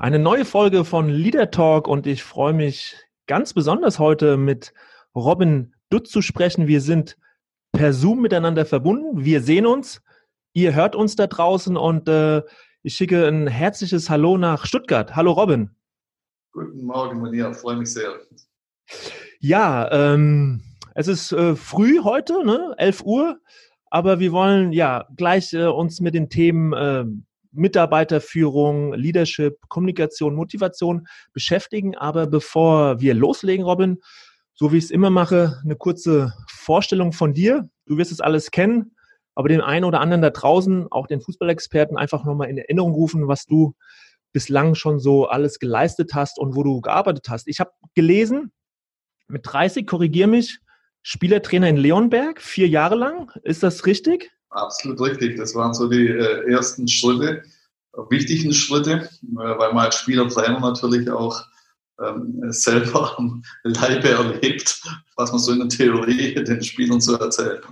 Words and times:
Eine 0.00 0.20
neue 0.20 0.44
Folge 0.44 0.84
von 0.84 1.08
Leader 1.08 1.50
Talk 1.50 1.88
und 1.88 2.06
ich 2.06 2.22
freue 2.22 2.52
mich 2.52 2.94
ganz 3.26 3.52
besonders 3.52 3.98
heute 3.98 4.36
mit 4.36 4.72
Robin 5.12 5.74
Dutt 5.90 6.06
zu 6.06 6.22
sprechen. 6.22 6.68
Wir 6.68 6.80
sind 6.80 7.18
per 7.72 7.92
Zoom 7.92 8.22
miteinander 8.22 8.64
verbunden. 8.64 9.24
Wir 9.24 9.42
sehen 9.42 9.66
uns. 9.66 10.00
Ihr 10.52 10.72
hört 10.76 10.94
uns 10.94 11.16
da 11.16 11.26
draußen 11.26 11.76
und 11.76 12.08
äh, 12.08 12.42
ich 12.84 12.94
schicke 12.94 13.26
ein 13.26 13.48
herzliches 13.48 14.08
Hallo 14.08 14.38
nach 14.38 14.66
Stuttgart. 14.66 15.16
Hallo 15.16 15.32
Robin. 15.32 15.70
Guten 16.52 16.84
Morgen, 16.84 17.18
Monia. 17.18 17.52
Freue 17.52 17.78
mich 17.78 17.92
sehr. 17.92 18.10
Ja, 19.40 19.90
ähm, 19.90 20.62
es 20.94 21.08
ist 21.08 21.32
äh, 21.32 21.56
früh 21.56 22.04
heute, 22.04 22.46
ne? 22.46 22.72
11 22.78 23.02
Uhr. 23.02 23.40
Aber 23.90 24.20
wir 24.20 24.30
wollen 24.30 24.72
ja 24.72 25.08
gleich 25.16 25.52
äh, 25.54 25.66
uns 25.66 26.00
mit 26.00 26.14
den 26.14 26.30
Themen 26.30 26.72
äh, 26.72 27.04
Mitarbeiterführung, 27.52 28.94
Leadership, 28.94 29.58
Kommunikation, 29.68 30.34
Motivation 30.34 31.06
beschäftigen. 31.32 31.96
Aber 31.96 32.26
bevor 32.26 33.00
wir 33.00 33.14
loslegen, 33.14 33.64
Robin, 33.64 33.98
so 34.54 34.72
wie 34.72 34.78
ich 34.78 34.84
es 34.84 34.90
immer 34.90 35.10
mache, 35.10 35.60
eine 35.62 35.76
kurze 35.76 36.34
Vorstellung 36.50 37.12
von 37.12 37.32
dir. 37.32 37.68
Du 37.86 37.96
wirst 37.96 38.12
es 38.12 38.20
alles 38.20 38.50
kennen, 38.50 38.96
aber 39.34 39.48
den 39.48 39.60
einen 39.60 39.84
oder 39.84 40.00
anderen 40.00 40.20
da 40.20 40.30
draußen, 40.30 40.88
auch 40.90 41.06
den 41.06 41.20
Fußballexperten, 41.20 41.96
einfach 41.96 42.24
nochmal 42.24 42.50
in 42.50 42.58
Erinnerung 42.58 42.92
rufen, 42.92 43.28
was 43.28 43.46
du 43.46 43.74
bislang 44.32 44.74
schon 44.74 44.98
so 44.98 45.26
alles 45.26 45.58
geleistet 45.58 46.12
hast 46.14 46.38
und 46.38 46.56
wo 46.56 46.62
du 46.62 46.80
gearbeitet 46.80 47.28
hast. 47.28 47.48
Ich 47.48 47.60
habe 47.60 47.70
gelesen, 47.94 48.52
mit 49.28 49.42
30, 49.44 49.86
korrigier 49.86 50.26
mich, 50.26 50.58
Spielertrainer 51.02 51.68
in 51.68 51.76
Leonberg, 51.76 52.40
vier 52.40 52.68
Jahre 52.68 52.96
lang. 52.96 53.30
Ist 53.44 53.62
das 53.62 53.86
richtig? 53.86 54.32
Absolut 54.50 55.00
richtig. 55.00 55.36
Das 55.36 55.54
waren 55.54 55.74
so 55.74 55.88
die 55.88 56.08
äh, 56.08 56.50
ersten 56.50 56.88
Schritte, 56.88 57.42
wichtigen 58.08 58.52
Schritte, 58.52 59.08
äh, 59.22 59.36
weil 59.36 59.72
man 59.72 59.86
als 59.86 59.96
Spielertrainer 59.96 60.60
natürlich 60.60 61.10
auch 61.10 61.42
ähm, 62.02 62.40
selber 62.48 63.18
am 63.18 63.42
Leibe 63.64 64.08
erlebt, 64.08 64.82
was 65.16 65.32
man 65.32 65.40
so 65.40 65.52
in 65.52 65.60
der 65.60 65.68
Theorie 65.68 66.34
den 66.34 66.62
Spielern 66.62 67.00
so 67.00 67.16
erzählt. 67.16 67.62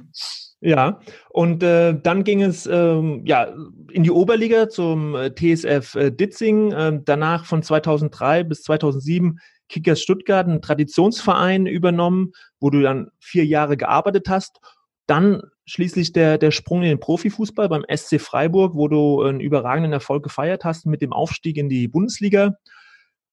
Ja, 0.60 1.00
und 1.30 1.62
äh, 1.62 1.98
dann 2.00 2.24
ging 2.24 2.42
es 2.42 2.66
ähm, 2.66 3.22
ja, 3.26 3.54
in 3.92 4.02
die 4.02 4.10
Oberliga 4.10 4.68
zum 4.68 5.14
äh, 5.14 5.30
TSF 5.30 5.94
äh, 5.94 6.10
Ditzing, 6.10 6.72
äh, 6.72 7.00
danach 7.04 7.44
von 7.44 7.62
2003 7.62 8.42
bis 8.44 8.62
2007 8.62 9.38
Kickers 9.68 10.00
Stuttgart, 10.00 10.46
ein 10.46 10.62
Traditionsverein 10.62 11.66
übernommen, 11.66 12.32
wo 12.58 12.70
du 12.70 12.80
dann 12.80 13.10
vier 13.18 13.44
Jahre 13.44 13.76
gearbeitet 13.76 14.28
hast 14.28 14.60
dann 15.06 15.42
schließlich 15.66 16.12
der, 16.12 16.38
der 16.38 16.50
Sprung 16.50 16.82
in 16.82 16.88
den 16.88 17.00
Profifußball 17.00 17.68
beim 17.68 17.84
SC 17.94 18.20
Freiburg, 18.20 18.74
wo 18.74 18.88
du 18.88 19.22
einen 19.22 19.40
überragenden 19.40 19.92
Erfolg 19.92 20.22
gefeiert 20.22 20.64
hast 20.64 20.86
mit 20.86 21.02
dem 21.02 21.12
Aufstieg 21.12 21.56
in 21.56 21.68
die 21.68 21.88
Bundesliga. 21.88 22.56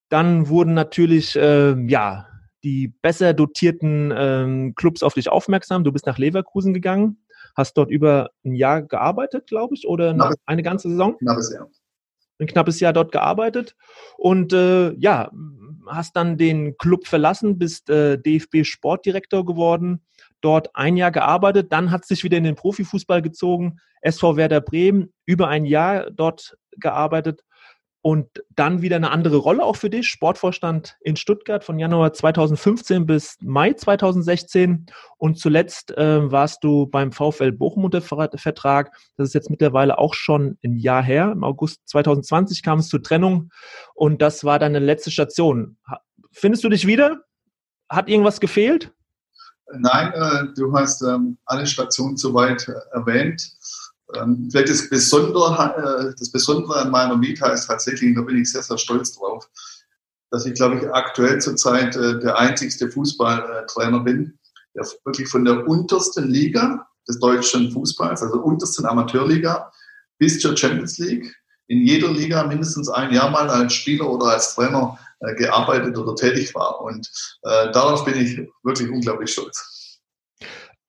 Dann 0.09 0.47
wurden 0.47 0.73
natürlich 0.73 1.35
äh, 1.35 1.73
ja 1.87 2.27
die 2.63 2.87
besser 2.87 3.33
dotierten 3.33 4.13
ähm, 4.15 4.75
Clubs 4.75 5.03
auf 5.03 5.15
dich 5.15 5.29
aufmerksam. 5.29 5.83
Du 5.83 5.91
bist 5.91 6.05
nach 6.05 6.17
Leverkusen 6.17 6.73
gegangen, 6.73 7.17
hast 7.55 7.77
dort 7.77 7.91
über 7.91 8.29
ein 8.45 8.55
Jahr 8.55 8.81
gearbeitet, 8.81 9.47
glaube 9.47 9.75
ich, 9.75 9.87
oder 9.87 10.11
eine, 10.11 10.33
eine 10.45 10.63
ganze 10.63 10.89
Saison? 10.89 11.17
Knappes 11.17 11.53
Jahr. 11.53 11.69
Ein 12.39 12.47
knappes 12.47 12.79
Jahr 12.79 12.93
dort 12.93 13.11
gearbeitet 13.11 13.75
und 14.17 14.53
äh, 14.53 14.93
ja, 14.93 15.31
hast 15.87 16.15
dann 16.15 16.37
den 16.37 16.77
Club 16.77 17.05
verlassen, 17.05 17.57
bist 17.57 17.89
äh, 17.89 18.17
DFB 18.17 18.63
Sportdirektor 18.63 19.45
geworden, 19.45 20.01
dort 20.43 20.75
ein 20.75 20.97
Jahr 20.97 21.11
gearbeitet, 21.11 21.71
dann 21.71 21.91
hat 21.91 22.05
sich 22.05 22.23
wieder 22.23 22.37
in 22.37 22.43
den 22.43 22.55
Profifußball 22.55 23.21
gezogen, 23.21 23.77
SV 24.01 24.35
Werder 24.35 24.61
Bremen, 24.61 25.13
über 25.25 25.47
ein 25.47 25.65
Jahr 25.65 26.11
dort 26.11 26.57
gearbeitet 26.77 27.43
und 28.03 28.43
dann 28.49 28.81
wieder 28.81 28.97
eine 28.97 29.11
andere 29.11 29.37
Rolle 29.37 29.63
auch 29.63 29.77
für 29.77 29.89
dich, 29.89 30.09
Sportvorstand 30.09 30.97
in 30.99 31.15
Stuttgart 31.15 31.63
von 31.63 31.79
Januar 31.79 32.11
2015 32.11 33.05
bis 33.05 33.37
Mai 33.41 33.71
2016 33.71 34.87
und 35.17 35.39
zuletzt 35.39 35.97
äh, 35.97 36.29
warst 36.29 36.65
du 36.65 36.85
beim 36.85 37.13
VfL 37.13 37.53
Bochum 37.53 37.85
unter 37.85 38.01
Vertrag, 38.01 38.91
das 39.15 39.29
ist 39.29 39.33
jetzt 39.33 39.49
mittlerweile 39.49 39.97
auch 39.97 40.15
schon 40.15 40.57
ein 40.65 40.77
Jahr 40.77 41.01
her, 41.01 41.31
im 41.31 41.45
August 41.45 41.87
2020 41.87 42.61
kam 42.61 42.79
es 42.79 42.89
zur 42.89 43.01
Trennung 43.01 43.51
und 43.95 44.21
das 44.21 44.43
war 44.43 44.59
deine 44.59 44.79
letzte 44.79 45.09
Station. 45.09 45.77
Findest 46.33 46.65
du 46.65 46.69
dich 46.69 46.85
wieder? 46.85 47.21
Hat 47.87 48.09
irgendwas 48.09 48.41
gefehlt? 48.41 48.91
Nein, 49.71 50.13
äh, 50.13 50.53
du 50.55 50.73
hast 50.73 51.01
ähm, 51.01 51.37
alle 51.45 51.65
Stationen 51.65 52.17
soweit 52.17 52.67
äh, 52.67 52.73
erwähnt. 52.91 53.51
Ähm, 54.15 54.49
vielleicht 54.51 54.69
das 54.69 54.89
Besondere, 54.89 56.11
äh, 56.11 56.15
das 56.17 56.31
Besondere 56.31 56.81
an 56.81 56.91
meiner 56.91 57.19
Vita 57.19 57.47
ist 57.47 57.67
tatsächlich, 57.67 58.15
da 58.15 58.21
bin 58.21 58.37
ich 58.37 58.51
sehr, 58.51 58.61
sehr 58.61 58.77
stolz 58.77 59.15
drauf, 59.15 59.49
dass 60.31 60.45
ich, 60.45 60.53
glaube 60.53 60.77
ich, 60.77 60.93
aktuell 60.93 61.39
zurzeit 61.39 61.95
äh, 61.95 62.19
der 62.19 62.37
einzigste 62.37 62.89
Fußballtrainer 62.89 64.01
bin, 64.01 64.37
der 64.75 64.85
wirklich 65.05 65.29
von 65.29 65.45
der 65.45 65.67
untersten 65.67 66.29
Liga 66.29 66.87
des 67.07 67.19
deutschen 67.19 67.71
Fußballs, 67.71 68.21
also 68.21 68.39
untersten 68.41 68.85
Amateurliga, 68.85 69.71
bis 70.19 70.39
zur 70.39 70.55
Champions 70.55 70.97
League, 70.97 71.35
in 71.67 71.79
jeder 71.85 72.11
Liga 72.11 72.43
mindestens 72.45 72.89
ein 72.89 73.13
Jahr 73.13 73.29
mal 73.29 73.49
als 73.49 73.73
Spieler 73.73 74.09
oder 74.09 74.27
als 74.27 74.53
Trainer 74.53 74.97
äh, 75.23 75.35
gearbeitet 75.35 75.97
oder 75.97 76.15
tätig 76.15 76.53
war. 76.55 76.81
Und 76.81 77.09
äh, 77.43 77.71
darauf 77.71 78.05
bin 78.05 78.19
ich 78.19 78.39
wirklich 78.63 78.89
unglaublich 78.89 79.31
stolz. 79.31 80.01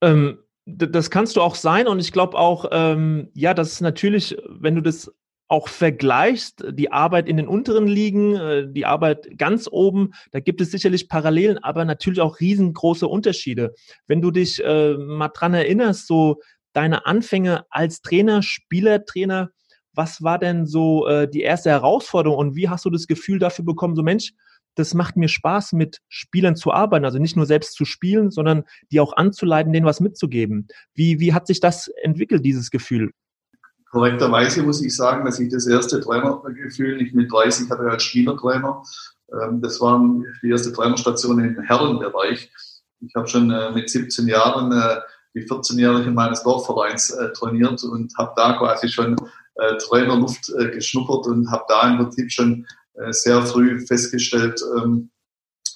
Ähm, 0.00 0.38
das 0.66 1.10
kannst 1.10 1.36
du 1.36 1.42
auch 1.42 1.54
sein 1.54 1.86
und 1.86 1.98
ich 1.98 2.12
glaube 2.12 2.38
auch, 2.38 2.66
ähm, 2.72 3.28
ja, 3.34 3.52
das 3.52 3.72
ist 3.72 3.80
natürlich, 3.80 4.36
wenn 4.48 4.74
du 4.74 4.80
das 4.80 5.12
auch 5.46 5.68
vergleichst, 5.68 6.64
die 6.70 6.90
Arbeit 6.90 7.28
in 7.28 7.36
den 7.36 7.46
unteren 7.46 7.86
Ligen, 7.86 8.34
äh, 8.34 8.66
die 8.66 8.86
Arbeit 8.86 9.38
ganz 9.38 9.68
oben, 9.70 10.12
da 10.32 10.40
gibt 10.40 10.60
es 10.60 10.70
sicherlich 10.70 11.08
Parallelen, 11.08 11.58
aber 11.58 11.84
natürlich 11.84 12.20
auch 12.20 12.40
riesengroße 12.40 13.06
Unterschiede. 13.06 13.74
Wenn 14.06 14.22
du 14.22 14.30
dich 14.30 14.64
äh, 14.64 14.94
mal 14.94 15.28
dran 15.28 15.52
erinnerst, 15.52 16.06
so 16.06 16.40
deine 16.72 17.06
Anfänge 17.06 17.66
als 17.70 18.00
Trainer, 18.00 18.42
Spielertrainer, 18.42 19.50
was 19.94 20.22
war 20.22 20.38
denn 20.38 20.66
so 20.66 21.06
äh, 21.06 21.28
die 21.28 21.42
erste 21.42 21.70
Herausforderung 21.70 22.38
und 22.38 22.56
wie 22.56 22.68
hast 22.68 22.84
du 22.84 22.90
das 22.90 23.06
Gefühl 23.06 23.38
dafür 23.38 23.64
bekommen, 23.64 23.96
so 23.96 24.02
Mensch, 24.02 24.32
das 24.74 24.94
macht 24.94 25.16
mir 25.16 25.28
Spaß, 25.28 25.72
mit 25.72 26.00
Spielern 26.08 26.56
zu 26.56 26.72
arbeiten, 26.72 27.04
also 27.04 27.18
nicht 27.18 27.36
nur 27.36 27.46
selbst 27.46 27.74
zu 27.74 27.84
spielen, 27.84 28.30
sondern 28.30 28.64
die 28.90 29.00
auch 29.00 29.16
anzuleiten, 29.16 29.72
denen 29.72 29.86
was 29.86 30.00
mitzugeben. 30.00 30.66
Wie, 30.94 31.20
wie 31.20 31.32
hat 31.32 31.46
sich 31.46 31.60
das 31.60 31.88
entwickelt, 32.02 32.44
dieses 32.44 32.70
Gefühl? 32.70 33.12
Korrekterweise 33.90 34.64
muss 34.64 34.82
ich 34.82 34.96
sagen, 34.96 35.24
dass 35.24 35.38
ich 35.38 35.50
das 35.50 35.68
erste 35.68 36.00
Trainergefühl 36.00 36.96
nicht 36.96 37.14
mit 37.14 37.32
30 37.32 37.70
hatte 37.70 37.88
als 37.88 38.02
Spielertrainer. 38.02 38.82
Ähm, 39.32 39.62
das 39.62 39.80
war 39.80 40.04
die 40.42 40.50
erste 40.50 40.72
Trainerstation 40.72 41.38
im 41.38 41.60
Herrenbereich. 41.60 42.50
Ich 43.00 43.14
habe 43.14 43.28
schon 43.28 43.50
äh, 43.52 43.70
mit 43.70 43.88
17 43.88 44.26
Jahren 44.26 44.72
äh, 44.72 45.00
die 45.34 45.46
14-Jährigen 45.46 46.14
meines 46.14 46.42
Dorfvereins 46.42 47.10
äh, 47.10 47.32
trainiert 47.32 47.82
und 47.84 48.12
habe 48.16 48.32
da 48.36 48.54
quasi 48.54 48.88
schon 48.88 49.16
äh, 49.56 49.76
Trainerluft 49.78 50.50
äh, 50.58 50.70
geschnuppert 50.70 51.26
und 51.26 51.50
habe 51.50 51.64
da 51.68 51.90
im 51.90 51.98
Prinzip 51.98 52.30
schon 52.30 52.66
äh, 52.94 53.12
sehr 53.12 53.42
früh 53.42 53.84
festgestellt, 53.86 54.60
ähm, 54.76 55.10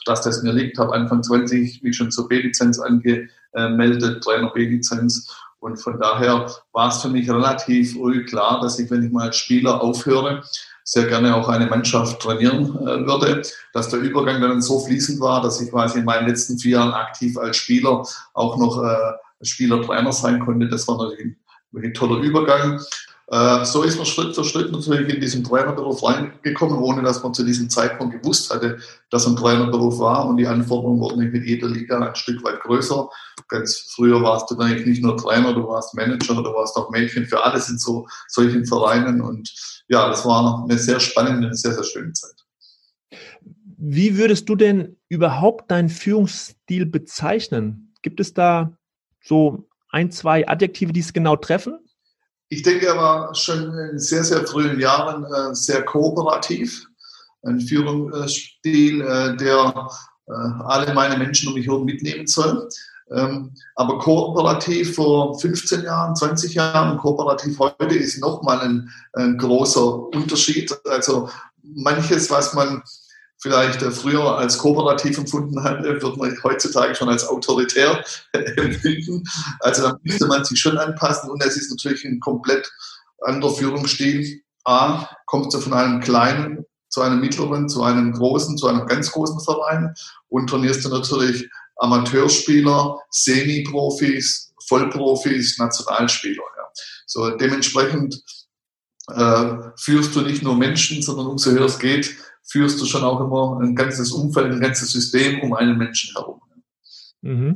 dass 0.05 0.23
das 0.23 0.43
mir 0.43 0.53
liegt. 0.53 0.79
Habe 0.79 0.95
Anfang 0.95 1.23
20 1.23 1.83
mich 1.83 1.97
schon 1.97 2.11
zur 2.11 2.29
B-Lizenz 2.29 2.79
angemeldet, 2.79 4.23
Trainer 4.23 4.51
B-Lizenz. 4.51 5.35
Und 5.61 5.77
von 5.77 5.99
daher 5.99 6.51
war 6.73 6.89
es 6.89 7.03
für 7.03 7.09
mich 7.09 7.29
relativ 7.29 7.95
früh 7.95 8.25
klar, 8.25 8.61
dass 8.61 8.79
ich, 8.79 8.91
wenn 8.91 9.05
ich 9.05 9.13
mal 9.13 9.27
als 9.27 9.37
Spieler 9.37 9.83
aufhöre, 9.83 10.43
sehr 10.85 11.07
gerne 11.07 11.35
auch 11.35 11.49
eine 11.49 11.67
Mannschaft 11.67 12.23
trainieren 12.23 12.75
äh, 12.77 13.07
würde, 13.07 13.43
dass 13.75 13.91
der 13.91 13.99
Übergang 13.99 14.41
dann 14.41 14.63
so 14.63 14.81
fließend 14.81 15.21
war, 15.21 15.43
dass 15.43 15.61
ich 15.61 15.71
quasi 15.71 15.99
in 15.99 16.07
meinen 16.07 16.27
letzten 16.27 16.59
vier 16.59 16.79
Jahren 16.79 16.95
aktiv 16.95 17.37
als 17.37 17.59
Spieler 17.59 18.03
auch 18.33 18.57
noch 18.57 18.83
äh, 18.83 19.13
Spieler-Trainer 19.43 20.13
sein 20.13 20.41
konnte. 20.41 20.67
Das 20.69 20.89
war 20.89 20.97
natürlich 20.97 21.37
ein, 21.75 21.85
ein 21.85 21.93
toller 21.93 22.23
Übergang. 22.23 22.81
Äh, 23.31 23.65
so 23.67 23.83
ist 23.83 23.99
man 23.99 24.07
Schritt 24.07 24.35
für 24.35 24.45
Schritt 24.45 24.73
natürlich 24.73 25.15
in 25.15 25.21
diesen 25.21 25.45
Trainerberuf 25.45 26.03
reingekommen, 26.03 26.79
ohne 26.79 27.03
dass 27.03 27.23
man 27.23 27.35
zu 27.35 27.45
diesem 27.45 27.69
Zeitpunkt 27.69 28.23
gewusst 28.23 28.53
hatte, 28.53 28.79
dass 29.11 29.27
ein 29.27 29.37
Trainerberuf 29.37 29.99
war 29.99 30.27
und 30.27 30.39
die 30.39 30.47
Anforderungen 30.47 30.99
wurden 30.99 31.31
mit 31.31 31.45
jeder 31.45 31.69
Liga 31.69 32.01
ein 32.01 32.15
Stück 32.15 32.43
weit 32.43 32.61
größer. 32.61 33.09
ganz 33.49 33.93
früher 33.95 34.23
warst 34.23 34.51
du 34.51 34.57
eigentlich 34.59 34.87
nicht 34.87 35.03
nur 35.03 35.17
Trainer, 35.19 35.53
du 35.53 35.69
warst 35.69 35.95
Manager, 35.95 36.37
du 36.37 36.55
warst 36.55 36.75
auch 36.77 36.91
Mädchen 36.91 37.27
für 37.27 37.45
alles 37.45 37.69
in 37.69 37.79
so 37.79 38.07
solchen 38.29 38.65
Vereinen. 38.65 39.21
Und 39.21 39.53
ja, 39.89 40.09
das 40.09 40.25
war 40.25 40.65
eine 40.65 40.79
sehr 40.79 40.99
spannende, 40.99 41.55
sehr, 41.55 41.75
sehr 41.75 41.85
schöne 41.85 42.13
Zeit. 42.15 42.47
Wie 43.77 44.17
würdest 44.17 44.49
du 44.49 44.57
denn 44.57 44.97
überhaupt 45.09 45.71
deinen 45.71 45.91
Führungsstil 45.91 46.87
bezeichnen? 46.87 47.93
Gibt 48.01 48.21
es 48.21 48.33
da 48.33 48.77
so 49.23 49.69
ein, 49.91 50.11
zwei 50.11 50.49
Adjektive, 50.49 50.95
die 50.95 51.01
es 51.01 51.13
genau 51.13 51.37
treffen? 51.37 51.79
Ich 52.51 52.63
denke, 52.63 52.87
er 52.87 52.97
war 52.97 53.35
schon 53.35 53.77
in 53.91 53.99
sehr, 53.99 54.25
sehr 54.25 54.47
frühen 54.47 54.81
Jahren 54.81 55.25
äh, 55.25 55.55
sehr 55.55 55.85
kooperativ. 55.85 56.87
Ein 57.43 57.61
Führungsstil, 57.61 59.03
äh, 59.03 59.37
der 59.37 59.89
äh, 60.27 60.33
alle 60.65 60.95
meine 60.95 61.19
Menschen 61.19 61.49
um 61.49 61.55
mich 61.55 61.67
herum 61.67 61.85
mitnehmen 61.85 62.27
soll. 62.27 62.69
Ähm, 63.11 63.53
aber 63.75 63.99
kooperativ 63.99 64.95
vor 64.95 65.39
15 65.39 65.83
Jahren, 65.83 66.17
20 66.17 66.55
Jahren, 66.55 66.99
kooperativ 66.99 67.59
heute 67.59 67.95
ist 67.95 68.21
nochmal 68.21 68.61
ein, 68.61 68.91
ein 69.15 69.39
großer 69.39 70.09
Unterschied. 70.09 70.77
Also 70.87 71.29
manches, 71.63 72.31
was 72.31 72.55
man 72.55 72.83
vielleicht 73.41 73.83
früher 73.83 74.37
als 74.37 74.59
kooperativ 74.59 75.19
empfunden 75.19 75.63
hat, 75.63 75.83
wird 75.83 76.17
man 76.17 76.37
heutzutage 76.43 76.95
schon 76.95 77.09
als 77.09 77.27
autoritär 77.27 78.05
empfinden. 78.57 79.25
Also 79.61 79.83
da 79.83 79.99
müsste 80.03 80.27
man 80.27 80.45
sich 80.45 80.61
schon 80.61 80.79
anpassen 80.79 81.31
und 81.31 81.43
es 81.45 81.57
ist 81.57 81.71
natürlich 81.71 82.05
ein 82.05 82.21
komplett 82.21 82.71
anderer 83.23 83.55
Führungsstil. 83.55 84.43
A, 84.65 85.09
kommst 85.27 85.55
du 85.55 85.61
von 85.61 85.73
einem 85.73 86.01
kleinen 86.01 86.65
zu 86.89 87.03
einem 87.03 87.21
mittleren, 87.21 87.69
zu 87.69 87.83
einem 87.83 88.13
großen, 88.13 88.57
zu 88.57 88.67
einem 88.67 88.87
ganz 88.87 89.13
großen 89.13 89.41
Verein 89.41 89.95
und 90.29 90.49
trainierst 90.49 90.85
du 90.85 90.89
natürlich 90.89 91.49
Amateurspieler, 91.77 92.99
Semi-Profis, 93.11 94.53
Vollprofis, 94.67 95.59
Nationalspieler. 95.59 96.43
Ja. 96.57 96.65
So 97.07 97.31
dementsprechend 97.31 98.21
äh, 99.09 99.55
führst 99.77 100.15
du 100.17 100.23
nicht 100.23 100.43
nur 100.43 100.57
Menschen, 100.57 101.03
sondern 101.03 101.27
umso 101.27 101.51
höher 101.51 101.67
es 101.67 101.79
geht, 101.79 102.17
führst 102.49 102.81
du 102.81 102.87
schon 102.87 103.05
auch 103.05 103.21
immer 103.21 103.61
ein 103.61 103.75
ganzes 103.75 104.13
Umfeld, 104.13 104.53
ein 104.53 104.61
ganzes 104.61 104.93
System 104.93 105.41
um 105.41 105.55
einen 105.55 105.77
Menschen 105.77 106.15
herum. 106.17 106.41
Mhm. 107.21 107.55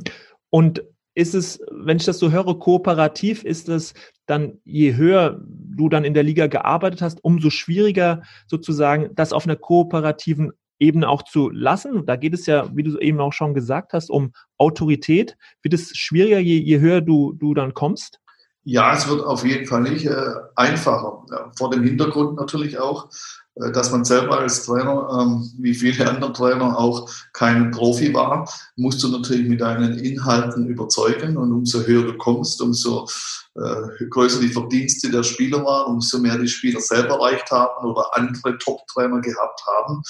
Und 0.49 0.83
ist 1.15 1.35
es, 1.35 1.59
wenn 1.71 1.97
ich 1.97 2.05
das 2.05 2.19
so 2.19 2.31
höre, 2.31 2.57
kooperativ, 2.57 3.43
ist 3.43 3.69
es 3.69 3.93
dann, 4.25 4.59
je 4.63 4.95
höher 4.95 5.39
du 5.45 5.89
dann 5.89 6.05
in 6.05 6.13
der 6.13 6.23
Liga 6.23 6.47
gearbeitet 6.47 7.01
hast, 7.01 7.23
umso 7.23 7.49
schwieriger 7.49 8.23
sozusagen 8.47 9.09
das 9.15 9.33
auf 9.33 9.45
einer 9.45 9.55
kooperativen 9.55 10.51
Ebene 10.79 11.07
auch 11.07 11.23
zu 11.23 11.49
lassen. 11.49 12.05
Da 12.05 12.15
geht 12.15 12.33
es 12.33 12.45
ja, 12.45 12.69
wie 12.75 12.83
du 12.83 12.97
eben 12.99 13.19
auch 13.19 13.33
schon 13.33 13.53
gesagt 13.53 13.93
hast, 13.93 14.09
um 14.09 14.33
Autorität. 14.57 15.37
Wird 15.61 15.73
es 15.73 15.95
schwieriger, 15.95 16.39
je, 16.39 16.57
je 16.57 16.79
höher 16.79 17.01
du, 17.01 17.33
du 17.33 17.53
dann 17.53 17.73
kommst? 17.73 18.19
Ja, 18.63 18.93
es 18.93 19.07
wird 19.07 19.23
auf 19.23 19.45
jeden 19.45 19.65
Fall 19.65 19.81
nicht 19.81 20.05
äh, 20.05 20.33
einfacher. 20.55 21.25
Ja, 21.31 21.51
vor 21.57 21.69
dem 21.69 21.83
Hintergrund 21.83 22.37
natürlich 22.37 22.79
auch, 22.79 23.09
dass 23.55 23.91
man 23.91 24.03
selber 24.03 24.39
als 24.39 24.65
Trainer, 24.65 25.07
ähm, 25.21 25.51
wie 25.59 25.75
viele 25.75 26.09
andere 26.09 26.33
Trainer, 26.33 26.77
auch 26.77 27.09
kein 27.33 27.71
Profi 27.71 28.13
war, 28.13 28.49
musst 28.75 29.03
du 29.03 29.09
natürlich 29.09 29.47
mit 29.47 29.61
deinen 29.61 29.99
Inhalten 29.99 30.67
überzeugen 30.67 31.37
und 31.37 31.51
umso 31.51 31.81
höher 31.81 32.03
du 32.03 32.17
kommst, 32.17 32.61
umso 32.61 33.07
äh, 33.55 34.05
größer 34.09 34.39
die 34.39 34.49
Verdienste 34.49 35.11
der 35.11 35.21
Spieler 35.21 35.63
waren, 35.63 35.93
umso 35.93 36.17
mehr 36.17 36.39
die 36.39 36.47
Spieler 36.47 36.79
selber 36.79 37.15
erreicht 37.15 37.51
haben 37.51 37.85
oder 37.85 38.09
andere 38.17 38.57
Top-Trainer 38.57 39.21
gehabt 39.21 39.61
haben, 39.67 40.01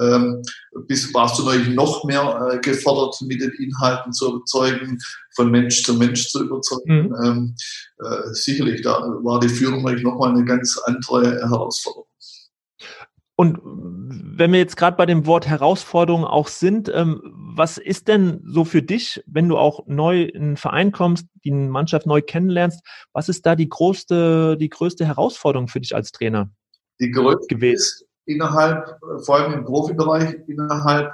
ähm, 0.00 0.42
bis 0.86 1.12
warst 1.12 1.38
du 1.40 1.44
natürlich 1.44 1.74
noch 1.74 2.04
mehr 2.04 2.52
äh, 2.52 2.58
gefordert, 2.58 3.20
mit 3.22 3.40
den 3.40 3.50
Inhalten 3.58 4.12
zu 4.12 4.36
überzeugen, 4.36 4.98
von 5.34 5.50
Mensch 5.50 5.82
zu 5.82 5.94
Mensch 5.94 6.28
zu 6.28 6.44
überzeugen. 6.44 7.08
Mhm. 7.08 7.16
Ähm, 7.24 7.54
äh, 7.98 8.32
sicherlich, 8.32 8.82
da 8.82 9.00
war 9.22 9.40
die 9.40 9.48
Führung 9.48 9.82
natürlich 9.82 10.04
nochmal 10.04 10.30
eine 10.30 10.44
ganz 10.44 10.78
andere 10.84 11.40
Herausforderung. 11.40 12.06
Und 13.34 13.58
wenn 13.62 14.52
wir 14.52 14.58
jetzt 14.58 14.76
gerade 14.76 14.96
bei 14.96 15.06
dem 15.06 15.26
Wort 15.26 15.46
Herausforderung 15.46 16.24
auch 16.24 16.48
sind, 16.48 16.90
ähm, 16.94 17.20
was 17.54 17.78
ist 17.78 18.08
denn 18.08 18.42
so 18.44 18.64
für 18.64 18.82
dich, 18.82 19.22
wenn 19.26 19.48
du 19.48 19.56
auch 19.56 19.86
neu 19.86 20.22
in 20.22 20.42
einen 20.42 20.56
Verein 20.56 20.92
kommst, 20.92 21.26
die 21.44 21.50
Mannschaft 21.50 22.06
neu 22.06 22.22
kennenlernst, 22.22 22.82
was 23.12 23.28
ist 23.28 23.46
da 23.46 23.56
die 23.56 23.68
größte, 23.68 24.56
die 24.58 24.68
größte 24.68 25.06
Herausforderung 25.06 25.68
für 25.68 25.80
dich 25.80 25.94
als 25.94 26.12
Trainer? 26.12 26.50
Die 27.00 27.10
größte 27.10 27.46
gewesen? 27.48 28.06
innerhalb, 28.26 28.98
vor 29.24 29.36
allem 29.36 29.52
im 29.54 29.64
Profibereich, 29.64 30.36
innerhalb 30.46 31.12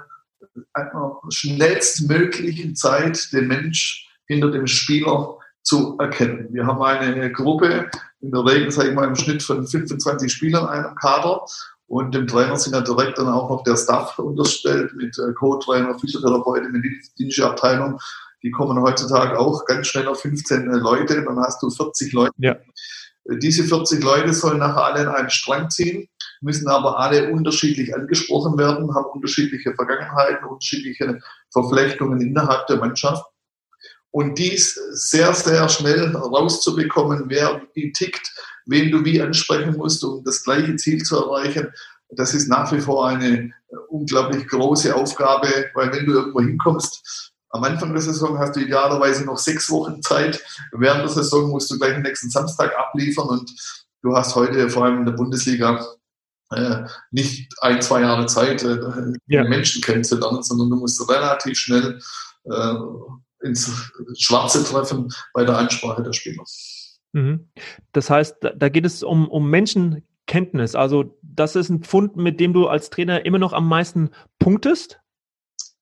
einer 0.72 1.20
schnellstmöglichen 1.30 2.74
Zeit 2.74 3.32
den 3.32 3.48
Mensch 3.48 4.08
hinter 4.26 4.50
dem 4.50 4.66
Spieler 4.66 5.38
zu 5.62 5.96
erkennen. 5.98 6.48
Wir 6.50 6.66
haben 6.66 6.82
eine 6.82 7.32
Gruppe, 7.32 7.90
in 8.20 8.30
der 8.30 8.44
Regel, 8.44 8.70
sage 8.70 8.88
ich 8.88 8.94
mal, 8.94 9.06
im 9.06 9.14
Schnitt 9.14 9.42
von 9.42 9.66
25 9.66 10.32
Spielern 10.32 10.64
in 10.64 10.70
einem 10.70 10.94
Kader 10.96 11.44
und 11.88 12.14
dem 12.14 12.26
Trainer 12.26 12.56
sind 12.58 12.74
ja 12.74 12.82
direkt 12.82 13.18
dann 13.18 13.28
auch 13.28 13.48
noch 13.48 13.64
der 13.64 13.76
Staff 13.76 14.18
unterstellt 14.18 14.92
mit 14.94 15.18
äh, 15.18 15.32
Co-Trainer, 15.32 15.98
Physiotherapeuten, 15.98 16.70
medizinische 16.70 17.46
Abteilung. 17.46 17.98
Die 18.42 18.50
kommen 18.50 18.80
heutzutage 18.80 19.38
auch 19.38 19.64
ganz 19.64 19.86
schnell 19.86 20.06
auf 20.06 20.20
15 20.20 20.70
äh, 20.70 20.76
Leute, 20.76 21.24
dann 21.24 21.38
hast 21.40 21.62
du 21.62 21.70
40 21.70 22.12
Leute. 22.12 22.32
Ja. 22.36 22.52
Äh, 23.24 23.38
diese 23.38 23.64
40 23.64 24.04
Leute 24.04 24.34
sollen 24.34 24.58
nachher 24.58 24.84
alle 24.84 25.02
in 25.02 25.08
einen 25.08 25.30
Strang 25.30 25.70
ziehen, 25.70 26.06
müssen 26.42 26.68
aber 26.68 26.98
alle 26.98 27.32
unterschiedlich 27.32 27.94
angesprochen 27.94 28.58
werden, 28.58 28.94
haben 28.94 29.06
unterschiedliche 29.06 29.74
Vergangenheiten, 29.74 30.46
unterschiedliche 30.46 31.20
Verflechtungen 31.50 32.20
innerhalb 32.20 32.66
der 32.66 32.76
Mannschaft. 32.76 33.24
Und 34.10 34.38
dies 34.38 34.74
sehr, 34.90 35.32
sehr 35.32 35.68
schnell 35.70 36.14
rauszubekommen, 36.14 37.24
wer 37.28 37.62
wie 37.74 37.92
tickt, 37.92 38.30
wen 38.68 38.90
du 38.92 39.04
wie 39.04 39.20
ansprechen 39.20 39.76
musst, 39.76 40.04
um 40.04 40.22
das 40.24 40.44
gleiche 40.44 40.76
Ziel 40.76 41.02
zu 41.02 41.16
erreichen. 41.16 41.68
Das 42.10 42.34
ist 42.34 42.48
nach 42.48 42.72
wie 42.72 42.80
vor 42.80 43.08
eine 43.08 43.52
unglaublich 43.88 44.46
große 44.46 44.94
Aufgabe, 44.94 45.48
weil 45.74 45.92
wenn 45.92 46.06
du 46.06 46.12
irgendwo 46.12 46.40
hinkommst, 46.40 47.32
am 47.50 47.64
Anfang 47.64 47.92
der 47.92 48.02
Saison 48.02 48.38
hast 48.38 48.56
du 48.56 48.60
idealerweise 48.60 49.24
noch 49.24 49.38
sechs 49.38 49.70
Wochen 49.70 50.02
Zeit. 50.02 50.42
Während 50.72 51.02
der 51.02 51.08
Saison 51.08 51.50
musst 51.50 51.70
du 51.70 51.78
gleich 51.78 51.94
den 51.94 52.02
nächsten 52.02 52.30
Samstag 52.30 52.72
abliefern 52.78 53.28
und 53.28 53.50
du 54.02 54.14
hast 54.14 54.34
heute 54.34 54.68
vor 54.68 54.84
allem 54.84 54.98
in 54.98 55.06
der 55.06 55.12
Bundesliga 55.12 55.84
äh, 56.50 56.84
nicht 57.10 57.52
ein, 57.60 57.80
zwei 57.80 58.02
Jahre 58.02 58.26
Zeit, 58.26 58.62
äh, 58.62 58.78
ja. 59.26 59.44
Menschen 59.44 59.82
kennenzulernen, 59.82 60.42
sondern 60.42 60.70
du 60.70 60.76
musst 60.76 61.08
relativ 61.08 61.58
schnell 61.58 61.98
äh, 62.44 62.74
ins 63.42 63.70
Schwarze 64.18 64.64
treffen 64.64 65.08
bei 65.32 65.44
der 65.44 65.56
Ansprache 65.56 66.02
der 66.02 66.12
Spieler. 66.12 66.44
Mhm. 67.12 67.48
Das 67.92 68.10
heißt, 68.10 68.36
da 68.56 68.68
geht 68.68 68.86
es 68.86 69.02
um, 69.02 69.28
um 69.28 69.50
Menschenkenntnis. 69.50 70.74
Also 70.74 71.18
das 71.22 71.56
ist 71.56 71.68
ein 71.68 71.82
Pfund, 71.82 72.16
mit 72.16 72.40
dem 72.40 72.52
du 72.52 72.68
als 72.68 72.90
Trainer 72.90 73.24
immer 73.24 73.38
noch 73.38 73.52
am 73.52 73.68
meisten 73.68 74.10
punktest? 74.38 75.00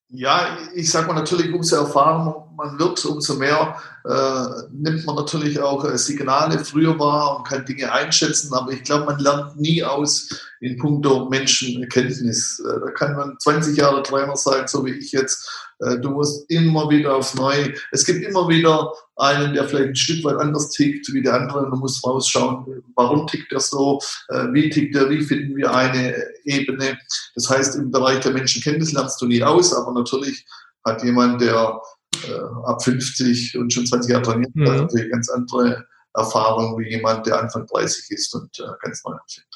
Ja, 0.08 0.58
ich 0.74 0.90
sage 0.90 1.08
mal 1.08 1.14
natürlich, 1.14 1.52
umso 1.52 1.76
erfahren 1.76 2.45
man 2.56 2.78
wird, 2.78 3.04
umso 3.04 3.34
mehr 3.34 3.76
äh, 4.04 4.62
nimmt 4.72 5.06
man 5.06 5.16
natürlich 5.16 5.60
auch 5.60 5.84
äh, 5.84 5.96
Signale 5.98 6.58
früher 6.64 6.98
wahr 6.98 7.38
und 7.38 7.46
kann 7.46 7.64
Dinge 7.64 7.92
einschätzen. 7.92 8.52
Aber 8.54 8.72
ich 8.72 8.82
glaube, 8.82 9.06
man 9.06 9.18
lernt 9.18 9.56
nie 9.60 9.82
aus 9.84 10.28
in 10.60 10.76
puncto 10.78 11.28
Menschenkenntnis. 11.28 12.60
Äh, 12.60 12.80
da 12.80 12.90
kann 12.92 13.16
man 13.16 13.38
20 13.38 13.76
Jahre 13.76 14.02
Trainer 14.02 14.36
sein, 14.36 14.66
so 14.66 14.84
wie 14.84 14.92
ich 14.92 15.12
jetzt 15.12 15.48
äh, 15.80 15.98
du 15.98 16.10
musst 16.10 16.50
immer 16.50 16.88
wieder 16.88 17.14
aufs 17.16 17.34
Neue. 17.34 17.74
Es 17.92 18.04
gibt 18.04 18.24
immer 18.24 18.48
wieder 18.48 18.92
einen, 19.16 19.54
der 19.54 19.68
vielleicht 19.68 19.88
ein 19.88 19.96
Stück 19.96 20.24
weit 20.24 20.36
anders 20.36 20.70
tickt 20.70 21.12
wie 21.12 21.22
der 21.22 21.34
andere. 21.34 21.68
Du 21.70 21.76
musst 21.76 22.04
rausschauen, 22.06 22.82
warum 22.94 23.26
tickt 23.26 23.52
er 23.52 23.60
so, 23.60 24.00
äh, 24.28 24.46
wie 24.52 24.70
tickt 24.70 24.96
er, 24.96 25.10
wie 25.10 25.22
finden 25.22 25.56
wir 25.56 25.74
eine 25.74 26.14
Ebene. 26.44 26.98
Das 27.34 27.50
heißt, 27.50 27.76
im 27.76 27.90
Bereich 27.90 28.20
der 28.20 28.32
Menschenkenntnis 28.32 28.92
lernst 28.92 29.20
du 29.20 29.26
nie 29.26 29.42
aus, 29.42 29.74
aber 29.74 29.92
natürlich 29.92 30.46
hat 30.84 31.02
jemand, 31.02 31.40
der 31.40 31.80
äh, 32.24 32.40
ab 32.64 32.82
50 32.82 33.56
und 33.58 33.72
schon 33.72 33.86
20 33.86 34.12
Jahre 34.12 34.22
trainiert, 34.22 34.54
mhm. 34.54 34.64
natürlich 34.64 35.10
ganz 35.10 35.28
andere 35.28 35.86
Erfahrungen 36.14 36.78
wie 36.78 36.90
jemand, 36.90 37.26
der 37.26 37.40
Anfang 37.40 37.66
30 37.66 38.10
ist 38.10 38.34
und 38.34 38.50
ganz 38.82 39.04
neu 39.04 39.12
anfängt. 39.12 39.46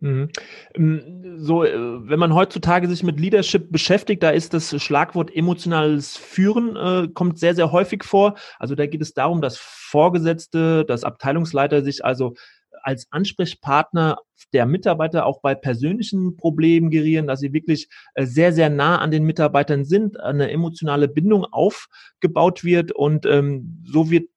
Mhm. 0.00 0.28
Ähm, 0.74 1.36
so, 1.38 1.64
äh, 1.64 1.72
wenn 2.08 2.18
man 2.18 2.34
heutzutage 2.34 2.88
sich 2.88 3.02
mit 3.02 3.18
Leadership 3.18 3.72
beschäftigt, 3.72 4.22
da 4.22 4.30
ist 4.30 4.54
das 4.54 4.80
Schlagwort 4.80 5.34
emotionales 5.34 6.16
Führen, 6.16 6.76
äh, 6.76 7.08
kommt 7.12 7.38
sehr, 7.38 7.54
sehr 7.54 7.72
häufig 7.72 8.04
vor. 8.04 8.36
Also 8.58 8.74
da 8.74 8.86
geht 8.86 9.02
es 9.02 9.14
darum, 9.14 9.42
dass 9.42 9.58
Vorgesetzte, 9.58 10.84
dass 10.84 11.04
Abteilungsleiter 11.04 11.82
sich 11.82 12.04
also 12.04 12.34
als 12.82 13.06
Ansprechpartner 13.10 14.18
der 14.52 14.66
Mitarbeiter 14.66 15.26
auch 15.26 15.40
bei 15.40 15.54
persönlichen 15.54 16.36
Problemen 16.36 16.90
gerieren, 16.90 17.26
dass 17.26 17.40
sie 17.40 17.52
wirklich 17.52 17.88
äh, 18.14 18.24
sehr, 18.24 18.52
sehr 18.52 18.70
nah 18.70 18.98
an 18.98 19.10
den 19.10 19.24
Mitarbeitern 19.24 19.84
sind, 19.84 20.18
eine 20.20 20.50
emotionale 20.50 21.08
Bindung 21.08 21.44
aufgebaut 21.44 22.64
wird 22.64 22.92
und 22.92 23.26
ähm, 23.26 23.84
so 23.84 24.10
wird 24.10 24.28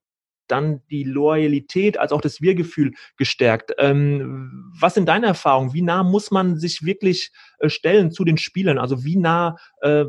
dann 0.47 0.81
die 0.89 1.03
Loyalität 1.03 1.97
als 1.97 2.11
auch 2.11 2.21
das 2.21 2.41
Wir-Gefühl 2.41 2.91
gestärkt. 3.17 3.71
Ähm, 3.77 4.73
was 4.77 4.95
sind 4.95 5.07
deine 5.07 5.27
Erfahrungen? 5.27 5.73
Wie 5.73 5.81
nah 5.81 6.03
muss 6.03 6.29
man 6.29 6.57
sich 6.57 6.83
wirklich 6.83 7.31
äh, 7.59 7.69
stellen 7.69 8.11
zu 8.11 8.25
den 8.25 8.37
Spielern? 8.37 8.77
Also 8.77 9.05
wie 9.05 9.15
nah 9.15 9.55
äh, 9.81 10.05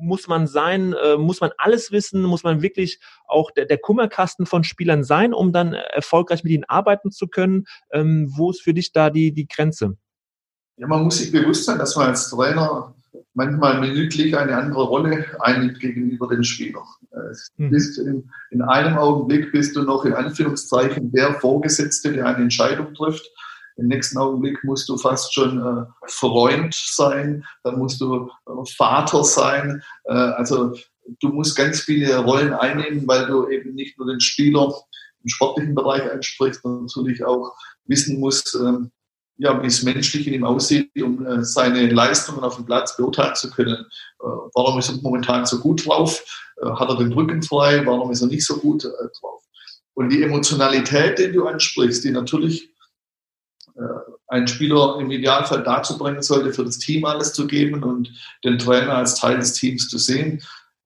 muss 0.00 0.28
man 0.28 0.46
sein, 0.46 0.92
äh, 0.92 1.16
muss 1.16 1.40
man 1.40 1.50
alles 1.58 1.92
wissen, 1.92 2.22
muss 2.22 2.42
man 2.42 2.62
wirklich 2.62 3.00
auch 3.26 3.50
der, 3.50 3.66
der 3.66 3.78
Kummerkasten 3.78 4.46
von 4.46 4.64
Spielern 4.64 5.04
sein, 5.04 5.34
um 5.34 5.52
dann 5.52 5.74
erfolgreich 5.74 6.44
mit 6.44 6.52
ihnen 6.52 6.64
arbeiten 6.64 7.10
zu 7.10 7.28
können? 7.28 7.66
Ähm, 7.92 8.32
wo 8.34 8.50
ist 8.50 8.62
für 8.62 8.74
dich 8.74 8.92
da 8.92 9.10
die, 9.10 9.32
die 9.32 9.46
Grenze? 9.46 9.96
Ja, 10.76 10.86
man 10.86 11.04
muss 11.04 11.18
sich 11.18 11.30
bewusst 11.30 11.66
sein, 11.66 11.78
dass 11.78 11.96
man 11.96 12.08
als 12.08 12.30
Trainer 12.30 12.94
manchmal 13.34 13.80
minütlich 13.80 14.36
eine 14.36 14.56
andere 14.56 14.84
Rolle 14.84 15.26
einnimmt 15.40 15.80
gegenüber 15.80 16.28
den 16.28 16.44
Spielern. 16.44 16.84
Mhm. 17.56 17.70
Bist 17.70 17.98
in, 17.98 18.30
in, 18.50 18.62
einem 18.62 18.96
Augenblick 18.96 19.52
bist 19.52 19.76
du 19.76 19.82
noch 19.82 20.04
in 20.04 20.14
Anführungszeichen 20.14 21.12
der 21.12 21.34
Vorgesetzte, 21.34 22.12
der 22.12 22.26
eine 22.26 22.44
Entscheidung 22.44 22.94
trifft. 22.94 23.30
Im 23.80 23.88
nächsten 23.88 24.18
Augenblick 24.18 24.62
musst 24.62 24.88
du 24.88 24.98
fast 24.98 25.32
schon 25.32 25.58
äh, 25.58 25.86
Freund 26.06 26.74
sein, 26.74 27.44
dann 27.64 27.78
musst 27.78 28.00
du 28.00 28.28
äh, 28.46 28.52
Vater 28.76 29.24
sein. 29.24 29.82
Äh, 30.04 30.12
also 30.12 30.74
du 31.20 31.28
musst 31.28 31.56
ganz 31.56 31.80
viele 31.80 32.18
Rollen 32.18 32.52
einnehmen, 32.52 33.06
weil 33.06 33.26
du 33.26 33.48
eben 33.48 33.74
nicht 33.74 33.98
nur 33.98 34.06
den 34.06 34.20
Spieler 34.20 34.72
im 35.22 35.28
sportlichen 35.28 35.74
Bereich 35.74 36.10
ansprichst, 36.10 36.62
sondern 36.62 36.86
natürlich 36.86 37.24
auch 37.24 37.52
wissen 37.86 38.20
musst, 38.20 38.54
ähm, 38.54 38.90
ja, 39.38 39.62
wie 39.62 39.66
es 39.68 39.82
menschlich 39.82 40.26
in 40.26 40.34
ihm 40.34 40.44
aussieht, 40.44 40.90
um 41.02 41.24
äh, 41.24 41.42
seine 41.42 41.86
Leistungen 41.88 42.40
auf 42.40 42.56
dem 42.56 42.66
Platz 42.66 42.96
beurteilen 42.96 43.34
zu 43.34 43.50
können. 43.50 43.86
Äh, 44.20 44.26
warum 44.54 44.78
ist 44.78 44.90
er 44.90 45.00
momentan 45.00 45.46
so 45.46 45.58
gut 45.58 45.86
drauf? 45.86 46.22
Äh, 46.60 46.68
hat 46.68 46.90
er 46.90 46.96
den 46.96 47.12
Rücken 47.12 47.42
frei? 47.42 47.84
Warum 47.86 48.10
ist 48.10 48.20
er 48.20 48.28
nicht 48.28 48.44
so 48.44 48.58
gut 48.58 48.84
äh, 48.84 48.88
drauf? 49.20 49.42
Und 49.94 50.10
die 50.10 50.22
Emotionalität, 50.22 51.18
die 51.18 51.32
du 51.32 51.46
ansprichst, 51.46 52.04
die 52.04 52.10
natürlich 52.10 52.69
einen 54.28 54.46
Spieler 54.46 54.98
im 55.00 55.10
Idealfall 55.10 55.62
dazu 55.62 55.98
bringen 55.98 56.22
sollte, 56.22 56.52
für 56.52 56.64
das 56.64 56.78
Team 56.78 57.04
alles 57.04 57.32
zu 57.32 57.46
geben 57.46 57.82
und 57.82 58.12
den 58.44 58.58
Trainer 58.58 58.96
als 58.96 59.16
Teil 59.16 59.38
des 59.38 59.54
Teams 59.54 59.88
zu 59.88 59.98
sehen, 59.98 60.42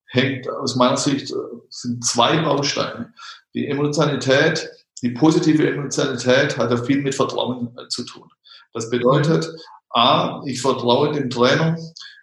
hängt 0.07 0.49
aus 0.49 0.77
meiner 0.77 0.97
Sicht, 0.97 1.31
äh, 1.31 1.35
sind 1.69 2.05
zwei 2.05 2.39
Bausteine. 2.39 3.13
Die 3.55 3.67
Emotionalität, 3.67 4.71
die 5.03 5.11
positive 5.11 5.69
Emotionalität 5.69 6.57
hat 6.57 6.71
ja 6.71 6.77
viel 6.77 7.03
mit 7.03 7.15
Vertrauen 7.15 7.77
zu 7.89 8.05
tun. 8.05 8.29
Das 8.73 8.91
bedeutet, 8.91 9.49
A, 9.91 10.43
ich 10.47 10.61
vertraue 10.61 11.13
dem 11.13 11.31
Trainer, 11.31 11.77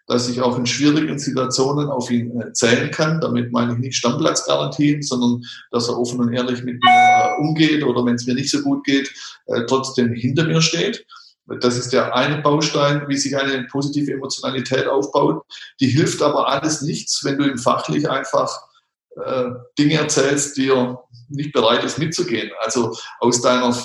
dass 0.07 0.27
ich 0.27 0.41
auch 0.41 0.57
in 0.57 0.65
schwierigen 0.65 1.17
Situationen 1.19 1.89
auf 1.89 2.11
ihn 2.11 2.41
äh, 2.41 2.51
zählen 2.51 2.91
kann. 2.91 3.21
Damit 3.21 3.51
meine 3.51 3.73
ich 3.73 3.79
nicht 3.79 3.95
Stammplatzgarantien, 3.95 5.01
sondern 5.01 5.41
dass 5.71 5.87
er 5.87 5.97
offen 5.97 6.19
und 6.19 6.33
ehrlich 6.33 6.63
mit 6.63 6.83
mir 6.83 6.89
äh, 6.89 7.10
umgeht 7.41 7.83
oder 7.83 8.05
wenn 8.05 8.15
es 8.15 8.25
mir 8.25 8.35
nicht 8.35 8.51
so 8.51 8.61
gut 8.61 8.83
geht, 8.85 9.11
äh, 9.47 9.63
trotzdem 9.67 10.13
hinter 10.13 10.45
mir 10.45 10.61
steht. 10.61 11.05
Das 11.59 11.77
ist 11.77 11.91
der 11.91 12.15
eine 12.15 12.41
Baustein, 12.41 13.03
wie 13.07 13.17
sich 13.17 13.35
eine 13.35 13.63
positive 13.65 14.13
Emotionalität 14.13 14.87
aufbaut. 14.87 15.43
Die 15.79 15.87
hilft 15.87 16.21
aber 16.21 16.47
alles 16.47 16.81
nichts, 16.81 17.23
wenn 17.25 17.37
du 17.37 17.45
ihm 17.45 17.57
fachlich 17.57 18.09
einfach 18.09 18.49
äh, 19.17 19.49
Dinge 19.77 19.95
erzählst, 19.95 20.55
die 20.55 20.69
er 20.69 21.03
nicht 21.29 21.51
bereit 21.51 21.83
ist 21.83 21.97
mitzugehen. 21.97 22.51
Also 22.61 22.95
aus 23.19 23.41
deiner 23.41 23.75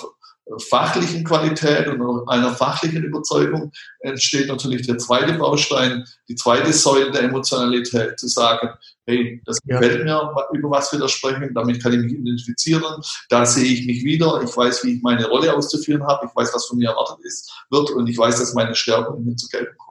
fachlichen 0.68 1.24
Qualität 1.24 1.88
und 1.88 2.28
einer 2.28 2.54
fachlichen 2.54 3.02
Überzeugung 3.02 3.72
entsteht 4.00 4.48
natürlich 4.48 4.86
der 4.86 4.98
zweite 4.98 5.32
Baustein, 5.34 6.04
die 6.28 6.36
zweite 6.36 6.72
Säule 6.72 7.10
der 7.10 7.24
Emotionalität, 7.24 8.18
zu 8.18 8.28
sagen, 8.28 8.70
hey, 9.06 9.42
das 9.44 9.60
gefällt 9.62 10.04
mir, 10.04 10.34
über 10.52 10.70
was 10.70 10.92
wir 10.92 10.98
da 10.98 11.08
sprechen, 11.08 11.54
damit 11.54 11.82
kann 11.82 11.92
ich 11.92 12.00
mich 12.00 12.12
identifizieren, 12.12 13.02
da 13.28 13.46
sehe 13.46 13.64
ich 13.64 13.86
mich 13.86 14.04
wieder, 14.04 14.42
ich 14.42 14.56
weiß, 14.56 14.84
wie 14.84 14.96
ich 14.96 15.02
meine 15.02 15.26
Rolle 15.26 15.54
auszuführen 15.54 16.06
habe, 16.06 16.26
ich 16.26 16.36
weiß, 16.36 16.52
was 16.54 16.66
von 16.66 16.78
mir 16.78 16.90
erwartet 16.90 17.24
ist, 17.24 17.50
wird 17.70 17.90
und 17.90 18.08
ich 18.08 18.18
weiß, 18.18 18.38
dass 18.38 18.54
meine 18.54 18.74
Stärken 18.74 19.24
mir 19.24 19.36
zu 19.36 19.48
gelten 19.48 19.76
kommen 19.76 19.86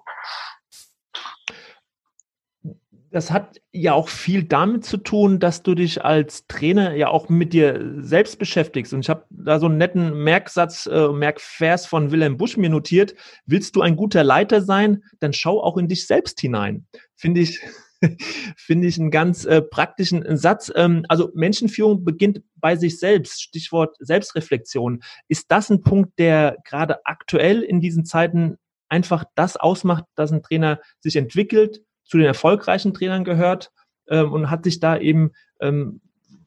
das 3.15 3.31
hat 3.31 3.61
ja 3.71 3.93
auch 3.93 4.09
viel 4.09 4.43
damit 4.43 4.83
zu 4.83 4.97
tun, 4.97 5.39
dass 5.39 5.63
du 5.63 5.73
dich 5.73 6.03
als 6.03 6.47
Trainer 6.47 6.95
ja 6.95 7.07
auch 7.07 7.29
mit 7.29 7.53
dir 7.53 7.93
selbst 7.99 8.37
beschäftigst. 8.39 8.93
Und 8.93 8.99
ich 8.99 9.09
habe 9.09 9.23
da 9.29 9.57
so 9.57 9.67
einen 9.67 9.77
netten 9.77 10.21
Merksatz, 10.21 10.85
äh, 10.85 11.07
Merkvers 11.07 11.85
von 11.85 12.11
Wilhelm 12.11 12.35
Busch 12.35 12.57
mir 12.57 12.69
notiert. 12.69 13.15
Willst 13.45 13.77
du 13.77 13.81
ein 13.81 13.95
guter 13.95 14.25
Leiter 14.25 14.61
sein, 14.61 15.01
dann 15.21 15.31
schau 15.31 15.63
auch 15.63 15.77
in 15.77 15.87
dich 15.87 16.07
selbst 16.07 16.41
hinein. 16.41 16.87
Finde 17.15 17.39
ich, 17.39 17.61
finde 18.57 18.87
ich 18.87 18.99
einen 18.99 19.11
ganz 19.11 19.45
äh, 19.45 19.61
praktischen 19.61 20.37
Satz. 20.37 20.71
Ähm, 20.75 21.05
also 21.09 21.31
Menschenführung 21.33 22.03
beginnt 22.03 22.41
bei 22.55 22.75
sich 22.75 22.99
selbst. 22.99 23.41
Stichwort 23.41 23.95
Selbstreflexion. 23.99 25.03
Ist 25.27 25.51
das 25.51 25.69
ein 25.69 25.81
Punkt, 25.81 26.17
der 26.19 26.57
gerade 26.65 27.05
aktuell 27.05 27.61
in 27.61 27.81
diesen 27.81 28.05
Zeiten 28.05 28.57
einfach 28.89 29.23
das 29.35 29.57
ausmacht, 29.57 30.05
dass 30.15 30.31
ein 30.31 30.43
Trainer 30.43 30.79
sich 30.99 31.15
entwickelt, 31.15 31.81
zu 32.03 32.17
den 32.17 32.27
erfolgreichen 32.27 32.93
Trainern 32.93 33.23
gehört 33.23 33.71
ähm, 34.09 34.31
und 34.31 34.49
hat 34.49 34.63
sich 34.63 34.79
da 34.79 34.97
eben 34.97 35.31
ähm, 35.59 36.01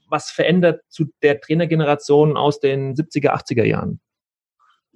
was 0.08 0.30
verändert 0.30 0.82
zu 0.88 1.06
der 1.22 1.40
Trainergeneration 1.40 2.36
aus 2.36 2.60
den 2.60 2.94
70er, 2.94 3.30
80er 3.30 3.64
Jahren? 3.64 4.00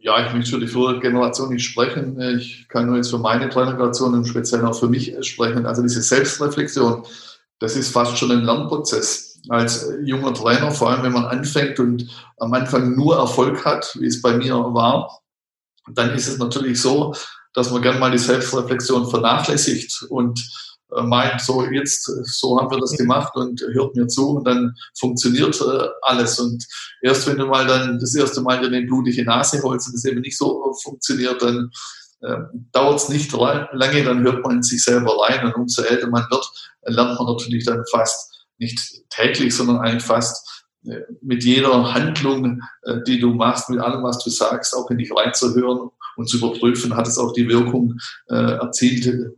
Ja, 0.04 0.26
ich 0.26 0.32
möchte 0.34 0.50
für 0.50 0.58
die 0.58 0.66
frühere 0.66 0.98
Generation 0.98 1.50
nicht 1.50 1.64
sprechen. 1.64 2.20
Ich 2.36 2.66
kann 2.68 2.86
nur 2.86 2.96
jetzt 2.96 3.10
für 3.10 3.18
meine 3.18 3.48
Trainergeneration 3.48 4.14
und 4.14 4.26
speziell 4.26 4.64
auch 4.64 4.74
für 4.74 4.88
mich 4.88 5.14
sprechen. 5.24 5.64
Also 5.64 5.80
diese 5.82 6.02
Selbstreflexion, 6.02 7.04
das 7.60 7.76
ist 7.76 7.92
fast 7.92 8.18
schon 8.18 8.32
ein 8.32 8.42
Lernprozess. 8.42 9.40
Als 9.48 9.88
junger 10.04 10.34
Trainer, 10.34 10.72
vor 10.72 10.90
allem 10.90 11.04
wenn 11.04 11.12
man 11.12 11.26
anfängt 11.26 11.78
und 11.78 12.08
am 12.38 12.52
Anfang 12.52 12.96
nur 12.96 13.16
Erfolg 13.16 13.64
hat, 13.64 13.96
wie 14.00 14.06
es 14.06 14.20
bei 14.20 14.36
mir 14.36 14.54
war, 14.54 15.20
dann 15.94 16.10
ist 16.14 16.26
es 16.26 16.38
natürlich 16.38 16.82
so, 16.82 17.14
dass 17.54 17.70
man 17.70 17.82
gerne 17.82 18.00
mal 18.00 18.10
die 18.10 18.18
Selbstreflexion 18.18 19.08
vernachlässigt 19.08 20.04
und 20.08 20.40
meint, 21.02 21.40
so 21.40 21.64
jetzt, 21.70 22.04
so 22.24 22.58
haben 22.58 22.70
wir 22.70 22.80
das 22.80 22.92
gemacht 22.92 23.34
und 23.34 23.60
hört 23.72 23.96
mir 23.96 24.06
zu 24.08 24.36
und 24.36 24.46
dann 24.46 24.74
funktioniert 24.98 25.60
äh, 25.60 25.88
alles. 26.02 26.38
Und 26.38 26.64
erst 27.00 27.26
wenn 27.26 27.38
du 27.38 27.46
mal 27.46 27.66
dann 27.66 27.98
das 27.98 28.14
erste 28.14 28.42
Mal 28.42 28.60
dir 28.60 28.66
eine 28.66 28.86
blutige 28.86 29.24
Nase 29.24 29.62
holst 29.62 29.88
und 29.88 29.94
es 29.94 30.04
eben 30.04 30.20
nicht 30.20 30.36
so 30.36 30.74
funktioniert, 30.82 31.40
dann 31.42 31.70
äh, 32.20 32.36
dauert 32.72 33.00
es 33.00 33.08
nicht 33.08 33.32
lange, 33.32 34.04
dann 34.04 34.22
hört 34.22 34.44
man 34.44 34.56
in 34.56 34.62
sich 34.62 34.82
selber 34.82 35.14
rein 35.22 35.46
und 35.46 35.54
umso 35.54 35.82
älter 35.82 36.08
man 36.08 36.26
wird, 36.30 36.46
lernt 36.82 37.18
man 37.18 37.26
natürlich 37.26 37.64
dann 37.64 37.82
fast 37.90 38.46
nicht 38.58 39.02
täglich, 39.10 39.54
sondern 39.54 39.78
eigentlich 39.78 40.04
fast 40.04 40.64
äh, 40.84 41.00
mit 41.20 41.44
jeder 41.44 41.92
Handlung, 41.92 42.60
äh, 42.82 42.98
die 43.06 43.18
du 43.18 43.34
machst, 43.34 43.70
mit 43.70 43.80
allem, 43.80 44.02
was 44.02 44.22
du 44.22 44.30
sagst, 44.30 44.74
auch 44.74 44.90
in 44.90 44.98
dich 44.98 45.10
reinzuhören 45.14 45.90
und 46.16 46.28
zu 46.28 46.38
überprüfen, 46.38 46.96
hat 46.96 47.08
es 47.08 47.18
auch 47.18 47.32
die 47.32 47.48
Wirkung 47.48 47.98
äh, 48.28 48.34
erzielt, 48.34 49.32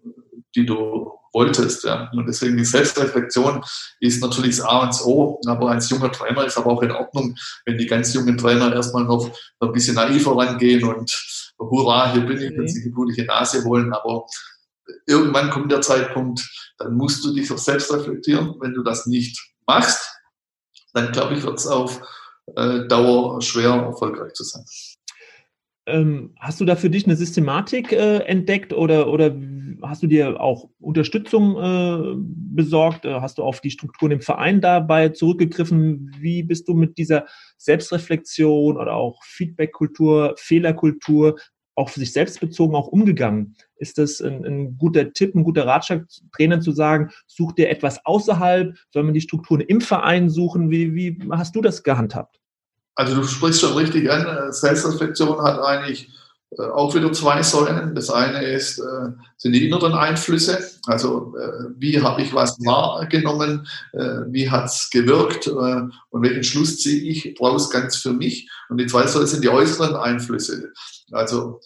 die 0.54 0.66
du 0.66 1.10
wolltest. 1.34 1.84
Ja. 1.84 2.10
Und 2.12 2.26
deswegen 2.26 2.56
die 2.56 2.64
Selbstreflexion 2.64 3.62
ist 4.00 4.22
natürlich 4.22 4.56
das 4.56 4.66
A 4.66 4.78
und 4.78 4.88
das 4.88 5.04
O, 5.04 5.40
aber 5.46 5.70
als 5.70 5.90
junger 5.90 6.12
Trainer 6.12 6.44
ist 6.44 6.56
aber 6.56 6.70
auch 6.70 6.82
in 6.82 6.92
Ordnung, 6.92 7.36
wenn 7.66 7.76
die 7.76 7.86
ganz 7.86 8.14
jungen 8.14 8.38
Trainer 8.38 8.72
erstmal 8.72 9.04
noch 9.04 9.30
ein 9.60 9.72
bisschen 9.72 9.96
naiver 9.96 10.36
rangehen 10.36 10.84
und 10.84 11.12
hurra, 11.58 12.12
hier 12.12 12.22
bin 12.22 12.40
ich, 12.40 12.56
wenn 12.56 12.68
sie 12.68 12.82
die 12.82 12.90
blutige 12.90 13.24
Nase 13.24 13.64
wollen, 13.64 13.92
aber 13.92 14.24
irgendwann 15.06 15.50
kommt 15.50 15.72
der 15.72 15.80
Zeitpunkt, 15.80 16.48
dann 16.78 16.94
musst 16.94 17.24
du 17.24 17.34
dich 17.34 17.50
auch 17.52 17.58
selbst 17.58 17.92
reflektieren. 17.92 18.54
Wenn 18.60 18.74
du 18.74 18.82
das 18.82 19.06
nicht 19.06 19.40
machst, 19.66 20.10
dann 20.92 21.12
glaube 21.12 21.34
ich, 21.34 21.42
wird 21.42 21.58
es 21.58 21.66
auf 21.66 22.00
äh, 22.56 22.86
Dauer 22.86 23.40
schwer 23.40 23.70
erfolgreich 23.70 24.32
zu 24.34 24.44
sein. 24.44 24.64
Ähm, 25.86 26.34
hast 26.38 26.60
du 26.60 26.64
da 26.64 26.76
für 26.76 26.88
dich 26.88 27.04
eine 27.04 27.16
Systematik 27.16 27.92
äh, 27.92 28.18
entdeckt 28.20 28.72
oder, 28.72 29.08
oder 29.12 29.36
hast 29.82 30.02
du 30.02 30.06
dir 30.06 30.40
auch 30.40 30.70
Unterstützung 30.80 31.56
äh, 31.56 32.14
besorgt? 32.16 33.04
Äh, 33.04 33.20
hast 33.20 33.36
du 33.36 33.42
auf 33.42 33.60
die 33.60 33.70
Strukturen 33.70 34.12
im 34.12 34.20
Verein 34.22 34.62
dabei 34.62 35.10
zurückgegriffen? 35.10 36.10
Wie 36.18 36.42
bist 36.42 36.68
du 36.68 36.74
mit 36.74 36.96
dieser 36.96 37.26
Selbstreflexion 37.58 38.78
oder 38.78 38.94
auch 38.94 39.22
Feedbackkultur, 39.24 40.34
Fehlerkultur, 40.38 41.36
auch 41.74 41.90
für 41.90 42.00
sich 42.00 42.12
selbst 42.12 42.40
bezogen 42.40 42.74
auch 42.74 42.88
umgegangen? 42.88 43.54
Ist 43.76 43.98
das 43.98 44.22
ein, 44.22 44.42
ein 44.46 44.78
guter 44.78 45.12
Tipp, 45.12 45.34
ein 45.34 45.44
guter 45.44 45.66
Ratschlag, 45.66 46.06
Trainern 46.34 46.62
zu 46.62 46.72
sagen, 46.72 47.10
such 47.26 47.52
dir 47.52 47.68
etwas 47.68 48.04
außerhalb? 48.06 48.74
Soll 48.90 49.02
man 49.02 49.12
die 49.12 49.20
Strukturen 49.20 49.60
im 49.60 49.82
Verein 49.82 50.30
suchen? 50.30 50.70
Wie, 50.70 50.94
wie 50.94 51.18
hast 51.30 51.54
du 51.54 51.60
das 51.60 51.82
gehandhabt? 51.82 52.40
Also 52.94 53.16
du 53.16 53.24
sprichst 53.24 53.60
schon 53.60 53.76
richtig 53.76 54.10
an, 54.10 54.52
Selbstreflexion 54.52 55.42
hat 55.42 55.60
eigentlich 55.60 56.08
äh, 56.58 56.62
auch 56.62 56.94
wieder 56.94 57.12
zwei 57.12 57.42
Säulen. 57.42 57.94
Das 57.94 58.10
eine 58.10 58.42
ist, 58.44 58.78
äh, 58.78 59.10
sind 59.36 59.52
die 59.52 59.66
inneren 59.66 59.92
Einflüsse, 59.92 60.58
also 60.86 61.34
äh, 61.36 61.70
wie 61.76 62.00
habe 62.00 62.22
ich 62.22 62.32
was 62.34 62.58
wahrgenommen, 62.60 63.66
wie 64.28 64.50
hat 64.50 64.66
es 64.66 64.90
gewirkt 64.90 65.46
und 65.46 65.92
welchen 66.12 66.44
Schluss 66.44 66.78
ziehe 66.78 67.10
ich 67.10 67.34
daraus 67.38 67.70
ganz 67.70 67.96
für 67.96 68.12
mich. 68.12 68.48
Und 68.68 68.78
die 68.78 68.86
zweite 68.86 69.08
Säule 69.08 69.26
sind 69.26 69.42
die 69.42 69.48
äußeren 69.48 69.94
Einflüsse. 69.96 70.72
Also 71.12 71.60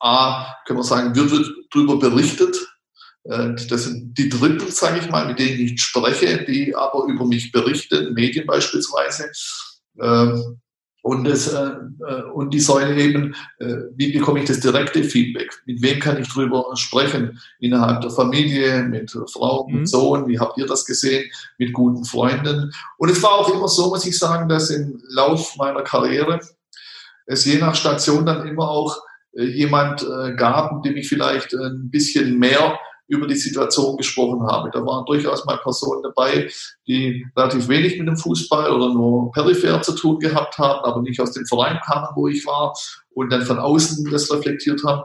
A, 0.00 0.54
können 0.66 0.80
wir 0.80 0.84
sagen, 0.84 1.14
wird 1.14 1.48
darüber 1.72 1.98
berichtet, 1.98 2.56
das 3.24 3.84
sind 3.84 4.16
die 4.18 4.28
Dritten, 4.28 4.70
sage 4.70 5.00
ich 5.00 5.10
mal, 5.10 5.26
mit 5.26 5.38
denen 5.38 5.60
ich 5.60 5.80
spreche, 5.80 6.44
die 6.44 6.74
aber 6.74 7.04
über 7.04 7.24
mich 7.24 7.52
berichten, 7.52 8.14
Medien 8.14 8.46
beispielsweise. 8.46 9.30
Ähm, 10.00 10.60
Und, 11.02 11.24
das, 11.24 11.54
äh, 11.54 11.70
äh, 12.06 12.22
und 12.34 12.52
die 12.52 12.60
Säule 12.60 13.00
eben, 13.00 13.34
äh, 13.60 13.76
wie 13.96 14.12
bekomme 14.12 14.40
ich 14.40 14.46
das 14.46 14.60
direkte 14.60 15.02
Feedback? 15.04 15.50
Mit 15.64 15.80
wem 15.80 16.00
kann 16.00 16.20
ich 16.20 16.28
drüber 16.28 16.64
sprechen? 16.74 17.38
Innerhalb 17.60 18.02
der 18.02 18.10
Familie, 18.10 18.82
mit 18.82 19.10
Frau, 19.32 19.66
mit 19.68 19.82
mhm. 19.82 19.86
Sohn, 19.86 20.26
wie 20.26 20.38
habt 20.38 20.58
ihr 20.58 20.66
das 20.66 20.84
gesehen? 20.84 21.30
Mit 21.56 21.72
guten 21.72 22.04
Freunden. 22.04 22.72
Und 22.98 23.10
es 23.10 23.22
war 23.22 23.30
auch 23.38 23.54
immer 23.54 23.68
so, 23.68 23.88
muss 23.88 24.06
ich 24.06 24.18
sagen, 24.18 24.48
dass 24.48 24.70
im 24.70 25.00
Lauf 25.08 25.56
meiner 25.56 25.82
Karriere 25.82 26.40
es 27.26 27.44
je 27.44 27.58
nach 27.58 27.76
Station 27.76 28.26
dann 28.26 28.46
immer 28.46 28.68
auch 28.68 28.98
jemand 29.32 30.04
gab, 30.36 30.82
dem 30.82 30.96
ich 30.96 31.08
vielleicht 31.08 31.54
ein 31.54 31.90
bisschen 31.90 32.38
mehr 32.38 32.78
über 33.08 33.26
die 33.26 33.34
Situation 33.34 33.96
gesprochen 33.96 34.46
habe. 34.46 34.70
Da 34.70 34.84
waren 34.84 35.04
durchaus 35.06 35.44
mal 35.44 35.58
Personen 35.58 36.02
dabei, 36.02 36.48
die 36.86 37.26
relativ 37.36 37.68
wenig 37.68 37.98
mit 37.98 38.06
dem 38.06 38.16
Fußball 38.16 38.70
oder 38.70 38.92
nur 38.92 39.32
peripher 39.32 39.82
zu 39.82 39.94
tun 39.94 40.18
gehabt 40.18 40.58
haben, 40.58 40.84
aber 40.84 41.02
nicht 41.02 41.20
aus 41.20 41.32
dem 41.32 41.46
Verein 41.46 41.80
kamen, 41.84 42.08
wo 42.14 42.28
ich 42.28 42.46
war 42.46 42.74
und 43.14 43.30
dann 43.30 43.42
von 43.42 43.58
außen 43.58 44.08
das 44.10 44.30
reflektiert 44.32 44.84
haben. 44.84 45.02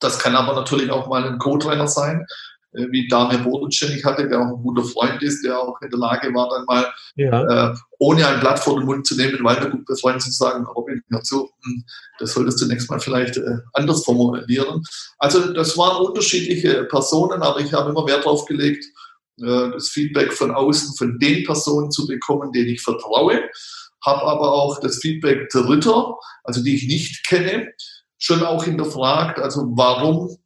Das 0.00 0.18
kann 0.18 0.36
aber 0.36 0.54
natürlich 0.54 0.90
auch 0.90 1.08
mal 1.08 1.24
ein 1.24 1.38
Co-Trainer 1.38 1.86
sein, 1.86 2.26
wie 2.72 3.06
Dame 3.08 3.38
Bodenchen 3.38 3.92
ich 3.92 4.04
hatte, 4.04 4.28
der 4.28 4.40
auch 4.40 4.56
ein 4.56 4.62
guter 4.62 4.84
Freund 4.84 5.22
ist, 5.22 5.44
der 5.44 5.58
auch 5.58 5.80
in 5.82 5.90
der 5.90 5.98
Lage 5.98 6.32
war, 6.34 6.48
dann 6.48 6.64
mal 6.64 6.86
ja. 7.16 7.70
äh, 7.70 7.74
ohne 7.98 8.26
ein 8.26 8.40
Blatt 8.40 8.58
vor 8.58 8.78
den 8.78 8.86
Mund 8.86 9.06
zu 9.06 9.16
nehmen, 9.16 9.38
weil 9.42 9.60
wir 9.60 9.70
gut 9.70 9.84
befreundet 9.84 10.22
zu 10.22 10.30
sagen, 10.30 10.64
Robin, 10.64 11.02
hör 11.10 11.22
zu, 11.22 11.50
hm, 11.64 11.84
das 12.18 12.32
solltest 12.32 12.60
du 12.60 12.66
nächstes 12.66 12.90
Mal 12.90 13.00
vielleicht 13.00 13.36
äh, 13.36 13.58
anders 13.74 14.04
formulieren. 14.04 14.82
Also 15.18 15.52
das 15.52 15.76
waren 15.76 16.04
unterschiedliche 16.04 16.84
Personen, 16.84 17.42
aber 17.42 17.60
ich 17.60 17.72
habe 17.72 17.90
immer 17.90 18.06
Wert 18.06 18.24
darauf 18.24 18.46
gelegt, 18.46 18.84
äh, 19.40 19.70
das 19.70 19.88
Feedback 19.88 20.32
von 20.32 20.50
außen, 20.50 20.96
von 20.96 21.18
den 21.18 21.44
Personen 21.44 21.90
zu 21.90 22.06
bekommen, 22.06 22.52
denen 22.52 22.68
ich 22.68 22.82
vertraue, 22.82 23.42
habe 24.04 24.22
aber 24.22 24.52
auch 24.52 24.80
das 24.80 24.98
Feedback 24.98 25.48
Dritter, 25.50 26.16
also 26.44 26.62
die 26.62 26.74
ich 26.74 26.88
nicht 26.88 27.26
kenne, 27.26 27.68
schon 28.18 28.42
auch 28.42 28.64
hinterfragt, 28.64 29.40
also 29.40 29.66
warum 29.74 30.28
äh, 30.28 30.36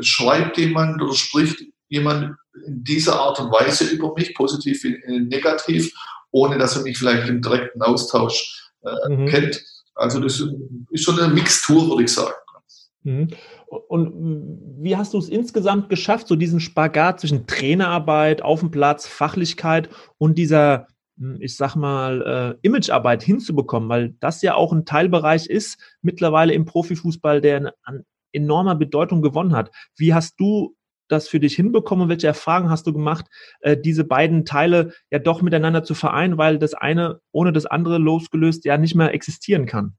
schreibt 0.00 0.58
jemand 0.58 1.02
oder 1.02 1.14
spricht 1.14 1.64
jemand 1.88 2.36
in 2.66 2.84
dieser 2.84 3.18
Art 3.18 3.40
und 3.40 3.50
Weise 3.50 3.84
über 3.86 4.14
mich, 4.14 4.34
positiv 4.34 4.82
wie 4.84 4.98
negativ, 5.06 5.92
ohne 6.30 6.58
dass 6.58 6.76
er 6.76 6.82
mich 6.82 6.98
vielleicht 6.98 7.28
im 7.28 7.42
direkten 7.42 7.82
Austausch 7.82 8.70
äh, 8.82 9.08
mhm. 9.08 9.26
kennt. 9.26 9.62
Also 9.94 10.20
das 10.20 10.42
ist 10.90 11.04
schon 11.04 11.20
eine 11.20 11.32
Mixtur, 11.32 11.88
würde 11.88 12.04
ich 12.04 12.12
sagen. 12.12 12.32
Mhm. 13.04 13.28
Und 13.66 14.58
wie 14.78 14.96
hast 14.96 15.14
du 15.14 15.18
es 15.18 15.28
insgesamt 15.28 15.88
geschafft, 15.88 16.28
so 16.28 16.36
diesen 16.36 16.60
Spagat 16.60 17.20
zwischen 17.20 17.46
Trainerarbeit 17.46 18.42
auf 18.42 18.60
dem 18.60 18.70
Platz, 18.70 19.06
Fachlichkeit 19.06 19.88
und 20.18 20.36
dieser, 20.36 20.88
hm, 21.18 21.38
ich 21.40 21.56
sag 21.56 21.74
mal, 21.74 22.58
äh, 22.62 22.66
Imagearbeit 22.66 23.22
hinzubekommen? 23.22 23.88
Weil 23.88 24.14
das 24.20 24.42
ja 24.42 24.54
auch 24.54 24.72
ein 24.72 24.84
Teilbereich 24.84 25.46
ist 25.46 25.78
mittlerweile 26.02 26.52
im 26.52 26.64
Profifußball, 26.64 27.40
der 27.40 27.74
an 27.82 28.04
enormer 28.32 28.74
Bedeutung 28.74 29.22
gewonnen 29.22 29.54
hat. 29.54 29.70
Wie 29.96 30.14
hast 30.14 30.38
du 30.38 30.76
das 31.08 31.28
für 31.28 31.40
dich 31.40 31.54
hinbekommen? 31.54 32.08
Welche 32.08 32.26
Erfahrungen 32.26 32.70
hast 32.70 32.86
du 32.86 32.92
gemacht, 32.92 33.26
äh, 33.60 33.76
diese 33.76 34.04
beiden 34.04 34.44
Teile 34.44 34.92
ja 35.10 35.18
doch 35.18 35.42
miteinander 35.42 35.84
zu 35.84 35.94
vereinen, 35.94 36.38
weil 36.38 36.58
das 36.58 36.74
eine 36.74 37.20
ohne 37.32 37.52
das 37.52 37.66
andere 37.66 37.98
losgelöst 37.98 38.64
ja 38.64 38.78
nicht 38.78 38.94
mehr 38.94 39.12
existieren 39.12 39.66
kann? 39.66 39.96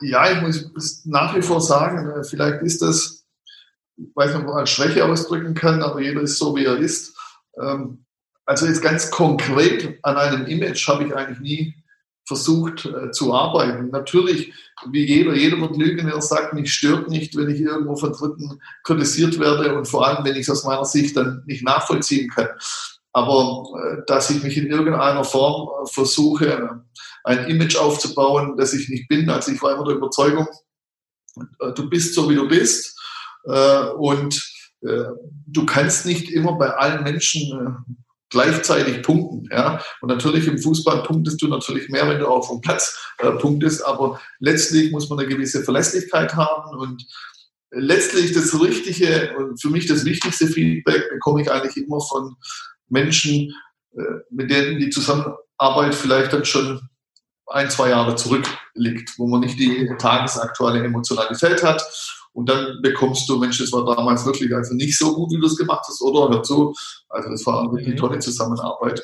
Ja, 0.00 0.32
ich 0.32 0.40
muss 0.40 1.04
nach 1.04 1.36
wie 1.36 1.42
vor 1.42 1.60
sagen, 1.60 2.10
äh, 2.10 2.24
vielleicht 2.24 2.62
ist 2.62 2.82
das, 2.82 3.26
ich 3.96 4.08
weiß 4.14 4.32
nicht, 4.32 4.40
ob 4.40 4.46
man 4.46 4.58
als 4.58 4.70
Schwäche 4.70 5.04
ausdrücken 5.04 5.54
kann, 5.54 5.82
aber 5.82 6.00
jeder 6.00 6.22
ist 6.22 6.38
so, 6.38 6.56
wie 6.56 6.64
er 6.64 6.78
ist. 6.78 7.16
Ähm, 7.60 8.06
also 8.46 8.66
jetzt 8.66 8.82
ganz 8.82 9.10
konkret 9.10 9.98
an 10.02 10.16
einem 10.16 10.46
Image 10.46 10.88
habe 10.88 11.04
ich 11.04 11.14
eigentlich 11.14 11.40
nie 11.40 11.81
versucht 12.32 12.86
äh, 12.86 13.10
zu 13.10 13.34
arbeiten. 13.34 13.90
Natürlich, 13.90 14.54
wie 14.90 15.04
jeder, 15.04 15.34
jeder 15.34 15.60
wird 15.60 15.76
lügen, 15.76 16.06
wenn 16.06 16.12
er 16.12 16.22
sagt, 16.22 16.54
mich 16.54 16.72
stört 16.72 17.08
nicht, 17.08 17.36
wenn 17.36 17.50
ich 17.50 17.60
irgendwo 17.60 17.94
von 17.96 18.12
Dritten 18.12 18.58
kritisiert 18.84 19.38
werde 19.38 19.76
und 19.76 19.86
vor 19.86 20.06
allem, 20.06 20.24
wenn 20.24 20.34
ich 20.34 20.48
es 20.48 20.50
aus 20.50 20.64
meiner 20.64 20.86
Sicht 20.86 21.14
dann 21.14 21.42
nicht 21.46 21.62
nachvollziehen 21.62 22.30
kann. 22.30 22.48
Aber 23.12 23.64
äh, 23.76 23.96
dass 24.06 24.30
ich 24.30 24.42
mich 24.42 24.56
in 24.56 24.68
irgendeiner 24.68 25.24
Form 25.24 25.68
äh, 25.68 25.90
versuche, 25.92 26.82
ein 27.24 27.46
Image 27.48 27.76
aufzubauen, 27.76 28.56
das 28.56 28.72
ich 28.72 28.88
nicht 28.88 29.08
bin. 29.08 29.28
Also 29.28 29.52
ich 29.52 29.62
war 29.62 29.74
immer 29.74 29.84
der 29.84 29.96
Überzeugung, 29.96 30.48
äh, 31.36 31.72
du 31.74 31.90
bist 31.90 32.14
so, 32.14 32.30
wie 32.30 32.34
du 32.36 32.48
bist. 32.48 32.98
Äh, 33.44 33.88
und 33.98 34.42
äh, 34.80 35.04
du 35.46 35.66
kannst 35.66 36.06
nicht 36.06 36.30
immer 36.30 36.54
bei 36.54 36.70
allen 36.70 37.02
Menschen 37.04 37.98
gleichzeitig 38.32 39.02
punkten. 39.02 39.48
Ja? 39.52 39.80
Und 40.00 40.08
natürlich 40.08 40.48
im 40.48 40.58
Fußball 40.58 41.04
punktest 41.04 41.40
du 41.40 41.48
natürlich 41.48 41.88
mehr, 41.88 42.08
wenn 42.08 42.18
du 42.18 42.26
auf 42.26 42.48
dem 42.48 42.60
Platz 42.60 42.98
äh, 43.18 43.30
punktest, 43.30 43.86
aber 43.86 44.20
letztlich 44.40 44.90
muss 44.90 45.08
man 45.08 45.20
eine 45.20 45.28
gewisse 45.28 45.62
Verlässlichkeit 45.62 46.34
haben 46.34 46.76
und 46.76 47.06
letztlich 47.70 48.32
das 48.32 48.58
richtige 48.60 49.34
und 49.36 49.60
für 49.60 49.70
mich 49.70 49.86
das 49.86 50.04
wichtigste 50.04 50.46
Feedback 50.46 51.08
bekomme 51.10 51.42
ich 51.42 51.50
eigentlich 51.50 51.76
immer 51.76 52.00
von 52.00 52.36
Menschen, 52.88 53.54
äh, 53.94 54.02
mit 54.30 54.50
denen 54.50 54.80
die 54.80 54.90
Zusammenarbeit 54.90 55.94
vielleicht 55.94 56.32
dann 56.32 56.44
schon 56.44 56.80
ein, 57.46 57.70
zwei 57.70 57.90
Jahre 57.90 58.16
zurückliegt, 58.16 59.12
wo 59.18 59.26
man 59.26 59.40
nicht 59.40 59.58
die 59.58 59.90
tagesaktuelle 59.98 60.84
Emotionalität 60.84 61.62
hat 61.62 61.82
und 62.32 62.48
dann 62.48 62.80
bekommst 62.82 63.28
du, 63.28 63.38
Mensch, 63.38 63.58
das 63.58 63.72
war 63.72 63.84
damals 63.84 64.24
wirklich 64.24 64.54
also 64.54 64.74
nicht 64.74 64.96
so 64.98 65.14
gut, 65.14 65.30
wie 65.32 65.40
du 65.40 65.46
es 65.46 65.56
gemacht 65.56 65.84
hast, 65.86 66.00
oder 66.00 66.34
hör 66.34 66.42
zu. 66.42 66.74
Also 67.08 67.28
das 67.30 67.44
war 67.46 67.64
wirklich 67.64 67.86
eine 67.86 67.94
mhm. 67.94 68.00
tolle 68.00 68.18
Zusammenarbeit. 68.18 69.02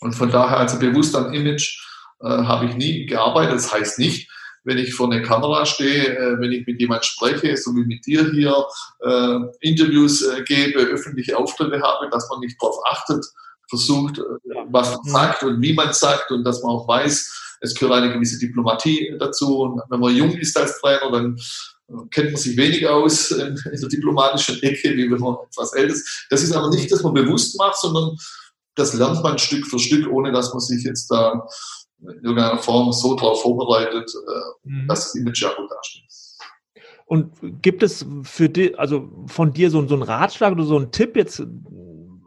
Und 0.00 0.14
von 0.14 0.30
daher, 0.30 0.58
also 0.58 0.78
bewusst 0.78 1.14
am 1.16 1.32
Image 1.32 1.80
äh, 2.20 2.28
habe 2.28 2.66
ich 2.66 2.76
nie 2.76 3.06
gearbeitet. 3.06 3.54
Das 3.54 3.72
heißt 3.72 3.98
nicht, 3.98 4.30
wenn 4.64 4.78
ich 4.78 4.94
vor 4.94 5.10
der 5.10 5.22
Kamera 5.22 5.66
stehe, 5.66 6.16
äh, 6.16 6.40
wenn 6.40 6.52
ich 6.52 6.66
mit 6.66 6.80
jemand 6.80 7.04
spreche, 7.04 7.56
so 7.56 7.74
wie 7.74 7.84
mit 7.84 8.06
dir 8.06 8.30
hier, 8.30 8.54
äh, 9.00 9.38
Interviews 9.60 10.22
äh, 10.22 10.42
gebe, 10.44 10.80
öffentliche 10.80 11.36
Auftritte 11.36 11.80
habe, 11.82 12.08
dass 12.10 12.28
man 12.30 12.40
nicht 12.40 12.60
darauf 12.60 12.76
achtet, 12.88 13.24
versucht, 13.68 14.18
äh, 14.18 14.22
was 14.70 14.92
man 14.92 15.00
mhm. 15.04 15.10
sagt 15.10 15.42
und 15.42 15.62
wie 15.62 15.72
man 15.72 15.92
sagt 15.92 16.30
und 16.30 16.44
dass 16.44 16.62
man 16.62 16.72
auch 16.72 16.86
weiß, 16.86 17.58
es 17.60 17.74
gehört 17.74 17.94
eine 17.94 18.12
gewisse 18.12 18.38
Diplomatie 18.38 19.14
dazu. 19.18 19.60
Und 19.60 19.82
wenn 19.88 20.00
man 20.00 20.14
jung 20.14 20.32
ist 20.32 20.56
als 20.56 20.80
Trainer, 20.80 21.10
dann 21.10 21.38
kennt 22.10 22.32
man 22.32 22.40
sich 22.40 22.56
wenig 22.56 22.86
aus 22.86 23.30
in, 23.30 23.58
der 23.64 23.88
diplomatischen 23.88 24.62
Ecke, 24.62 24.96
wie 24.96 25.10
wenn 25.10 25.20
man 25.20 25.36
etwas 25.48 25.72
älter 25.74 25.92
ist. 25.92 26.26
Das 26.30 26.42
ist 26.42 26.52
aber 26.52 26.70
nicht, 26.70 26.90
dass 26.90 27.02
man 27.02 27.14
bewusst 27.14 27.58
macht, 27.58 27.76
sondern 27.76 28.16
das 28.74 28.94
lernt 28.94 29.22
man 29.22 29.38
Stück 29.38 29.66
für 29.66 29.78
Stück, 29.78 30.10
ohne 30.10 30.32
dass 30.32 30.52
man 30.52 30.60
sich 30.60 30.84
jetzt 30.84 31.08
da 31.10 31.46
in 32.00 32.24
irgendeiner 32.24 32.58
Form 32.58 32.92
so 32.92 33.14
darauf 33.14 33.42
vorbereitet, 33.42 34.10
äh, 34.14 34.68
mhm. 34.68 34.88
dass 34.88 35.04
das 35.04 35.14
Image 35.14 35.42
ja 35.42 35.52
gut 35.54 35.70
dasteht. 35.70 36.02
Und 37.06 37.62
gibt 37.62 37.82
es 37.82 38.06
für 38.22 38.48
dich, 38.48 38.78
also 38.78 39.10
von 39.26 39.52
dir 39.52 39.70
so, 39.70 39.86
so 39.86 39.94
einen 39.94 40.02
Ratschlag 40.02 40.52
oder 40.52 40.64
so 40.64 40.76
einen 40.76 40.92
Tipp 40.92 41.14
jetzt 41.16 41.42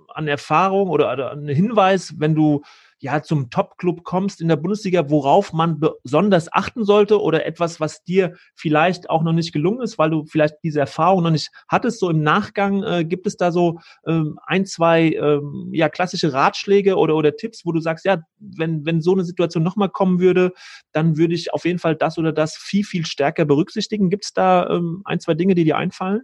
an 0.10 0.28
Erfahrung 0.28 0.90
oder, 0.90 1.12
oder 1.12 1.32
einen 1.32 1.48
Hinweis, 1.48 2.14
wenn 2.20 2.36
du 2.36 2.62
ja 3.00 3.22
zum 3.22 3.50
Top-Club 3.50 4.04
kommst 4.04 4.42
in 4.42 4.48
der 4.48 4.56
Bundesliga, 4.56 5.10
worauf 5.10 5.54
man 5.54 5.80
besonders 5.80 6.52
achten 6.52 6.86
sollte 6.86 7.22
oder 7.22 7.46
etwas, 7.46 7.80
was 7.80 8.04
dir 8.04 8.36
vielleicht 8.56 9.10
auch 9.10 9.24
noch 9.24 9.34
nicht 9.34 9.52
gelungen 9.54 9.82
ist, 9.82 9.98
weil 9.98 10.10
du 10.10 10.26
vielleicht 10.26 10.56
diese 10.64 10.80
Erfahrung 10.80 11.24
noch 11.24 11.32
nicht 11.32 11.52
hattest. 11.68 12.00
So 12.00 12.10
im 12.10 12.22
Nachgang 12.22 12.84
äh, 12.84 13.06
gibt 13.06 13.28
es 13.28 13.38
da 13.38 13.52
so 13.52 13.80
ähm, 14.08 14.40
ein, 14.46 14.66
zwei 14.66 15.12
ähm, 15.12 15.70
ja 15.72 15.90
klassische 15.90 16.34
Ratschläge 16.34 16.96
oder 16.96 17.16
oder 17.16 17.36
Tipps, 17.36 17.66
wo 17.66 17.72
du 17.72 17.80
sagst, 17.80 18.06
ja, 18.06 18.20
wenn 18.40 18.86
wenn 18.86 19.02
so 19.02 19.14
eine 19.14 19.26
Situation 19.26 19.64
nochmal 19.64 19.90
kommen 19.90 20.20
würde, 20.20 20.52
dann 20.92 21.18
würde 21.18 21.36
ich 21.36 21.54
auf 21.54 21.66
jeden 21.66 21.80
Fall 21.80 21.96
das 21.96 22.18
oder 22.18 22.32
das 22.32 22.56
viel 22.56 22.84
viel 22.84 23.06
stärker 23.06 23.46
berücksichtigen. 23.46 24.10
Gibt 24.10 24.26
es 24.26 24.34
da 24.34 24.70
ähm, 24.70 25.02
ein, 25.06 25.20
zwei 25.20 25.34
Dinge, 25.34 25.56
die 25.56 25.64
dir 25.64 25.78
einfallen? 25.78 26.22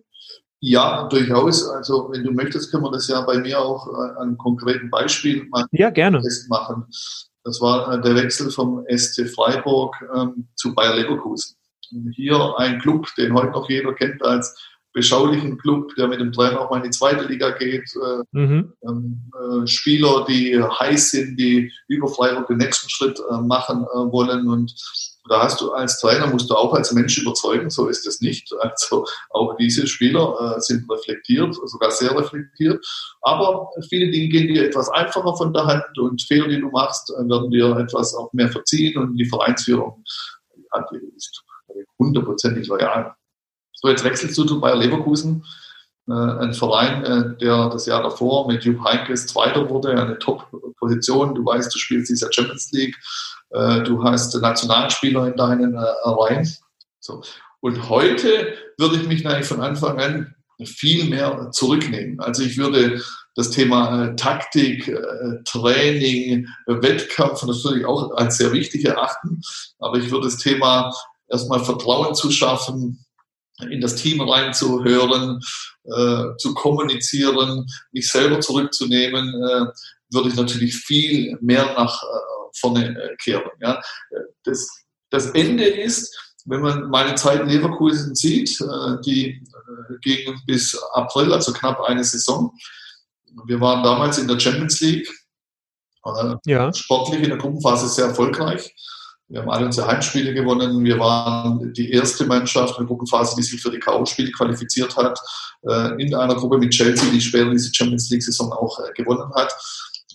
Ja, 0.63 1.08
durchaus. 1.08 1.67
Also 1.67 2.10
wenn 2.12 2.24
du 2.24 2.32
möchtest, 2.32 2.71
können 2.71 2.84
wir 2.84 2.91
das 2.91 3.08
ja 3.08 3.21
bei 3.21 3.39
mir 3.39 3.60
auch 3.60 3.88
äh, 3.88 4.12
an 4.12 4.17
einem 4.17 4.38
konkreten 4.38 4.91
Beispiel 4.91 5.45
mal 5.50 5.65
ja, 5.71 5.89
gerne. 5.89 6.21
machen. 6.50 6.86
Das 7.43 7.60
war 7.60 7.91
äh, 7.91 8.02
der 8.02 8.15
Wechsel 8.15 8.52
vom 8.52 8.86
SC 8.88 9.28
Freiburg 9.28 9.95
ähm, 10.15 10.47
zu 10.56 10.76
Bayer 10.76 10.95
Leverkusen. 10.95 11.56
Hier 12.15 12.54
ein 12.58 12.80
Club, 12.80 13.08
den 13.17 13.34
heute 13.34 13.52
noch 13.52 13.67
jeder 13.69 13.93
kennt 13.93 14.24
als 14.24 14.56
beschaulichen 14.93 15.58
Club, 15.58 15.95
der 15.95 16.08
mit 16.08 16.19
dem 16.19 16.32
Trainer 16.32 16.62
auch 16.62 16.69
mal 16.69 16.78
in 16.78 16.84
die 16.84 16.89
zweite 16.91 17.26
Liga 17.26 17.50
geht. 17.52 17.89
Äh, 17.95 18.24
mhm. 18.32 18.74
Ähm, 18.88 19.32
äh, 19.34 19.67
Spieler, 19.67 20.26
die 20.28 20.62
heiß 20.62 21.12
sind, 21.12 21.38
die 21.39 21.71
über 21.88 22.08
Freiburg 22.08 22.47
den 22.47 22.58
nächsten 22.58 22.89
Schritt 22.89 23.19
äh, 23.19 23.41
machen 23.41 23.84
äh, 23.84 24.12
wollen 24.12 24.47
und 24.47 24.74
da 25.29 25.43
hast 25.43 25.62
du 25.62 25.71
als 25.71 25.99
Trainer, 25.99 26.27
musst 26.27 26.49
du 26.49 26.55
auch 26.55 26.73
als 26.73 26.91
Mensch 26.93 27.17
überzeugen, 27.17 27.69
so 27.69 27.88
ist 27.88 28.07
es 28.07 28.21
nicht. 28.21 28.51
Also 28.60 29.05
auch 29.29 29.55
diese 29.57 29.88
Spieler 29.88 30.55
äh, 30.57 30.62
sind 30.62 30.89
reflektiert, 30.91 31.55
sogar 31.65 31.91
sehr 31.91 32.17
reflektiert. 32.17 32.84
Aber 33.21 33.69
viele 33.89 34.12
Dinge 34.12 34.29
gehen 34.29 34.47
dir 34.47 34.65
etwas 34.65 34.89
einfacher 34.89 35.36
von 35.36 35.53
der 35.53 35.65
Hand 35.65 35.97
und 35.99 36.21
Fehler, 36.21 36.47
die 36.47 36.60
du 36.60 36.69
machst, 36.69 37.12
äh, 37.12 37.29
werden 37.29 37.51
dir 37.51 37.77
etwas 37.77 38.15
auch 38.15 38.34
mehr 38.34 38.49
verziehen 38.49 38.97
und 38.97 39.15
die 39.15 39.25
Vereinsführung 39.25 40.03
ist 41.15 41.43
hundertprozentig 41.99 42.67
loyal. 42.67 43.15
So, 43.73 43.89
jetzt 43.89 44.03
wechselst 44.03 44.38
du 44.38 44.43
zu 44.45 44.60
Bayer 44.60 44.75
Leverkusen, 44.75 45.43
äh, 46.07 46.13
ein 46.13 46.53
Verein, 46.53 47.03
äh, 47.03 47.38
der 47.38 47.69
das 47.69 47.86
Jahr 47.86 48.03
davor 48.03 48.47
mit 48.47 48.63
Jupp 48.63 48.84
Heynckes 48.84 49.27
Zweiter 49.27 49.69
wurde, 49.69 49.89
eine 49.89 50.17
Top-Position. 50.19 51.36
Du 51.36 51.45
weißt, 51.45 51.73
du 51.73 51.79
spielst 51.79 52.10
dieser 52.10 52.31
Champions 52.31 52.71
League 52.71 52.97
äh, 53.52 53.82
du 53.84 54.04
hast 54.04 54.34
Nationalspieler 54.36 55.28
in 55.28 55.36
deinen 55.36 55.76
äh, 55.76 55.86
Reihen. 56.04 56.50
So. 57.00 57.22
Und 57.60 57.90
heute 57.90 58.56
würde 58.78 58.98
ich 58.98 59.08
mich 59.08 59.24
von 59.46 59.62
Anfang 59.62 60.00
an 60.00 60.36
viel 60.66 61.06
mehr 61.06 61.50
zurücknehmen. 61.52 62.20
Also 62.20 62.44
ich 62.44 62.58
würde 62.58 63.02
das 63.36 63.50
Thema 63.50 64.06
äh, 64.06 64.16
Taktik, 64.16 64.88
äh, 64.88 65.44
Training, 65.46 66.48
äh, 66.68 66.82
Wettkampf 66.82 67.44
natürlich 67.44 67.86
auch 67.86 68.12
als 68.12 68.38
sehr 68.38 68.52
wichtig 68.52 68.86
erachten. 68.86 69.42
Aber 69.80 69.98
ich 69.98 70.12
würde 70.12 70.26
das 70.26 70.38
Thema 70.38 70.94
erstmal 71.30 71.64
Vertrauen 71.64 72.14
zu 72.14 72.32
schaffen, 72.32 73.06
in 73.70 73.80
das 73.80 73.96
Team 73.96 74.22
reinzuhören, 74.22 75.40
zu 76.40 76.54
kommunizieren, 76.56 77.68
mich 77.92 78.10
selber 78.10 78.40
zurückzunehmen, 78.40 79.34
würde 80.12 80.30
ich 80.30 80.36
natürlich 80.36 80.76
viel 80.76 81.38
mehr 81.42 81.66
nach 81.76 82.02
vorne 82.60 83.16
kehren. 83.22 83.50
Ja. 83.60 83.82
Das, 84.44 84.68
das 85.10 85.28
Ende 85.32 85.66
ist, 85.66 86.16
wenn 86.46 86.62
man 86.62 86.90
meine 86.90 87.16
Zeit 87.16 87.42
in 87.42 87.50
Leverkusen 87.50 88.16
sieht, 88.16 88.60
die 89.06 89.44
ging 90.02 90.40
bis 90.48 90.76
April, 90.94 91.34
also 91.34 91.54
knapp 91.54 91.82
eine 91.82 92.04
Saison, 92.04 92.52
wir 93.46 93.60
waren 93.62 93.84
damals 93.84 94.18
in 94.18 94.28
der 94.28 94.40
Champions 94.40 94.80
League, 94.82 95.08
äh, 96.06 96.36
ja. 96.46 96.74
sportlich 96.74 97.22
in 97.22 97.30
der 97.30 97.38
Gruppenphase 97.38 97.88
sehr 97.88 98.06
erfolgreich. 98.08 98.74
Wir 99.28 99.42
haben 99.42 99.50
alle 99.50 99.66
unsere 99.66 99.88
Heimspiele 99.88 100.34
gewonnen. 100.34 100.84
Wir 100.84 101.00
waren 101.00 101.74
die 101.74 101.92
erste 101.92 102.26
Mannschaft 102.26 102.78
in 102.78 102.84
der 102.84 102.88
Gruppenphase, 102.88 103.36
die 103.38 103.44
sich 103.44 103.62
für 103.62 103.72
die 103.72 103.80
K.O.-Spiele 103.80 104.32
qualifiziert 104.34 104.96
hat, 104.98 105.18
äh, 105.64 106.02
in 106.02 106.14
einer 106.14 106.36
Gruppe 106.36 106.58
mit 106.58 106.72
Chelsea, 106.72 107.10
die 107.10 107.22
später 107.22 107.50
diese 107.50 107.74
Champions 107.74 108.10
League-Saison 108.10 108.52
auch 108.52 108.78
äh, 108.80 108.92
gewonnen 108.94 109.32
hat. 109.36 109.54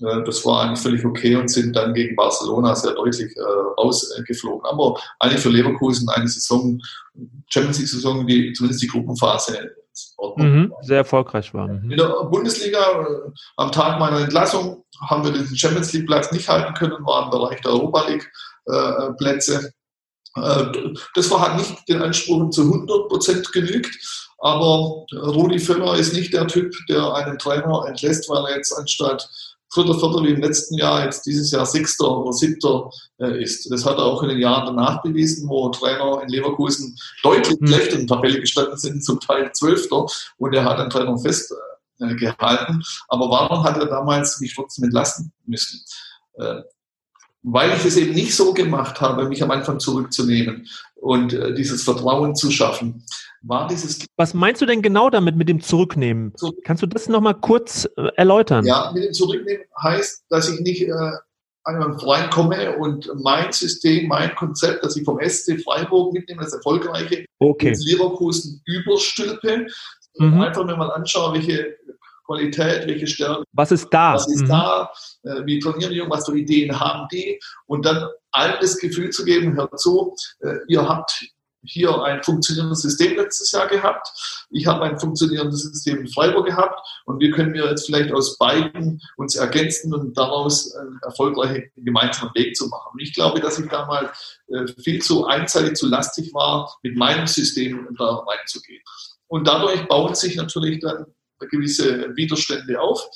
Das 0.00 0.44
war 0.44 0.62
eigentlich 0.62 0.80
völlig 0.80 1.04
okay 1.04 1.36
und 1.36 1.48
sind 1.48 1.74
dann 1.74 1.94
gegen 1.94 2.16
Barcelona 2.16 2.74
sehr 2.74 2.92
deutlich 2.92 3.34
rausgeflogen. 3.78 4.66
Aber 4.66 5.00
eigentlich 5.18 5.40
für 5.40 5.50
Leverkusen 5.50 6.08
eine 6.10 6.28
Saison, 6.28 6.80
Champions 7.48 7.78
League-Saison, 7.78 8.26
die 8.26 8.52
zumindest 8.52 8.82
die 8.82 8.88
Gruppenphase 8.88 9.70
mhm, 10.36 10.72
sehr 10.82 10.98
erfolgreich 10.98 11.52
war. 11.54 11.68
Mhm. 11.68 11.90
In 11.90 11.96
der 11.96 12.08
Bundesliga 12.30 12.78
äh, 12.78 13.30
am 13.56 13.72
Tag 13.72 13.98
meiner 13.98 14.20
Entlassung 14.20 14.84
haben 15.00 15.24
wir 15.24 15.32
den 15.32 15.56
Champions 15.56 15.92
League 15.92 16.06
Platz 16.06 16.32
nicht 16.32 16.48
halten 16.48 16.74
können, 16.74 17.04
waren 17.06 17.24
im 17.24 17.30
Bereich 17.30 17.60
der 17.60 17.72
Europa 17.72 18.06
League 18.08 18.30
äh. 18.66 19.58
Äh, 20.36 20.66
das 21.14 21.30
war, 21.30 21.40
hat 21.40 21.56
nicht 21.56 21.88
den 21.88 22.02
Ansprüchen 22.02 22.52
zu 22.52 22.62
100 22.62 23.08
Prozent 23.08 23.52
genügt, 23.52 23.96
aber 24.38 25.06
Rudi 25.14 25.58
Völler 25.58 25.94
ist 25.96 26.12
nicht 26.12 26.34
der 26.34 26.46
Typ, 26.46 26.74
der 26.88 27.14
einen 27.14 27.38
Trainer 27.38 27.86
entlässt, 27.88 28.28
weil 28.28 28.44
er 28.44 28.56
jetzt 28.56 28.72
anstatt 28.76 29.28
dritter, 29.72 29.98
vierter 29.98 30.22
wie 30.22 30.30
im 30.30 30.40
letzten 30.40 30.76
Jahr, 30.76 31.04
jetzt 31.04 31.26
dieses 31.26 31.50
Jahr 31.50 31.66
sechster 31.66 32.18
oder 32.18 32.32
siebter 32.32 32.90
äh, 33.18 33.42
ist. 33.42 33.70
Das 33.70 33.84
hat 33.84 33.98
er 33.98 34.04
auch 34.04 34.22
in 34.22 34.30
den 34.30 34.38
Jahren 34.38 34.66
danach 34.66 35.02
bewiesen, 35.02 35.48
wo 35.48 35.68
Trainer 35.70 36.22
in 36.22 36.28
Leverkusen 36.28 36.96
deutlich 37.22 37.60
mhm. 37.60 37.66
schlechter 37.66 37.98
in 37.98 38.06
der 38.06 38.16
Tabelle 38.16 38.40
gestanden 38.40 38.78
sind, 38.78 39.04
zum 39.04 39.20
Teil 39.20 39.50
zwölfter, 39.52 40.06
und 40.38 40.54
er 40.54 40.64
hat 40.64 40.78
den 40.78 40.90
Trainer 40.90 41.18
festgehalten. 41.18 42.80
Äh, 42.80 42.84
Aber 43.08 43.30
warum 43.30 43.64
hat 43.64 43.76
er 43.78 43.86
damals 43.86 44.40
mich 44.40 44.54
trotzdem 44.54 44.84
entlassen 44.84 45.32
müssen? 45.46 45.84
Äh, 46.34 46.62
weil 47.48 47.72
ich 47.76 47.84
es 47.84 47.96
eben 47.96 48.12
nicht 48.12 48.34
so 48.34 48.52
gemacht 48.52 49.00
habe, 49.00 49.28
mich 49.28 49.40
am 49.40 49.52
Anfang 49.52 49.78
zurückzunehmen 49.78 50.66
und 50.96 51.32
äh, 51.32 51.54
dieses 51.54 51.84
Vertrauen 51.84 52.34
zu 52.34 52.50
schaffen, 52.50 53.04
war 53.40 53.68
dieses. 53.68 54.04
Was 54.16 54.34
meinst 54.34 54.60
du 54.60 54.66
denn 54.66 54.82
genau 54.82 55.10
damit 55.10 55.36
mit 55.36 55.48
dem 55.48 55.60
Zurücknehmen? 55.60 56.32
So, 56.34 56.52
Kannst 56.64 56.82
du 56.82 56.88
das 56.88 57.08
nochmal 57.08 57.34
kurz 57.34 57.88
äh, 57.96 58.08
erläutern? 58.16 58.66
Ja, 58.66 58.90
mit 58.92 59.04
dem 59.04 59.12
Zurücknehmen 59.12 59.64
heißt, 59.80 60.24
dass 60.28 60.48
ich 60.48 60.58
nicht 60.60 60.88
äh, 60.88 61.10
einen 61.62 61.98
Verein 62.00 62.30
komme 62.30 62.76
und 62.78 63.12
mein 63.22 63.52
System, 63.52 64.08
mein 64.08 64.34
Konzept, 64.34 64.84
das 64.84 64.96
ich 64.96 65.04
vom 65.04 65.20
SC 65.20 65.60
Freiburg 65.62 66.12
mitnehme, 66.14 66.42
das 66.42 66.52
erfolgreiche, 66.52 67.26
okay. 67.38 67.68
ins 67.68 67.86
Leverkusen 67.86 68.60
überstülpe. 68.64 69.68
Mhm. 70.18 70.40
Einfach 70.40 70.64
mir 70.64 70.76
mal 70.76 70.90
anschaue, 70.90 71.34
welche 71.34 71.76
Qualität, 72.26 72.86
welche 72.86 73.06
Stärke. 73.06 73.44
Was 73.52 73.72
ist 73.72 73.88
da? 73.90 74.14
Was 74.14 74.28
ist 74.28 74.42
mhm. 74.42 74.48
da? 74.48 74.90
Äh, 75.22 75.46
wie 75.46 75.58
trainieren 75.58 75.92
die 75.92 76.02
Was 76.08 76.26
für 76.26 76.36
Ideen 76.36 76.78
haben 76.78 77.08
die? 77.10 77.40
Und 77.66 77.86
dann 77.86 78.08
allen 78.32 78.56
das 78.60 78.78
Gefühl 78.78 79.10
zu 79.10 79.24
geben, 79.24 79.56
hört 79.56 79.78
zu, 79.80 80.14
äh, 80.40 80.56
ihr 80.68 80.86
habt 80.86 81.26
hier 81.68 82.02
ein 82.02 82.22
funktionierendes 82.22 82.82
System 82.82 83.16
letztes 83.16 83.50
Jahr 83.52 83.66
gehabt. 83.66 84.08
Ich 84.50 84.66
habe 84.66 84.84
ein 84.84 84.98
funktionierendes 84.98 85.62
System 85.62 86.00
in 86.00 86.08
Freiburg 86.08 86.46
gehabt 86.46 86.80
und 87.06 87.20
wir 87.20 87.30
können 87.32 87.52
wir 87.52 87.68
jetzt 87.68 87.86
vielleicht 87.86 88.12
aus 88.12 88.38
beiden 88.38 89.00
uns 89.16 89.34
ergänzen 89.34 89.92
und 89.92 90.16
daraus 90.16 90.74
einen 90.74 90.98
erfolgreichen 91.02 91.70
gemeinsamen 91.76 92.32
Weg 92.34 92.56
zu 92.56 92.68
machen. 92.68 92.90
Und 92.92 93.02
ich 93.02 93.12
glaube, 93.14 93.40
dass 93.40 93.58
ich 93.58 93.68
damals 93.68 94.40
äh, 94.48 94.66
viel 94.80 95.02
zu 95.02 95.26
einseitig, 95.26 95.74
zu 95.74 95.88
lastig 95.88 96.32
war, 96.32 96.76
mit 96.82 96.96
meinem 96.96 97.26
System 97.26 97.88
da 97.98 98.24
reinzugehen. 98.26 98.82
Und 99.28 99.48
dadurch 99.48 99.86
bauen 99.88 100.14
sich 100.14 100.36
natürlich 100.36 100.80
dann 100.80 101.06
gewisse 101.38 102.16
Widerstände 102.16 102.80
auf. 102.80 103.08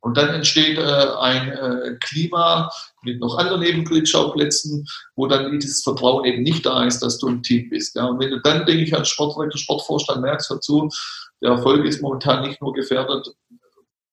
Und 0.00 0.18
dann 0.18 0.28
entsteht 0.28 0.76
äh, 0.76 0.82
ein 0.82 1.48
äh, 1.50 1.96
Klima 1.98 2.70
mit 3.02 3.20
noch 3.20 3.38
anderen 3.38 3.62
Nebenkriegsschauplätzen, 3.62 4.86
wo 5.16 5.26
dann 5.26 5.58
dieses 5.58 5.82
Vertrauen 5.82 6.26
eben 6.26 6.42
nicht 6.42 6.66
da 6.66 6.84
ist, 6.84 7.00
dass 7.00 7.16
du 7.16 7.28
ein 7.28 7.42
Team 7.42 7.70
bist. 7.70 7.96
Ja. 7.96 8.04
Und 8.04 8.20
wenn 8.20 8.30
du 8.30 8.40
dann, 8.42 8.66
denke 8.66 8.82
ich, 8.82 8.94
als 8.94 9.08
Sportdirektor, 9.08 9.58
Sportvorstand 9.58 10.20
merkst 10.20 10.50
dazu, 10.50 10.90
der 11.40 11.52
Erfolg 11.52 11.86
ist 11.86 12.02
momentan 12.02 12.46
nicht 12.46 12.60
nur 12.60 12.74
gefährdet, 12.74 13.34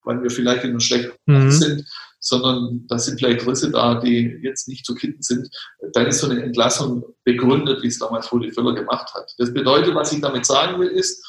weil 0.04 0.24
wir 0.24 0.30
vielleicht 0.30 0.64
in 0.64 0.72
einem 0.72 0.80
schlechten 0.80 1.18
mhm. 1.26 1.52
sind, 1.52 1.86
sondern 2.22 2.86
da 2.88 2.98
sind 3.00 3.20
vielleicht 3.20 3.46
Risse 3.46 3.72
da, 3.72 3.96
die 3.96 4.40
jetzt 4.44 4.68
nicht 4.68 4.86
zu 4.86 4.96
kitten 4.96 5.22
sind, 5.22 5.50
dann 5.94 6.08
ist 6.08 6.20
so 6.20 6.30
eine 6.30 6.42
Entlassung 6.42 7.04
begründet, 7.24 7.82
wie 7.82 7.88
es 7.88 8.00
damals 8.00 8.32
Rudi 8.32 8.52
Völler 8.52 8.76
gemacht 8.76 9.14
hat. 9.14 9.34
Das 9.38 9.54
bedeutet, 9.54 9.96
was 9.96 10.14
ich 10.14 10.22
damit 10.22 10.46
sagen 10.46 10.80
will, 10.80 10.88
ist, 10.88 11.26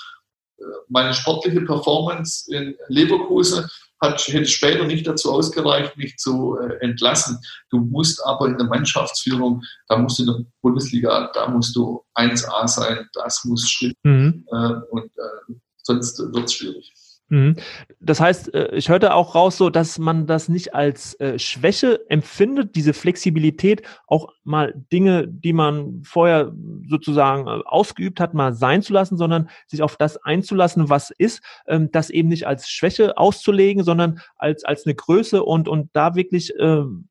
meine 0.89 1.15
sportliche 1.15 1.61
Performance 1.63 2.53
in 2.55 2.75
Leverkusen 2.89 3.67
hat, 4.01 4.21
hätte 4.27 4.47
später 4.47 4.85
nicht 4.85 5.07
dazu 5.07 5.33
ausgereicht, 5.33 5.97
mich 5.97 6.17
zu 6.17 6.59
äh, 6.59 6.75
entlassen. 6.85 7.39
Du 7.71 7.79
musst 7.79 8.25
aber 8.27 8.49
in 8.49 8.59
der 8.59 8.67
Mannschaftsführung, 8.67 9.63
da 9.89 9.97
musst 9.97 10.19
du 10.19 10.23
in 10.25 10.29
der 10.29 10.45
Bundesliga, 10.61 11.31
da 11.33 11.49
musst 11.49 11.77
du 11.77 12.05
1A 12.17 12.67
sein, 12.67 13.09
das 13.15 13.45
muss 13.45 13.69
stimmen. 13.69 13.95
Mhm. 14.03 14.45
Äh, 14.51 14.75
und 14.91 15.05
äh, 15.05 15.55
sonst 15.83 16.19
wird 16.19 16.45
es 16.45 16.55
schwierig. 16.55 16.93
Mhm. 17.33 17.57
Das 17.99 18.21
heißt, 18.21 18.53
äh, 18.53 18.75
ich 18.75 18.91
hörte 18.91 19.15
auch 19.15 19.35
raus, 19.35 19.57
so 19.57 19.71
dass 19.71 19.99
man 19.99 20.27
das 20.27 20.51
nicht 20.51 20.75
als 20.75 21.19
äh, 21.19 21.39
Schwäche 21.39 21.99
empfindet, 22.11 22.77
diese 22.77 22.93
Flexibilität, 22.93 23.81
auch 24.07 24.35
mal 24.45 24.75
Dinge, 24.93 25.27
die 25.29 25.55
man 25.55 26.03
vorher 26.05 26.53
sozusagen 26.87 27.47
äh, 27.47 27.63
ausgeübt 27.65 28.21
hat, 28.21 28.35
mal 28.35 28.53
sein 28.53 28.83
zu 28.83 28.93
lassen, 28.93 29.17
sondern 29.17 29.49
sich 29.67 29.81
auf 29.81 29.97
das 29.97 30.19
einzulassen, 30.19 30.91
was 30.91 31.09
ist, 31.09 31.43
ähm, 31.67 31.89
das 31.91 32.11
eben 32.11 32.29
nicht 32.29 32.47
als 32.47 32.69
Schwäche 32.69 33.17
auszulegen, 33.17 33.83
sondern 33.83 34.21
als 34.37 34.63
als 34.65 34.85
eine 34.85 34.95
Größe 34.95 35.43
und 35.43 35.69
und 35.69 35.89
da 35.95 36.15
wirklich 36.15 36.53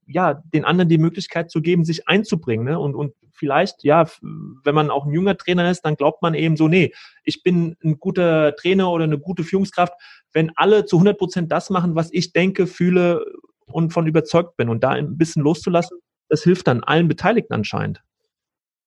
ja 0.06 0.34
den 0.54 0.66
anderen 0.66 0.90
die 0.90 0.98
Möglichkeit 1.00 1.50
zu 1.50 1.62
geben, 1.62 1.84
sich 1.84 2.08
einzubringen 2.08 2.66
ne? 2.66 2.80
und 2.80 2.94
und 2.94 3.14
vielleicht, 3.42 3.84
ja, 3.84 4.08
wenn 4.22 4.76
man 4.76 4.92
auch 4.92 5.08
ein 5.08 5.14
junger 5.14 5.36
Trainer 5.36 5.72
ist, 5.72 5.82
dann 5.82 5.96
glaubt 5.96 6.22
man 6.22 6.36
eben 6.36 6.56
so, 6.56 6.68
nee, 6.68 6.94
ich 7.24 7.42
bin 7.42 7.76
ein 7.84 7.98
guter 8.00 8.56
Trainer 8.56 8.92
oder 8.92 9.06
eine 9.06 9.18
gute 9.18 9.44
Führungskraft, 9.44 9.94
wenn 10.32 10.52
alle 10.56 10.86
zu 10.86 10.98
100 10.98 11.18
Prozent 11.18 11.52
das 11.52 11.72
machen, 11.72 11.96
was 11.96 12.10
ich 12.12 12.34
denke, 12.34 12.68
fühle 12.68 13.26
und 13.66 13.94
von 13.94 14.06
überzeugt 14.06 14.58
bin. 14.58 14.70
Und 14.70 14.84
da 14.84 14.90
ein 14.90 15.18
bisschen 15.18 15.42
loszulassen, 15.42 15.98
das 16.30 16.44
hilft 16.44 16.68
dann 16.68 16.84
allen 16.84 17.08
Beteiligten 17.08 17.56
anscheinend. 17.56 18.04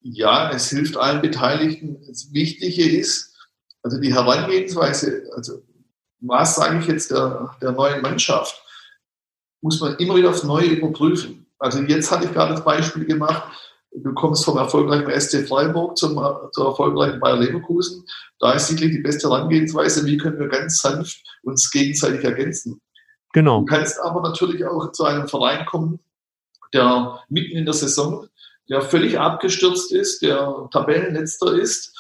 Ja, 0.03 0.51
es 0.51 0.71
hilft 0.71 0.97
allen 0.97 1.21
Beteiligten. 1.21 2.01
Das 2.07 2.33
Wichtige 2.33 2.97
ist, 2.97 3.35
also 3.83 4.01
die 4.01 4.15
Herangehensweise, 4.15 5.25
also 5.35 5.65
was 6.21 6.55
sage 6.55 6.79
ich 6.79 6.87
jetzt 6.87 7.11
der, 7.11 7.57
der 7.61 7.73
neuen 7.73 8.03
Mannschaft, 8.03 8.63
muss 9.63 9.81
man 9.81 9.97
immer 9.97 10.15
wieder 10.15 10.31
aufs 10.31 10.45
Neue 10.45 10.67
überprüfen. 10.67 11.45
Also 11.59 11.81
jetzt 11.81 12.13
hatte 12.13 12.27
ich 12.27 12.33
gerade 12.33 12.53
das 12.53 12.65
Beispiel 12.65 13.05
gemacht, 13.05 13.43
Du 13.97 14.13
kommst 14.13 14.45
vom 14.45 14.59
erfolgreichen 14.59 15.21
SC 15.21 15.47
Freiburg 15.47 15.97
zum, 15.97 16.15
zur 16.53 16.67
erfolgreichen 16.67 17.21
Bayer 17.21 17.37
Leverkusen. 17.37 18.05
Da 18.41 18.53
ist 18.53 18.67
sicherlich 18.67 18.97
die 18.97 19.03
beste 19.03 19.29
Herangehensweise, 19.29 20.05
wie 20.05 20.17
können 20.17 20.39
wir 20.39 20.49
ganz 20.49 20.79
sanft 20.79 21.23
uns 21.45 21.71
gegenseitig 21.71 22.25
ergänzen. 22.25 22.81
Genau. 23.33 23.61
Du 23.61 23.67
kannst 23.67 24.01
aber 24.01 24.21
natürlich 24.23 24.65
auch 24.65 24.91
zu 24.93 25.05
einem 25.05 25.29
Verein 25.29 25.65
kommen, 25.67 26.01
der 26.73 27.21
mitten 27.29 27.57
in 27.57 27.65
der 27.65 27.75
Saison, 27.75 28.27
der 28.69 28.83
völlig 28.83 29.19
abgestürzt 29.19 29.93
ist, 29.93 30.23
der 30.23 30.69
Tabellenletzter 30.73 31.55
ist. 31.55 31.97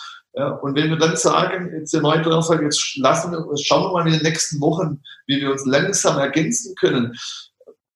Und 0.62 0.74
wenn 0.74 0.90
wir 0.90 0.96
dann 0.96 1.16
sagen, 1.16 1.70
jetzt 1.76 1.94
der 1.94 2.00
neue 2.00 2.22
Trainer 2.22 2.42
sagt, 2.42 2.62
jetzt 2.62 2.96
lassen 2.96 3.30
wir, 3.30 3.56
schauen 3.56 3.84
wir 3.84 3.92
mal 3.92 4.06
in 4.06 4.14
den 4.14 4.22
nächsten 4.22 4.60
Wochen, 4.60 5.00
wie 5.26 5.40
wir 5.40 5.52
uns 5.52 5.64
langsam 5.64 6.18
ergänzen 6.18 6.74
können, 6.74 7.16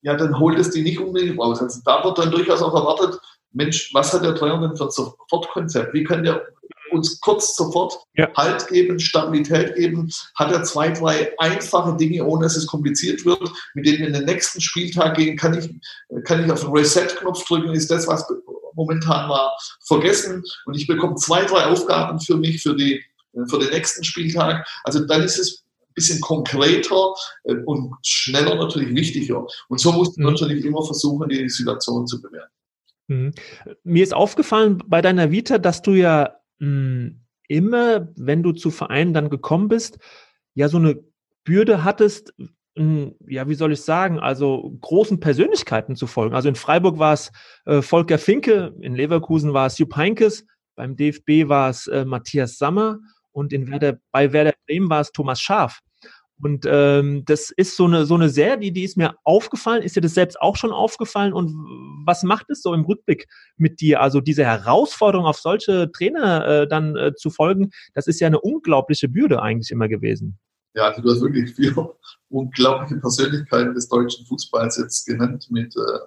ja, 0.03 0.15
dann 0.15 0.39
holt 0.39 0.59
es 0.59 0.71
die 0.71 0.83
nicht 0.83 1.01
unbedingt 1.01 1.39
raus. 1.39 1.61
Also 1.61 1.81
da 1.85 2.05
wird 2.05 2.19
dann 2.19 2.31
durchaus 2.31 2.63
auch 2.63 2.75
erwartet, 2.75 3.21
Mensch, 3.59 3.93
was 3.93 4.13
hat 4.13 4.25
der 4.25 4.37
Trainer 4.37 4.61
denn 4.61 4.77
für 4.77 4.85
ein 4.85 4.91
Sofortkonzept? 4.91 5.93
Wie 5.93 6.05
kann 6.05 6.23
der 6.23 6.47
uns 6.91 7.21
kurz 7.21 7.55
sofort 7.55 7.99
ja. 8.15 8.31
Halt 8.37 8.67
geben, 8.69 8.99
Stabilität 8.99 9.75
geben, 9.75 10.11
hat 10.37 10.53
er 10.53 10.63
zwei, 10.63 10.91
drei 10.91 11.39
einfache 11.39 11.97
Dinge, 11.97 12.25
ohne 12.25 12.45
dass 12.45 12.57
es 12.57 12.67
kompliziert 12.67 13.25
wird, 13.25 13.51
mit 13.75 13.85
denen 13.85 13.99
wir 13.99 14.07
in 14.07 14.13
den 14.15 14.25
nächsten 14.25 14.61
Spieltag 14.61 15.17
gehen. 15.17 15.37
Kann 15.37 15.59
ich, 15.59 15.69
kann 16.25 16.45
ich 16.45 16.51
auf 16.51 16.61
den 16.61 16.71
Reset-Knopf 16.71 17.45
drücken, 17.45 17.73
ist 17.73 17.91
das, 17.91 18.07
was 18.07 18.27
momentan 18.75 19.29
war, 19.29 19.57
vergessen 19.87 20.43
und 20.67 20.75
ich 20.75 20.87
bekomme 20.87 21.17
zwei, 21.17 21.45
drei 21.45 21.67
Aufgaben 21.67 22.21
für 22.21 22.37
mich, 22.37 22.63
für, 22.63 22.75
die, 22.75 23.03
für 23.49 23.59
den 23.59 23.71
nächsten 23.71 24.05
Spieltag. 24.05 24.67
Also 24.85 25.01
dann 25.01 25.23
ist 25.23 25.39
es 25.39 25.65
ein 25.83 25.95
bisschen 25.95 26.21
konkreter 26.21 27.13
äh, 27.45 27.57
und 27.67 27.93
schneller 28.03 28.55
natürlich 28.55 28.95
wichtiger. 28.95 29.45
Und 29.69 29.81
so 29.81 29.93
muss 29.93 30.17
man 30.17 30.27
mhm. 30.27 30.33
natürlich 30.33 30.65
immer 30.65 30.83
versuchen, 30.85 31.29
die 31.29 31.49
Situation 31.49 32.07
zu 32.07 32.23
bewerten. 32.23 32.53
Mhm. 33.09 33.33
Mir 33.85 34.03
ist 34.03 34.15
aufgefallen 34.15 34.83
bei 34.87 35.01
deiner 35.01 35.31
Vita, 35.31 35.59
dass 35.59 35.83
du 35.83 35.93
ja 35.93 36.37
mh, 36.59 36.67
hm, 36.67 37.21
immer, 37.49 38.09
wenn 38.17 38.43
du 38.43 38.53
zu 38.53 38.71
Vereinen 38.71 39.15
dann 39.15 39.31
gekommen 39.31 39.69
bist, 39.69 39.99
ja 40.55 40.69
so 40.69 40.77
eine 40.77 41.03
Bürde 41.45 41.85
hattest, 41.85 42.35
mh, 42.39 42.49
hm, 42.77 43.15
ja, 43.27 43.49
wie 43.49 43.55
soll 43.55 43.73
ich 43.73 43.83
sagen, 43.83 44.19
also 44.21 44.77
großen 44.81 45.21
Persönlichkeiten 45.21 45.97
zu 45.97 46.07
folgen. 46.07 46.35
Also 46.35 46.49
in 46.49 46.55
Freiburg 46.55 46.99
war 46.99 47.15
es 47.15 47.33
äh, 47.65 47.83
Volker 47.83 48.19
Finke, 48.19 48.75
in 48.81 48.95
Leverkusen 48.95 49.55
war 49.55 49.67
es 49.67 49.79
Jupp 49.79 49.97
Heinkes, 49.97 50.47
beim 50.77 50.95
DFB 50.95 51.49
war 51.49 51.71
es 51.71 51.87
äh, 51.89 52.05
Matthias 52.05 52.59
Sammer 52.59 52.99
und 53.33 53.53
in 53.53 53.71
Werder, 53.71 53.99
bei 54.13 54.33
Werder 54.33 54.55
Bremen 54.67 54.91
war 54.91 55.01
es 55.01 55.13
Thomas 55.13 55.41
Schaf. 55.41 55.81
Und 56.43 56.67
ähm, 56.69 57.25
das 57.25 57.51
ist 57.51 57.77
so 57.77 57.87
eine, 57.87 58.07
so 58.07 58.15
eine 58.15 58.29
Serie, 58.29 58.59
die, 58.59 58.73
die 58.73 58.85
ist 58.85 58.97
mir 58.97 59.15
aufgefallen. 59.25 59.83
Ist 59.83 59.97
dir 59.97 60.01
das 60.01 60.15
selbst 60.15 60.41
auch 60.41 60.57
schon 60.57 60.73
aufgefallen? 60.73 61.33
Und 61.33 61.53
was 62.07 62.23
macht 62.23 62.49
es 62.51 62.63
so 62.63 62.73
im 62.75 62.85
Rückblick 62.85 63.27
mit 63.57 63.81
dir? 63.81 64.01
Also 64.01 64.21
diese 64.21 64.45
Herausforderung, 64.45 65.27
auf 65.27 65.39
solche 65.39 65.91
Trainer 65.91 66.47
äh, 66.47 66.69
dann 66.69 66.97
äh, 66.97 67.15
zu 67.15 67.31
folgen, 67.31 67.71
das 67.95 68.07
ist 68.07 68.21
ja 68.21 68.29
eine 68.29 68.41
unglaubliche 68.41 69.09
Bürde 69.09 69.43
eigentlich 69.43 69.71
immer 69.71 69.89
gewesen. 69.89 70.39
Ja, 70.75 70.89
also 70.89 71.03
du 71.03 71.11
hast 71.11 71.21
wirklich 71.23 71.55
vier 71.55 71.75
unglaubliche 72.29 73.01
Persönlichkeiten 73.01 73.75
des 73.75 73.89
deutschen 73.89 74.25
Fußballs 74.27 74.79
jetzt 74.79 75.07
genannt 75.07 75.47
mit 75.51 75.75
äh, 75.77 75.99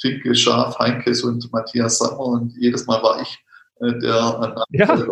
Finke, 0.00 0.34
Schaf, 0.34 0.78
Heinkes 0.78 1.22
und 1.22 1.52
Matthias 1.52 1.98
Sammer. 1.98 2.20
Und 2.20 2.54
jedes 2.58 2.86
Mal 2.86 3.02
war 3.02 3.20
ich 3.20 3.38
äh, 3.80 3.98
der 3.98 4.54
ja. 4.70 5.06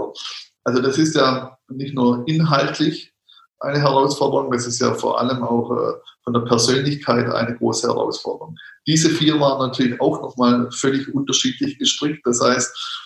Also 0.66 0.81
das 0.81 0.96
ist 0.96 1.14
ja 1.14 1.59
nicht 1.68 1.94
nur 1.94 2.27
inhaltlich 2.27 3.13
eine 3.61 3.81
Herausforderung. 3.81 4.51
Das 4.51 4.67
ist 4.67 4.81
ja 4.81 4.95
vor 4.95 5.21
allem 5.21 5.43
auch 5.43 5.71
äh, 5.71 5.93
von 6.23 6.33
der 6.33 6.40
Persönlichkeit 6.40 7.29
eine 7.33 7.57
große 7.57 7.87
Herausforderung. 7.87 8.57
Diese 8.87 9.09
vier 9.09 9.40
waren 9.40 9.67
natürlich 9.67 10.01
auch 10.01 10.21
nochmal 10.23 10.71
völlig 10.73 11.12
unterschiedlich 11.14 11.79
gestrickt. 11.79 12.27
Das 12.27 12.40
heißt, 12.40 13.03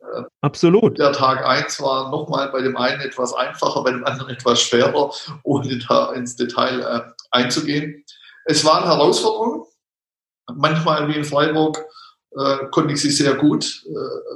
äh, 0.00 0.22
Absolut. 0.40 0.98
Der 0.98 1.12
Tag 1.12 1.46
1 1.46 1.80
war 1.80 2.10
nochmal 2.10 2.50
bei 2.50 2.62
dem 2.62 2.76
einen 2.76 3.00
etwas 3.00 3.32
einfacher, 3.34 3.82
bei 3.82 3.92
dem 3.92 4.04
anderen 4.04 4.30
etwas 4.30 4.60
schwerer, 4.60 5.12
ohne 5.42 5.78
da 5.78 6.12
ins 6.12 6.36
Detail 6.36 6.80
äh, 6.80 7.00
einzugehen. 7.30 8.04
Es 8.44 8.64
waren 8.64 8.84
Herausforderungen. 8.84 9.64
Manchmal 10.54 11.08
wie 11.08 11.14
in 11.14 11.24
Freiburg 11.24 11.78
konnte 12.72 12.94
ich 12.94 13.00
sie 13.00 13.10
sehr 13.10 13.34
gut 13.34 13.84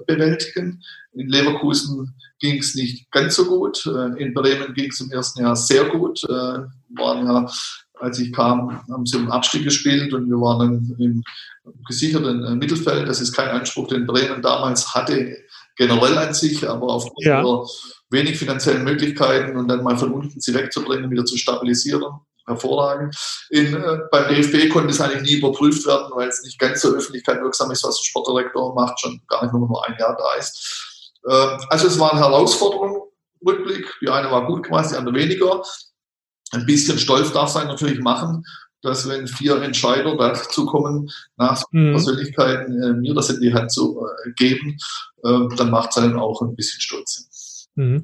bewältigen. 0.06 0.82
In 1.14 1.28
Leverkusen 1.28 2.14
ging 2.38 2.58
es 2.58 2.74
nicht 2.74 3.10
ganz 3.10 3.36
so 3.36 3.46
gut. 3.46 3.86
Äh, 3.86 4.22
in 4.22 4.34
Bremen 4.34 4.74
ging 4.74 4.90
es 4.90 5.00
im 5.00 5.10
ersten 5.10 5.42
Jahr 5.42 5.56
sehr 5.56 5.84
gut. 5.86 6.22
Äh, 6.24 6.28
waren 6.28 7.26
ja, 7.26 7.50
als 7.94 8.18
ich 8.18 8.32
kam, 8.32 8.82
haben 8.88 9.06
sie 9.06 9.16
im 9.16 9.30
Abstieg 9.30 9.64
gespielt 9.64 10.12
und 10.12 10.28
wir 10.28 10.36
waren 10.36 10.94
im 10.98 11.22
gesicherten 11.86 12.44
äh, 12.44 12.54
Mittelfeld. 12.54 13.08
Das 13.08 13.20
ist 13.20 13.32
kein 13.32 13.48
Anspruch, 13.48 13.88
den 13.88 14.06
Bremen 14.06 14.42
damals 14.42 14.94
hatte, 14.94 15.36
generell 15.76 16.16
an 16.18 16.34
sich, 16.34 16.68
aber 16.68 16.88
aufgrund 16.88 17.24
ja. 17.24 17.42
der 17.42 17.66
wenig 18.10 18.38
finanziellen 18.38 18.84
Möglichkeiten 18.84 19.56
und 19.56 19.68
dann 19.68 19.82
mal 19.82 19.96
von 19.96 20.12
unten 20.12 20.40
sie 20.40 20.54
wegzubringen, 20.54 21.10
wieder 21.10 21.24
zu 21.24 21.36
stabilisieren, 21.36 22.04
hervorragend. 22.46 23.16
In, 23.50 23.74
äh, 23.74 23.98
beim 24.10 24.28
DFB 24.28 24.70
konnte 24.70 24.90
es 24.90 25.00
eigentlich 25.00 25.22
nie 25.22 25.38
überprüft 25.38 25.86
werden, 25.86 26.10
weil 26.14 26.28
es 26.28 26.42
nicht 26.42 26.58
ganz 26.58 26.82
so 26.82 26.94
öffentlichkeitswirksam 26.94 27.70
ist, 27.70 27.84
was 27.84 27.96
der 27.96 28.04
Sportdirektor 28.04 28.74
macht, 28.74 29.00
schon 29.00 29.20
gar 29.28 29.42
nicht 29.42 29.52
nur, 29.52 29.66
nur 29.66 29.86
ein 29.86 29.96
Jahr 29.98 30.16
da 30.16 30.34
ist. 30.38 30.95
Äh, 31.28 31.58
also 31.68 31.86
es 31.86 31.98
waren 31.98 32.18
Herausforderungen, 32.18 33.02
Rückblick. 33.44 33.86
Die 34.00 34.08
eine 34.08 34.30
war 34.30 34.46
gut 34.46 34.64
gemacht, 34.64 34.90
die 34.90 34.96
andere 34.96 35.14
weniger. 35.14 35.62
Ein 36.52 36.66
bisschen 36.66 36.98
stolz 36.98 37.32
darf 37.32 37.48
sein 37.48 37.66
natürlich 37.66 38.00
machen, 38.00 38.44
dass 38.82 39.08
wenn 39.08 39.26
vier 39.26 39.60
Entscheider 39.62 40.16
dazu 40.16 40.66
kommen, 40.66 41.10
nach 41.36 41.62
mhm. 41.72 41.92
Persönlichkeiten 41.92 42.82
äh, 42.82 42.92
mir 42.92 43.14
das 43.14 43.30
in 43.30 43.40
die 43.40 43.52
Hand 43.52 43.72
zu 43.72 44.00
äh, 44.00 44.32
geben, 44.32 44.76
äh, 45.24 45.56
dann 45.56 45.70
macht 45.70 45.90
es 45.90 45.98
einen 45.98 46.18
auch 46.18 46.40
ein 46.42 46.54
bisschen 46.54 46.80
stolz. 46.80 47.68
Mhm. 47.74 48.02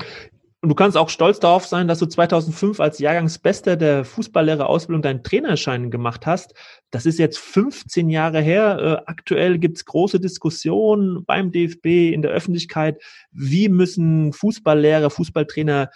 Und 0.62 0.68
du 0.68 0.76
kannst 0.76 0.96
auch 0.96 1.08
stolz 1.08 1.40
darauf 1.40 1.66
sein, 1.66 1.88
dass 1.88 1.98
du 1.98 2.06
2005 2.06 2.78
als 2.78 3.00
Jahrgangsbester 3.00 3.76
der 3.76 4.04
Fußballlehrerausbildung 4.04 5.02
deinen 5.02 5.24
Trainerschein 5.24 5.90
gemacht 5.90 6.24
hast. 6.24 6.54
Das 6.92 7.04
ist 7.04 7.18
jetzt 7.18 7.40
15 7.40 8.08
Jahre 8.08 8.40
her. 8.40 8.78
Äh, 8.78 9.10
aktuell 9.10 9.58
gibt 9.58 9.78
es 9.78 9.84
große 9.84 10.20
Diskussionen 10.20 11.24
beim 11.24 11.50
DFB, 11.50 12.12
in 12.12 12.22
der 12.22 12.30
Öffentlichkeit. 12.30 13.02
Wie 13.32 13.68
müssen 13.68 14.32
Fußballlehrer, 14.32 15.10
Fußballtrainer 15.10 15.90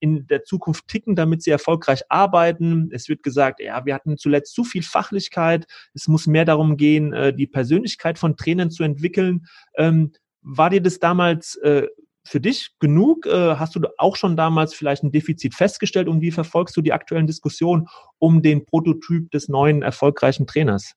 in 0.00 0.26
der 0.26 0.44
Zukunft 0.44 0.88
ticken, 0.88 1.16
damit 1.16 1.42
sie 1.42 1.50
erfolgreich 1.50 2.02
arbeiten. 2.10 2.90
Es 2.92 3.08
wird 3.08 3.22
gesagt, 3.22 3.60
ja, 3.60 3.86
wir 3.86 3.94
hatten 3.94 4.18
zuletzt 4.18 4.54
zu 4.54 4.64
viel 4.64 4.82
Fachlichkeit. 4.82 5.66
Es 5.94 6.08
muss 6.08 6.26
mehr 6.26 6.44
darum 6.44 6.76
gehen, 6.76 7.14
äh, 7.14 7.34
die 7.34 7.46
Persönlichkeit 7.46 8.18
von 8.18 8.36
Trainern 8.36 8.70
zu 8.70 8.82
entwickeln. 8.82 9.46
Ähm, 9.76 10.12
war 10.42 10.68
dir 10.68 10.82
das 10.82 10.98
damals 10.98 11.56
äh, 11.56 11.86
für 12.24 12.40
dich 12.40 12.70
genug? 12.78 13.26
Äh, 13.26 13.56
hast 13.56 13.74
du 13.74 13.80
auch 13.98 14.16
schon 14.16 14.36
damals 14.36 14.74
vielleicht 14.74 15.02
ein 15.02 15.12
Defizit 15.12 15.54
festgestellt 15.54 16.08
und 16.08 16.20
wie 16.20 16.30
verfolgst 16.30 16.76
du 16.76 16.82
die 16.82 16.92
aktuellen 16.92 17.26
Diskussionen 17.26 17.88
um 18.18 18.42
den 18.42 18.64
Prototyp 18.64 19.30
des 19.30 19.48
neuen 19.48 19.82
erfolgreichen 19.82 20.46
Trainers? 20.46 20.92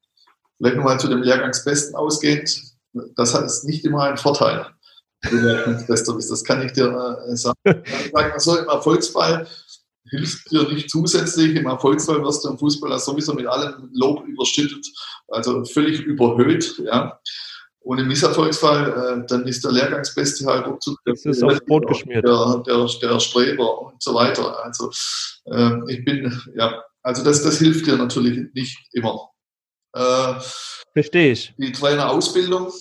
Vielleicht 0.57 0.77
nochmal 0.77 0.99
zu 0.99 1.07
dem 1.07 1.21
Lehrgangsbesten 1.21 1.95
ausgehend. 1.95 2.61
Das 3.15 3.33
hat 3.33 3.49
nicht 3.63 3.85
immer 3.85 4.03
einen 4.03 4.17
Vorteil, 4.17 4.67
du 5.29 5.37
Lehrgangsbester 5.37 6.13
bist. 6.13 6.31
Das 6.31 6.43
kann 6.43 6.65
ich 6.65 6.73
dir 6.73 7.17
äh, 7.27 7.35
sagen. 7.35 7.57
Also 8.13 8.57
im 8.57 8.67
Erfolgsfall 8.67 9.47
hilft 10.09 10.51
dir 10.51 10.67
nicht 10.69 10.89
zusätzlich. 10.89 11.55
Im 11.55 11.65
Erfolgsfall 11.65 12.23
wirst 12.23 12.45
du 12.45 12.49
im 12.49 12.57
Fußball 12.57 12.97
sowieso 12.99 13.33
mit 13.33 13.47
allem 13.47 13.89
Lob 13.93 14.25
überschüttet, 14.27 14.85
also 15.29 15.63
völlig 15.65 16.01
überhöht. 16.01 16.79
Ja. 16.85 17.19
Und 17.83 17.99
im 17.99 18.07
Misserfolgsfall, 18.07 19.21
äh, 19.23 19.27
dann 19.27 19.45
ist 19.45 19.63
der 19.63 19.71
Lehrgangsbeste 19.73 20.45
halt 20.45 20.65
ruckzuck 20.65 20.97
der, 21.05 21.15
der, 21.15 22.63
der, 22.65 22.87
der, 23.01 23.19
Streber 23.19 23.81
und 23.81 24.01
so 24.01 24.13
weiter. 24.13 24.63
Also 24.63 24.89
äh, 25.45 25.93
ich 25.93 26.05
bin, 26.05 26.41
ja, 26.55 26.81
also 27.01 27.23
das, 27.23 27.43
das 27.43 27.59
hilft 27.59 27.85
dir 27.85 27.97
natürlich 27.97 28.47
nicht 28.53 28.77
immer. 28.93 29.29
Äh, 29.93 30.35
Verstehe 30.93 31.33
ich. 31.33 31.53
Die 31.57 31.73
Trainerausbildung 31.73 32.71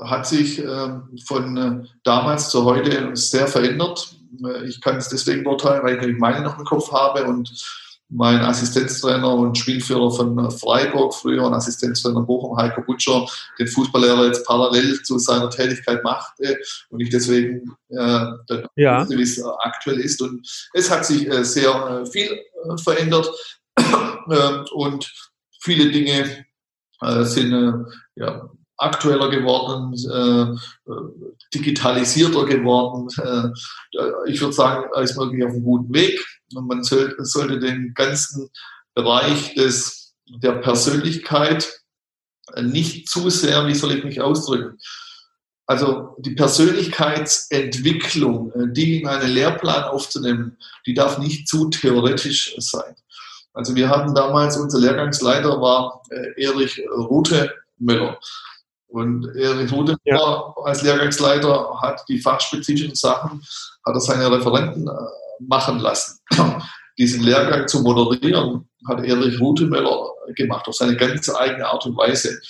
hat 0.00 0.26
sich 0.26 0.58
äh, 0.58 0.88
von 1.26 1.56
äh, 1.56 1.88
damals 2.04 2.50
zu 2.50 2.64
heute 2.64 3.16
sehr 3.16 3.48
verändert. 3.48 4.14
Äh, 4.44 4.66
ich 4.66 4.80
kann 4.80 4.96
es 4.96 5.08
deswegen 5.08 5.42
beurteilen, 5.42 5.82
weil 5.82 6.10
ich 6.10 6.18
meine 6.18 6.42
noch 6.42 6.58
im 6.58 6.64
Kopf 6.64 6.92
habe 6.92 7.24
und 7.24 7.50
mein 8.08 8.40
Assistenztrainer 8.40 9.34
und 9.34 9.58
Spielführer 9.58 10.10
von 10.10 10.50
Freiburg, 10.50 11.14
früher 11.14 11.44
und 11.44 11.54
Assistenztrainer 11.54 12.22
Bochum, 12.22 12.56
Heiko 12.56 12.82
Butcher, 12.82 13.26
den 13.58 13.66
Fußballlehrer 13.66 14.26
jetzt 14.26 14.46
parallel 14.46 15.02
zu 15.02 15.18
seiner 15.18 15.50
Tätigkeit 15.50 16.04
machte 16.04 16.58
und 16.90 17.00
ich 17.00 17.10
deswegen 17.10 17.74
äh, 17.88 18.26
ja. 18.76 19.08
wie 19.08 19.22
es 19.22 19.42
aktuell 19.60 20.00
ist. 20.00 20.22
Und 20.22 20.46
es 20.72 20.90
hat 20.90 21.04
sich 21.04 21.26
äh, 21.26 21.44
sehr 21.44 21.70
äh, 21.72 22.06
viel 22.06 22.30
äh, 22.30 22.76
verändert 22.82 23.28
ähm, 23.78 24.64
und 24.72 25.12
viele 25.60 25.90
Dinge 25.90 26.46
äh, 27.00 27.24
sind 27.24 27.52
äh, 27.52 27.72
ja, 28.14 28.48
aktueller 28.78 29.30
geworden, 29.30 29.94
äh, 30.10 30.54
digitalisierter 31.54 32.44
geworden. 32.44 33.08
Äh, 33.22 33.48
ich 34.30 34.40
würde 34.40 34.52
sagen, 34.52 34.90
er 34.94 35.02
ist 35.02 35.16
wirklich 35.16 35.44
auf 35.44 35.52
einem 35.52 35.62
guten 35.62 35.94
Weg. 35.94 36.20
Und 36.54 36.68
man 36.68 36.84
soll, 36.84 37.14
sollte 37.18 37.58
den 37.58 37.92
ganzen 37.94 38.50
Bereich 38.94 39.54
des, 39.54 40.14
der 40.26 40.52
Persönlichkeit 40.52 41.80
nicht 42.60 43.08
zu 43.08 43.30
sehr, 43.30 43.66
wie 43.66 43.74
soll 43.74 43.92
ich 43.92 44.04
mich 44.04 44.20
ausdrücken, 44.20 44.78
also 45.66 46.14
die 46.18 46.36
Persönlichkeitsentwicklung, 46.36 48.52
die 48.72 49.00
in 49.00 49.08
einen 49.08 49.32
Lehrplan 49.32 49.82
aufzunehmen, 49.84 50.58
die 50.86 50.94
darf 50.94 51.18
nicht 51.18 51.48
zu 51.48 51.68
theoretisch 51.70 52.54
sein. 52.58 52.94
Also 53.52 53.74
wir 53.74 53.88
hatten 53.88 54.14
damals, 54.14 54.56
unser 54.56 54.78
Lehrgangsleiter 54.78 55.60
war 55.60 56.02
äh, 56.10 56.44
Erich 56.44 56.80
Rute 56.88 57.52
Müller. 57.78 58.20
Und 58.88 59.26
Erich 59.36 59.72
Rute 59.72 59.96
ja. 60.04 60.54
als 60.64 60.82
Lehrgangsleiter 60.82 61.80
hat 61.80 62.04
die 62.08 62.20
fachspezifischen 62.20 62.94
Sachen, 62.94 63.42
hat 63.84 63.94
er 63.94 64.00
seine 64.00 64.30
Referenten 64.30 64.86
äh, 64.86 64.92
machen 65.40 65.80
lassen. 65.80 66.20
Diesen 66.98 67.22
Lehrgang 67.22 67.68
zu 67.68 67.82
moderieren, 67.82 68.68
hat 68.88 69.04
Erich 69.04 69.38
Rutemöller 69.40 70.08
gemacht, 70.34 70.66
auf 70.66 70.74
seine 70.74 70.96
ganz 70.96 71.28
eigene 71.28 71.66
Art 71.66 71.84
und 71.84 71.96
Weise. 71.96 72.40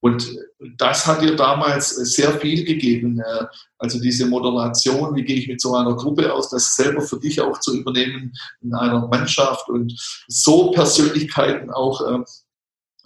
Und 0.00 0.36
das 0.76 1.06
hat 1.06 1.22
dir 1.22 1.34
damals 1.34 1.88
sehr 1.88 2.32
viel 2.38 2.64
gegeben. 2.64 3.20
Äh, 3.20 3.44
also 3.78 4.00
diese 4.00 4.26
Moderation, 4.26 5.14
wie 5.14 5.24
gehe 5.24 5.36
ich 5.36 5.48
mit 5.48 5.60
so 5.60 5.74
einer 5.74 5.94
Gruppe 5.94 6.32
aus, 6.32 6.50
das 6.50 6.76
selber 6.76 7.02
für 7.02 7.18
dich 7.18 7.40
auch 7.40 7.58
zu 7.60 7.78
übernehmen 7.78 8.32
in 8.62 8.74
einer 8.74 9.06
Mannschaft 9.06 9.68
und 9.68 9.94
so 10.28 10.70
Persönlichkeiten 10.72 11.70
auch 11.70 12.02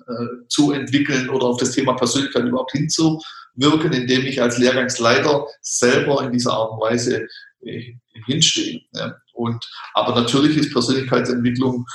äh, 0.08 0.46
zu 0.48 0.72
entwickeln 0.72 1.28
oder 1.30 1.46
auf 1.46 1.58
das 1.58 1.72
Thema 1.72 1.94
Persönlichkeit 1.94 2.44
überhaupt 2.44 2.72
hinzuwirken, 2.72 3.92
indem 3.92 4.26
ich 4.26 4.40
als 4.40 4.58
Lehrgangsleiter 4.58 5.46
selber 5.60 6.22
in 6.24 6.32
dieser 6.32 6.52
Art 6.52 6.72
und 6.72 6.80
Weise 6.80 7.26
äh, 7.60 7.94
hinstehe. 8.26 8.80
Und, 9.32 9.64
aber 9.94 10.20
natürlich 10.20 10.56
ist 10.56 10.72
Persönlichkeitsentwicklung 10.72 11.86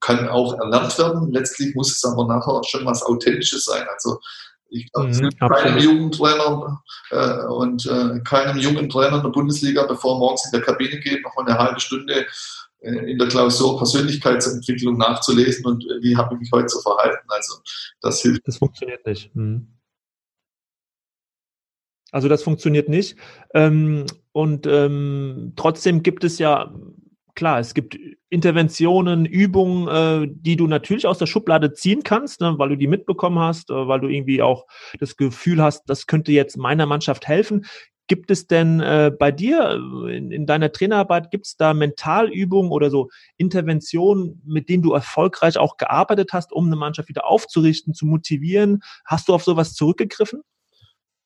kann 0.00 0.28
auch 0.28 0.58
erlernt 0.58 0.98
werden. 0.98 1.30
Letztlich 1.32 1.74
muss 1.74 1.92
es 1.92 2.04
aber 2.04 2.26
nachher 2.26 2.62
schon 2.64 2.86
was 2.86 3.02
Authentisches 3.02 3.64
sein. 3.64 3.86
Also 3.92 4.18
ich 4.70 4.90
glaube, 4.92 5.08
mhm, 5.10 5.30
keinem 5.38 5.78
Jugendtrainer 5.78 6.82
äh, 7.10 7.46
und 7.46 7.86
äh, 7.86 8.20
keinem 8.20 8.58
jungen 8.58 8.88
Trainer 8.88 9.16
in 9.16 9.22
der 9.22 9.30
Bundesliga, 9.30 9.84
bevor 9.84 10.16
er 10.16 10.18
morgens 10.18 10.44
in 10.46 10.52
der 10.52 10.62
Kabine 10.62 11.00
geht, 11.00 11.22
noch 11.22 11.34
mal 11.36 11.46
eine 11.46 11.58
halbe 11.58 11.80
Stunde 11.80 12.26
in 12.80 13.18
der 13.18 13.28
Klausur 13.28 13.76
Persönlichkeitsentwicklung 13.76 14.96
nachzulesen 14.96 15.66
und 15.66 15.84
äh, 15.84 16.02
wie 16.02 16.16
habe 16.16 16.34
ich 16.34 16.40
mich 16.40 16.50
heute 16.52 16.66
zu 16.66 16.80
verhalten. 16.80 17.26
Also 17.28 17.60
das 18.00 18.22
hilft. 18.22 18.46
Das 18.46 18.56
funktioniert 18.56 19.06
nicht. 19.06 19.34
Mhm. 19.34 19.68
Also 22.12 22.28
das 22.28 22.42
funktioniert 22.42 22.88
nicht. 22.88 23.16
Ähm, 23.54 24.06
und 24.32 24.66
ähm, 24.66 25.52
trotzdem 25.56 26.02
gibt 26.02 26.24
es 26.24 26.38
ja 26.38 26.74
klar, 27.34 27.60
es 27.60 27.74
gibt 27.74 27.98
Interventionen, 28.28 29.26
Übungen, 29.26 29.88
äh, 29.88 30.28
die 30.30 30.56
du 30.56 30.66
natürlich 30.66 31.06
aus 31.06 31.18
der 31.18 31.26
Schublade 31.26 31.72
ziehen 31.72 32.02
kannst, 32.02 32.40
ne, 32.40 32.54
weil 32.58 32.70
du 32.70 32.76
die 32.76 32.86
mitbekommen 32.86 33.38
hast, 33.38 33.70
äh, 33.70 33.88
weil 33.88 34.00
du 34.00 34.08
irgendwie 34.08 34.42
auch 34.42 34.66
das 34.98 35.16
Gefühl 35.16 35.62
hast, 35.62 35.84
das 35.86 36.06
könnte 36.06 36.32
jetzt 36.32 36.56
meiner 36.56 36.86
Mannschaft 36.86 37.26
helfen. 37.26 37.66
Gibt 38.10 38.32
es 38.32 38.48
denn 38.48 38.80
äh, 38.80 39.12
bei 39.16 39.30
dir 39.30 39.80
äh, 40.08 40.16
in, 40.16 40.32
in 40.32 40.44
deiner 40.44 40.72
Trainerarbeit, 40.72 41.30
gibt 41.30 41.46
es 41.46 41.56
da 41.56 41.74
Mentalübungen 41.74 42.72
oder 42.72 42.90
so 42.90 43.08
Interventionen, 43.36 44.42
mit 44.44 44.68
denen 44.68 44.82
du 44.82 44.92
erfolgreich 44.92 45.58
auch 45.58 45.76
gearbeitet 45.76 46.32
hast, 46.32 46.50
um 46.50 46.66
eine 46.66 46.74
Mannschaft 46.74 47.08
wieder 47.08 47.28
aufzurichten, 47.28 47.94
zu 47.94 48.06
motivieren? 48.06 48.82
Hast 49.04 49.28
du 49.28 49.32
auf 49.32 49.44
sowas 49.44 49.74
zurückgegriffen? 49.74 50.42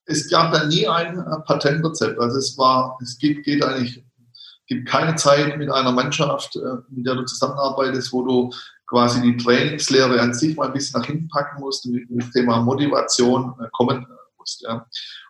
Es 0.05 0.29
gab 0.29 0.53
da 0.53 0.67
nie 0.67 0.87
ein 0.87 1.17
äh, 1.17 1.41
Patentrezept. 1.47 2.21
Also 2.21 2.37
es 2.37 2.59
war, 2.59 2.99
es 3.01 3.17
geht, 3.17 3.45
geht 3.45 3.65
eigentlich 3.65 4.05
gibt 4.67 4.87
keine 4.87 5.15
Zeit 5.15 5.57
mit 5.57 5.71
einer 5.71 5.93
Mannschaft, 5.93 6.55
äh, 6.57 6.61
mit 6.91 7.07
der 7.07 7.15
du 7.15 7.25
zusammenarbeitest, 7.25 8.13
wo 8.13 8.27
du 8.27 8.51
quasi 8.89 9.23
die 9.23 9.39
Trainingslehre 9.39 10.21
an 10.21 10.35
sich 10.35 10.55
mal 10.55 10.67
ein 10.67 10.75
bisschen 10.75 11.01
nach 11.01 11.07
hinten 11.07 11.29
packen 11.29 11.63
musst 11.63 11.87
und 11.87 11.93
mit 11.93 12.11
dem 12.11 12.31
Thema 12.31 12.61
Motivation 12.61 13.55
kommen 13.73 14.07
musst. 14.37 14.61
Ja. 14.61 14.87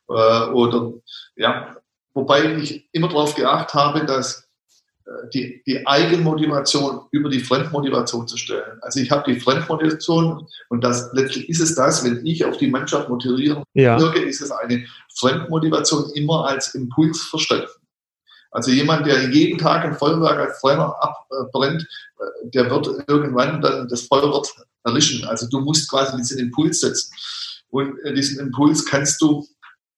Äh, 0.08 0.50
oder 0.50 0.92
ja, 1.36 1.76
wobei 2.14 2.56
ich 2.56 2.88
immer 2.92 3.08
darauf 3.08 3.34
geachtet 3.34 3.74
habe, 3.74 4.06
dass 4.06 4.44
die, 5.32 5.62
die 5.66 5.86
Eigenmotivation 5.86 7.02
über 7.10 7.28
die 7.28 7.40
Fremdmotivation 7.40 8.26
zu 8.26 8.36
stellen. 8.36 8.78
Also 8.80 9.00
ich 9.00 9.10
habe 9.10 9.30
die 9.30 9.38
Fremdmotivation 9.38 10.46
und 10.70 10.84
das 10.84 11.10
letztlich 11.12 11.48
ist 11.48 11.60
es 11.60 11.74
das, 11.74 12.04
wenn 12.04 12.24
ich 12.24 12.44
auf 12.44 12.56
die 12.56 12.68
Mannschaft 12.68 13.08
motivieren 13.08 13.64
ja. 13.74 14.00
wirke, 14.00 14.20
ist 14.20 14.40
es 14.40 14.50
eine 14.50 14.86
Fremdmotivation 15.18 16.10
immer 16.14 16.46
als 16.46 16.74
Impuls 16.74 17.22
verstanden. 17.22 17.68
Also 18.50 18.70
jemand, 18.70 19.06
der 19.06 19.30
jeden 19.30 19.58
Tag 19.58 19.84
ein 19.84 19.94
Feuerwerk 19.94 20.38
als 20.38 20.60
Trainer 20.60 20.94
abbrennt, 21.28 21.86
äh, 22.18 22.48
der 22.50 22.70
wird 22.70 22.88
irgendwann 23.08 23.60
dann 23.60 23.88
das 23.88 24.02
Feuer 24.02 24.30
wird 24.32 24.48
erlischen. 24.84 25.26
Also 25.26 25.48
du 25.48 25.60
musst 25.60 25.90
quasi 25.90 26.16
diesen 26.16 26.38
Impuls 26.38 26.80
setzen. 26.80 27.12
Und 27.68 27.98
äh, 28.04 28.14
diesen 28.14 28.38
Impuls 28.38 28.84
kannst 28.86 29.20
du 29.20 29.44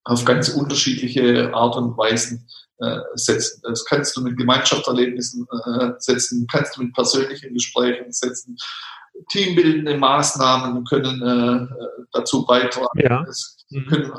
auf 0.06 0.24
ganz 0.24 0.48
unterschiedliche 0.48 1.54
Art 1.54 1.76
und 1.76 1.96
Weisen 1.96 2.48
äh, 2.78 2.98
setzen. 3.14 3.60
Das 3.64 3.84
kannst 3.84 4.16
du 4.16 4.22
mit 4.22 4.36
Gemeinschaftserlebnissen 4.36 5.46
setzen, 5.98 6.46
kannst 6.50 6.76
du 6.76 6.82
mit 6.82 6.94
persönlichen 6.94 7.54
Gesprächen 7.54 8.12
setzen. 8.12 8.56
Teambildende 9.30 9.96
Maßnahmen 9.96 10.84
können 10.84 11.70
dazu 12.12 12.44
beitragen. 12.44 13.00
Ja. 13.00 13.24
Es 13.28 13.56
können, 13.88 14.12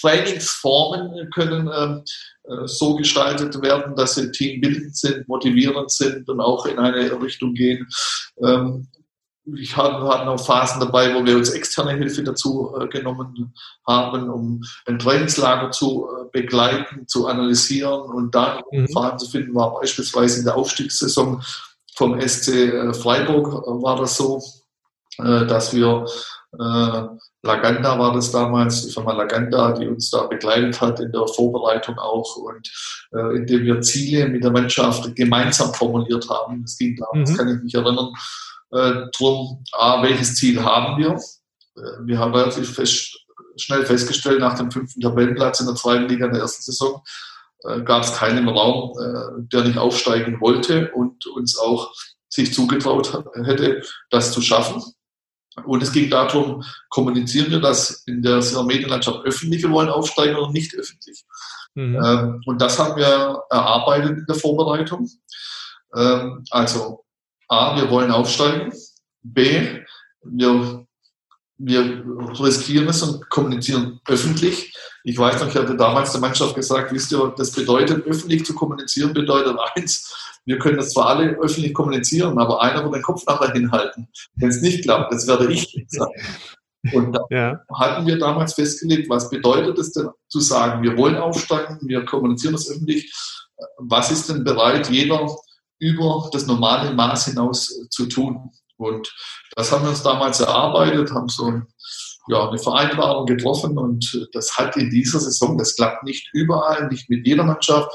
Trainingsformen 0.00 1.30
können 1.30 1.70
ähm, 1.74 2.02
äh, 2.44 2.66
so 2.66 2.96
gestaltet 2.96 3.60
werden, 3.62 3.94
dass 3.96 4.14
sie 4.14 4.30
teambildend 4.30 4.96
sind, 4.96 5.28
motivierend 5.28 5.90
sind 5.90 6.28
und 6.28 6.40
auch 6.40 6.66
in 6.66 6.78
eine 6.78 7.20
Richtung 7.20 7.54
gehen. 7.54 7.88
Ähm, 8.42 8.88
ich 9.56 9.76
hatte, 9.76 10.06
hatten 10.08 10.28
auch 10.28 10.44
Phasen 10.44 10.80
dabei, 10.80 11.14
wo 11.14 11.24
wir 11.24 11.36
uns 11.36 11.50
externe 11.50 11.92
Hilfe 11.92 12.22
dazu 12.22 12.74
äh, 12.78 12.86
genommen 12.88 13.54
haben, 13.86 14.28
um 14.28 14.62
ein 14.86 14.98
Trainingslager 14.98 15.70
zu 15.70 16.06
äh, 16.06 16.30
begleiten, 16.32 17.06
zu 17.06 17.26
analysieren 17.26 18.02
und 18.02 18.34
da 18.34 18.60
mhm. 18.70 18.88
Faden 18.88 19.18
zu 19.18 19.30
finden, 19.30 19.54
war 19.54 19.74
beispielsweise 19.74 20.40
in 20.40 20.44
der 20.44 20.56
Aufstiegssaison 20.56 21.42
vom 21.96 22.20
SC 22.20 22.94
Freiburg 22.94 23.66
war 23.82 23.96
das 23.96 24.16
so, 24.16 24.42
dass 25.18 25.74
wir 25.74 26.06
Laganda 27.42 27.98
war 27.98 28.12
das 28.12 28.30
damals, 28.30 28.86
die 28.86 28.92
Firma 28.92 29.12
Laganda, 29.12 29.72
die 29.72 29.88
uns 29.88 30.10
da 30.10 30.26
begleitet 30.26 30.80
hat 30.80 31.00
in 31.00 31.10
der 31.10 31.26
Vorbereitung 31.26 31.98
auch 31.98 32.36
und 32.36 32.70
äh, 33.12 33.36
indem 33.36 33.64
wir 33.64 33.80
Ziele 33.80 34.28
mit 34.28 34.44
der 34.44 34.50
Mannschaft 34.50 35.14
gemeinsam 35.16 35.72
formuliert 35.72 36.28
haben. 36.28 36.62
Es 36.64 36.76
ging 36.76 36.96
damals, 36.96 37.30
mhm. 37.30 37.36
kann 37.36 37.48
ich 37.48 37.62
mich 37.62 37.74
erinnern, 37.74 38.12
äh, 38.72 39.06
drum, 39.16 39.64
A, 39.72 40.02
welches 40.02 40.36
Ziel 40.36 40.62
haben 40.62 41.02
wir? 41.02 41.12
Äh, 41.76 42.06
wir 42.06 42.18
haben 42.18 42.34
relativ 42.34 42.74
fest, 42.74 43.18
schnell 43.56 43.84
festgestellt, 43.84 44.40
nach 44.40 44.56
dem 44.56 44.70
fünften 44.70 45.00
Tabellenplatz 45.00 45.60
in 45.60 45.66
der 45.66 45.74
zweiten 45.74 46.08
Liga 46.08 46.26
in 46.26 46.32
der 46.32 46.42
ersten 46.42 46.62
Saison, 46.62 47.02
äh, 47.64 47.80
gab 47.82 48.04
es 48.04 48.14
keinen 48.14 48.48
Raum, 48.48 48.92
äh, 48.98 49.42
der 49.52 49.64
nicht 49.64 49.78
aufsteigen 49.78 50.40
wollte 50.40 50.90
und 50.92 51.26
uns 51.26 51.58
auch 51.58 51.92
sich 52.28 52.54
zugetraut 52.54 53.24
hätte, 53.44 53.82
das 54.10 54.32
zu 54.32 54.40
schaffen. 54.40 54.82
Und 55.64 55.82
es 55.82 55.92
ging 55.92 56.08
darum, 56.08 56.62
kommunizieren 56.88 57.50
wir 57.50 57.60
das 57.60 58.04
in 58.06 58.22
der 58.22 58.40
Medienlandschaft 58.62 59.24
öffentlich, 59.24 59.62
wir 59.62 59.70
wollen 59.70 59.88
aufsteigen 59.88 60.36
oder 60.36 60.52
nicht 60.52 60.74
öffentlich. 60.76 61.24
Mhm. 61.74 62.00
Ähm, 62.02 62.40
und 62.46 62.62
das 62.62 62.78
haben 62.78 62.96
wir 62.96 63.42
erarbeitet 63.50 64.18
in 64.18 64.26
der 64.26 64.36
Vorbereitung. 64.36 65.08
Ähm, 65.94 66.44
also 66.50 67.04
A, 67.50 67.76
wir 67.76 67.90
wollen 67.90 68.12
aufsteigen. 68.12 68.72
B, 69.22 69.82
wir, 70.22 70.86
wir 71.58 72.04
riskieren 72.40 72.88
es 72.88 73.02
und 73.02 73.28
kommunizieren 73.28 74.00
öffentlich. 74.06 74.72
Ich 75.02 75.18
weiß 75.18 75.40
noch, 75.40 75.48
ich 75.48 75.56
hatte 75.56 75.76
damals 75.76 76.12
der 76.12 76.20
Mannschaft 76.20 76.54
gesagt, 76.54 76.92
wisst 76.92 77.10
ihr, 77.10 77.34
das 77.36 77.50
bedeutet, 77.50 78.06
öffentlich 78.06 78.46
zu 78.46 78.54
kommunizieren 78.54 79.12
bedeutet 79.12 79.56
eins, 79.74 80.14
wir 80.44 80.58
können 80.58 80.76
das 80.76 80.92
zwar 80.92 81.06
alle 81.06 81.30
öffentlich 81.38 81.74
kommunizieren, 81.74 82.38
aber 82.38 82.62
einer 82.62 82.84
wird 82.84 82.94
den 82.94 83.02
Kopf 83.02 83.26
nachher 83.26 83.52
hinhalten. 83.52 84.08
Wenn 84.36 84.48
es 84.50 84.62
nicht 84.62 84.82
klappt, 84.82 85.12
das 85.12 85.26
werde 85.26 85.52
ich 85.52 85.84
sagen. 85.88 86.12
Und 86.92 87.12
da 87.12 87.20
ja. 87.30 87.60
hatten 87.74 88.06
wir 88.06 88.18
damals 88.18 88.54
festgelegt, 88.54 89.10
was 89.10 89.28
bedeutet 89.28 89.76
es 89.78 89.92
denn 89.92 90.08
zu 90.28 90.40
sagen, 90.40 90.82
wir 90.82 90.96
wollen 90.96 91.16
aufsteigen, 91.16 91.78
wir 91.82 92.04
kommunizieren 92.04 92.54
das 92.54 92.70
öffentlich. 92.70 93.12
Was 93.76 94.10
ist 94.10 94.28
denn 94.28 94.44
bereit, 94.44 94.88
jeder 94.88 95.28
über 95.80 96.28
das 96.32 96.46
normale 96.46 96.94
Maß 96.94 97.26
hinaus 97.26 97.88
zu 97.90 98.06
tun? 98.06 98.50
Und 98.76 99.12
das 99.56 99.72
haben 99.72 99.82
wir 99.84 99.90
uns 99.90 100.02
damals 100.02 100.40
erarbeitet, 100.40 101.12
haben 101.12 101.28
so 101.28 101.46
ein, 101.46 101.66
ja, 102.28 102.48
eine 102.48 102.58
Vereinbarung 102.58 103.26
getroffen 103.26 103.76
und 103.76 104.28
das 104.32 104.56
hat 104.56 104.76
in 104.76 104.90
dieser 104.90 105.20
Saison, 105.20 105.58
das 105.58 105.74
klappt 105.74 106.04
nicht 106.04 106.28
überall, 106.32 106.88
nicht 106.88 107.10
mit 107.10 107.26
jeder 107.26 107.44
Mannschaft, 107.44 107.90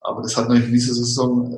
aber 0.00 0.22
das 0.22 0.36
hat 0.36 0.50
in 0.50 0.72
dieser 0.72 0.94
Saison 0.94 1.56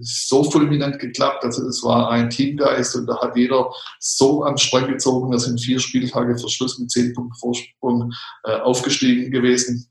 so 0.00 0.44
fulminant 0.44 0.98
geklappt. 0.98 1.44
Also 1.44 1.66
es 1.66 1.82
war 1.82 2.10
ein 2.10 2.30
Teamgeist 2.30 2.96
und 2.96 3.06
da 3.06 3.20
hat 3.20 3.36
jeder 3.36 3.70
so 3.98 4.44
am 4.44 4.56
Strang 4.56 4.88
gezogen. 4.88 5.30
Wir 5.30 5.38
sind 5.38 5.60
vier 5.60 5.78
Spieltage 5.78 6.38
vor 6.38 6.50
Schluss 6.50 6.78
mit 6.78 6.90
zehn 6.90 7.12
Punkten 7.12 7.38
Vorsprung 7.38 8.12
äh, 8.44 8.56
aufgestiegen 8.56 9.30
gewesen. 9.30 9.88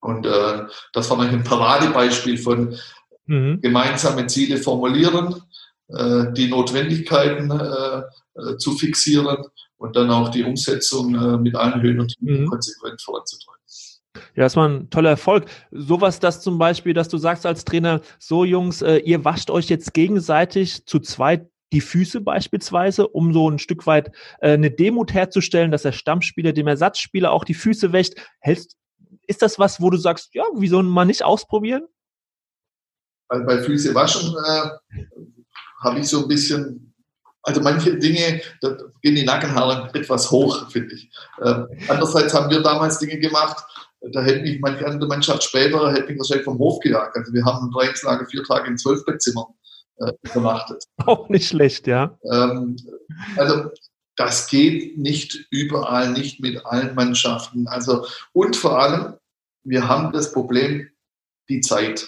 Und 0.00 0.26
äh, 0.26 0.64
das 0.92 1.10
war 1.10 1.18
ein 1.18 1.42
Paradebeispiel 1.42 2.38
von 2.38 2.76
mhm. 3.28 3.60
gemeinsame 3.60 4.26
Ziele 4.26 4.56
formulieren, 4.56 5.36
äh, 5.88 6.32
die 6.32 6.48
Notwendigkeiten 6.48 7.50
äh, 7.50 8.02
äh, 8.34 8.56
zu 8.58 8.72
fixieren 8.72 9.38
und 9.78 9.96
dann 9.96 10.10
auch 10.10 10.28
die 10.28 10.42
Umsetzung 10.42 11.40
mit 11.40 11.54
allen 11.54 11.80
Höhen 11.80 12.00
und 12.00 12.08
Tiefen 12.08 12.42
mhm. 12.42 12.48
konsequent 12.48 13.00
voranzutreiben. 13.00 13.62
Ja, 14.34 14.42
das 14.42 14.56
war 14.56 14.68
ein 14.68 14.90
toller 14.90 15.10
Erfolg. 15.10 15.46
Sowas, 15.70 16.18
das 16.18 16.40
zum 16.40 16.58
Beispiel, 16.58 16.94
dass 16.94 17.08
du 17.08 17.16
sagst 17.16 17.46
als 17.46 17.64
Trainer, 17.64 18.00
so 18.18 18.44
Jungs, 18.44 18.82
ihr 18.82 19.24
wascht 19.24 19.50
euch 19.50 19.68
jetzt 19.68 19.94
gegenseitig 19.94 20.84
zu 20.86 20.98
zweit 20.98 21.48
die 21.72 21.80
Füße 21.80 22.20
beispielsweise, 22.22 23.06
um 23.06 23.32
so 23.32 23.48
ein 23.48 23.60
Stück 23.60 23.86
weit 23.86 24.10
eine 24.40 24.72
Demut 24.72 25.14
herzustellen, 25.14 25.70
dass 25.70 25.82
der 25.82 25.92
Stammspieler 25.92 26.52
dem 26.52 26.66
Ersatzspieler 26.66 27.30
auch 27.30 27.44
die 27.44 27.54
Füße 27.54 27.92
wäscht. 27.92 28.14
Hältst, 28.40 28.76
ist 29.28 29.42
das 29.42 29.60
was, 29.60 29.80
wo 29.80 29.90
du 29.90 29.96
sagst, 29.96 30.34
ja, 30.34 30.42
wieso 30.56 30.82
mal 30.82 31.04
nicht 31.04 31.24
ausprobieren? 31.24 31.86
Bei, 33.28 33.40
bei 33.40 33.62
Füße 33.62 33.94
waschen 33.94 34.34
äh, 34.34 35.02
habe 35.82 36.00
ich 36.00 36.08
so 36.08 36.22
ein 36.22 36.28
bisschen 36.28 36.88
also 37.42 37.62
manche 37.62 37.96
Dinge, 37.96 38.42
da 38.60 38.76
gehen 39.00 39.14
die 39.14 39.24
Nackenhaare 39.24 39.88
etwas 39.94 40.30
hoch, 40.30 40.70
finde 40.70 40.94
ich. 40.94 41.10
Äh, 41.40 41.62
andererseits 41.88 42.34
haben 42.34 42.50
wir 42.50 42.60
damals 42.60 42.98
Dinge 42.98 43.18
gemacht, 43.18 43.64
da 44.12 44.22
hätte 44.22 44.42
mich 44.42 44.60
manche 44.60 44.86
andere 44.86 45.08
Mannschaft 45.08 45.42
später, 45.42 45.92
hätte 45.92 46.08
mich 46.08 46.18
wahrscheinlich 46.18 46.44
vom 46.44 46.58
Hof 46.58 46.78
gejagt. 46.80 47.16
Also 47.16 47.32
wir 47.32 47.44
haben 47.44 47.66
ein 47.66 47.72
Trainingslager 47.72 48.26
vier 48.26 48.44
Tage 48.44 48.68
in 48.68 48.78
zwölf 48.78 49.04
Bettzimmern 49.04 49.46
äh, 49.96 50.12
übernachtet. 50.22 50.84
Auch 51.06 51.28
nicht 51.28 51.48
schlecht, 51.48 51.86
ja. 51.86 52.16
Ähm, 52.30 52.76
also 53.36 53.70
das 54.16 54.48
geht 54.48 54.98
nicht 54.98 55.46
überall, 55.50 56.12
nicht 56.12 56.40
mit 56.40 56.64
allen 56.66 56.94
Mannschaften. 56.94 57.66
Also 57.66 58.06
und 58.32 58.56
vor 58.56 58.78
allem, 58.78 59.14
wir 59.64 59.88
haben 59.88 60.12
das 60.12 60.32
Problem, 60.32 60.88
die 61.48 61.60
Zeit. 61.60 62.06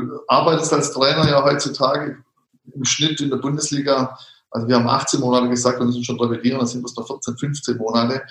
Du 0.00 0.20
arbeitest 0.28 0.72
als 0.72 0.92
Trainer 0.92 1.28
ja 1.28 1.44
heutzutage 1.44 2.22
im 2.72 2.84
Schnitt 2.84 3.20
in 3.20 3.30
der 3.30 3.36
Bundesliga, 3.36 4.18
also 4.50 4.68
wir 4.68 4.76
haben 4.76 4.88
18 4.88 5.20
Monate 5.20 5.48
gesagt, 5.48 5.78
wir 5.78 5.86
müssen 5.86 6.04
schon 6.04 6.20
revidieren, 6.20 6.58
dann 6.58 6.66
sind 6.66 6.84
es 6.84 6.96
noch 6.96 7.06
14, 7.06 7.36
15 7.36 7.76
Monate. 7.76 8.22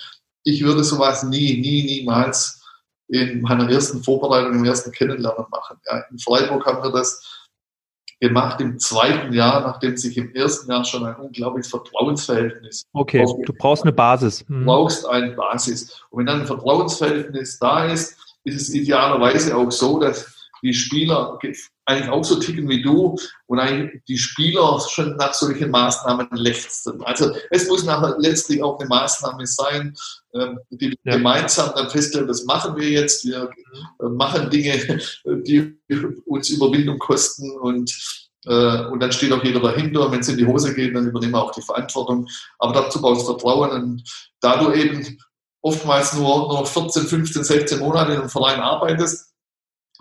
Ich 0.43 0.63
würde 0.63 0.83
sowas 0.83 1.23
nie, 1.23 1.59
nie, 1.59 1.83
niemals 1.83 2.61
in 3.07 3.41
meiner 3.41 3.69
ersten 3.69 4.03
Vorbereitung, 4.03 4.53
im 4.53 4.65
ersten 4.65 4.91
Kennenlernen 4.91 5.45
machen. 5.51 5.77
Ja, 5.85 6.03
in 6.09 6.17
Freiburg 6.19 6.65
haben 6.65 6.83
wir 6.83 6.91
das 6.91 7.43
gemacht 8.19 8.61
im 8.61 8.79
zweiten 8.79 9.33
Jahr, 9.33 9.61
nachdem 9.61 9.97
sich 9.97 10.17
im 10.17 10.33
ersten 10.33 10.71
Jahr 10.71 10.85
schon 10.85 11.05
ein 11.05 11.15
unglaubliches 11.17 11.69
Vertrauensverhältnis. 11.69 12.85
Okay, 12.93 13.25
du 13.45 13.53
brauchst 13.53 13.83
eine 13.83 13.91
Basis. 13.91 14.45
Du 14.47 14.63
brauchst 14.63 15.05
eine 15.05 15.31
Basis. 15.33 16.01
Und 16.09 16.19
wenn 16.19 16.25
dann 16.27 16.41
ein 16.41 16.47
Vertrauensverhältnis 16.47 17.59
da 17.59 17.85
ist, 17.85 18.17
ist 18.45 18.61
es 18.61 18.73
idealerweise 18.73 19.55
auch 19.57 19.71
so, 19.71 19.99
dass 19.99 20.42
die 20.63 20.73
Spieler 20.73 21.37
eigentlich 21.85 22.09
auch 22.09 22.23
so 22.23 22.39
ticken 22.39 22.69
wie 22.69 22.81
du 22.81 23.17
und 23.47 23.59
eigentlich 23.59 24.01
die 24.07 24.17
Spieler 24.17 24.79
schon 24.89 25.17
nach 25.17 25.33
solchen 25.33 25.69
Maßnahmen 25.69 26.29
lechzen. 26.31 27.03
Also 27.03 27.35
es 27.51 27.67
muss 27.67 27.83
nachher 27.83 28.15
letztlich 28.17 28.63
auch 28.63 28.79
eine 28.79 28.87
Maßnahme 28.87 29.45
sein, 29.45 29.93
ähm, 30.33 30.59
die 30.69 30.95
ja. 31.03 31.17
gemeinsam 31.17 31.71
dann 31.75 31.89
feststellen, 31.89 32.27
das 32.27 32.45
machen 32.45 32.77
wir 32.77 32.89
jetzt, 32.89 33.25
wir 33.25 33.49
äh, 33.99 34.05
machen 34.05 34.49
Dinge, 34.49 35.01
die 35.25 35.77
uns 36.25 36.49
Überwindung 36.49 36.97
kosten 36.97 37.51
und 37.59 37.93
äh, 38.45 38.85
und 38.87 38.99
dann 38.99 39.11
steht 39.11 39.31
auch 39.31 39.43
jeder 39.43 39.61
dahinter. 39.61 40.11
Wenn 40.11 40.19
es 40.19 40.27
in 40.27 40.37
die 40.37 40.45
Hose 40.45 40.73
geht, 40.73 40.95
dann 40.95 41.07
übernehmen 41.07 41.33
wir 41.33 41.43
auch 41.43 41.51
die 41.51 41.61
Verantwortung. 41.61 42.27
Aber 42.59 42.73
dazu 42.73 43.01
brauchst 43.01 43.21
du 43.21 43.37
Vertrauen. 43.37 43.71
Und 43.71 44.03
da 44.41 44.57
du 44.57 44.73
eben 44.73 45.17
oftmals 45.61 46.13
nur, 46.13 46.49
nur 46.49 46.65
14, 46.65 47.03
15, 47.03 47.43
16 47.43 47.79
Monate 47.79 48.13
in 48.13 48.19
einem 48.19 48.29
Verein 48.29 48.59
arbeitest, 48.59 49.32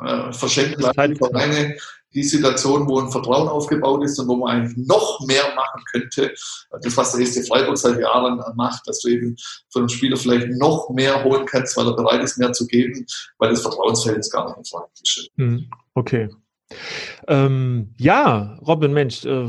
äh, 0.05 0.33
verschenken 0.33 0.79
die 0.81 1.17
Vereine 1.17 1.77
die 2.15 2.23
Situation, 2.23 2.87
wo 2.89 3.01
ein 3.01 3.11
Vertrauen 3.11 3.49
aufgebaut 3.49 4.05
ist 4.05 4.19
und 4.19 4.29
wo 4.29 4.37
man 4.37 4.57
eigentlich 4.57 4.87
noch 4.87 5.21
mehr 5.27 5.45
machen 5.55 5.83
könnte. 5.91 6.35
Das, 6.83 6.97
was 6.97 7.13
der 7.13 7.27
SC 7.27 7.47
Freiburg 7.47 7.79
seit 7.79 7.99
Jahren 7.99 8.41
macht, 8.55 8.87
dass 8.87 9.01
du 9.01 9.09
eben 9.09 9.37
von 9.71 9.83
einem 9.83 9.89
Spieler 9.89 10.17
vielleicht 10.17 10.49
noch 10.51 10.91
mehr 10.91 11.25
holen 11.25 11.47
kannst, 11.47 11.77
weil 11.77 11.87
er 11.87 11.97
bereit 11.97 12.23
ist, 12.23 12.39
mehr 12.39 12.53
zu 12.53 12.67
geben, 12.67 13.07
weil 13.39 13.51
das 13.51 13.63
Vertrauensverhältnis 13.63 14.31
gar 14.31 14.47
nicht 14.47 14.59
in 14.59 14.65
Frage 14.65 14.91
ist. 15.03 15.31
Hm, 15.37 15.71
okay. 15.95 16.29
Ähm, 17.29 17.95
ja, 17.99 18.59
Robin, 18.67 18.93
Mensch, 18.93 19.25
äh, 19.25 19.49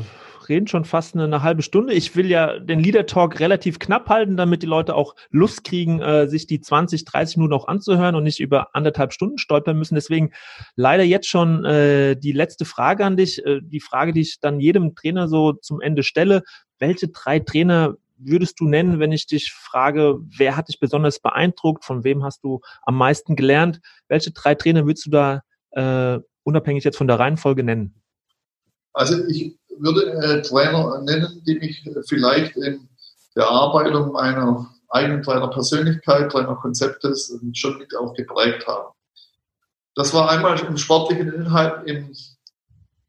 reden 0.50 0.68
schon 0.68 0.86
fast 0.86 1.16
eine, 1.16 1.24
eine, 1.26 1.44
halbe 1.44 1.62
Stunde. 1.62 1.94
Ich 1.94 2.16
will 2.16 2.28
ja 2.28 2.60
den 2.60 2.80
Leader 2.80 3.06
Talk 3.06 3.40
relativ 3.40 3.80
knapp 3.80 4.10
halten, 4.10 4.38
damit 4.38 4.64
die 4.64 4.68
Leute 4.68 4.96
auch 4.96 5.16
Lust 5.30 5.64
kriegen, 5.64 6.02
äh, 6.02 6.28
sich 6.28 6.48
die 6.48 6.62
20, 6.62 7.06
30 7.06 7.38
Minuten 7.38 7.54
auch 7.54 7.68
anzuhören 7.68 8.16
und 8.16 8.24
nicht 8.24 8.40
über 8.40 8.76
anderthalb 8.76 9.14
Stunden 9.14 9.38
stolpern 9.38 9.78
müssen. 9.78 9.96
Deswegen 9.96 10.32
leider 10.76 11.04
jetzt 11.04 11.28
schon 11.28 11.66
äh, 11.66 12.16
die 12.16 12.32
letzte 12.32 12.66
Frage 12.66 13.06
an 13.06 13.18
dich. 13.18 13.46
Äh, 13.46 13.62
die 13.62 13.80
Frage, 13.80 14.14
die 14.14 14.22
ich 14.22 14.40
dann 14.40 14.60
jedem 14.60 14.96
Trainer 14.96 15.28
so 15.28 15.54
zum 15.54 15.82
Ende 15.82 16.04
stelle. 16.04 16.44
Welche 16.80 17.10
drei 17.10 17.40
Trainer 17.40 17.96
würdest 18.18 18.60
du 18.60 18.66
nennen, 18.66 19.00
wenn 19.00 19.12
ich 19.12 19.28
dich 19.28 19.52
frage, 19.52 20.18
wer 20.38 20.56
hat 20.56 20.70
dich 20.70 20.80
besonders 20.80 21.20
beeindruckt? 21.20 21.86
Von 21.86 22.04
wem 22.04 22.24
hast 22.24 22.44
du 22.44 22.62
am 22.84 22.98
meisten 22.98 23.36
gelernt? 23.36 23.80
Welche 24.08 24.32
drei 24.32 24.56
Trainer 24.56 24.86
würdest 24.86 25.06
du 25.08 25.10
da 25.12 25.42
äh, 25.72 26.20
unabhängig 26.44 26.84
jetzt 26.84 26.98
von 26.98 27.08
der 27.08 27.20
Reihenfolge 27.20 27.64
nennen? 27.64 28.02
Also 28.94 29.26
ich 29.28 29.58
würde 29.80 30.14
äh, 30.14 30.42
Trainer 30.42 31.02
nennen, 31.02 31.42
die 31.46 31.56
mich 31.56 31.88
vielleicht 32.08 32.56
in 32.58 32.88
der 33.36 33.46
Erarbeitung 33.46 34.12
meiner 34.12 34.70
eigenen 34.90 35.22
kleiner 35.22 35.48
Persönlichkeit, 35.48 36.30
kleiner 36.30 36.56
Konzeptes 36.56 37.38
schon 37.54 37.78
mit 37.80 37.96
auch 37.96 38.14
geprägt 38.14 38.68
haben. 38.68 38.94
Das 39.96 40.14
war 40.14 40.30
einmal 40.30 40.60
im 40.60 40.78
sportlichen 40.78 41.34
Inhalt 41.34 41.88
im, 41.88 42.14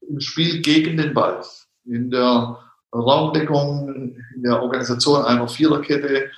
im 0.09 0.21
Spiel 0.21 0.61
gegen 0.63 0.97
den 0.97 1.15
Ball, 1.15 1.43
in 1.85 2.11
der 2.11 2.59
Raumdeckung, 2.95 4.17
in 4.35 4.43
der 4.43 4.63
Organisation 4.63 5.25
einer 5.25 5.49
Viererkette, 5.49 6.31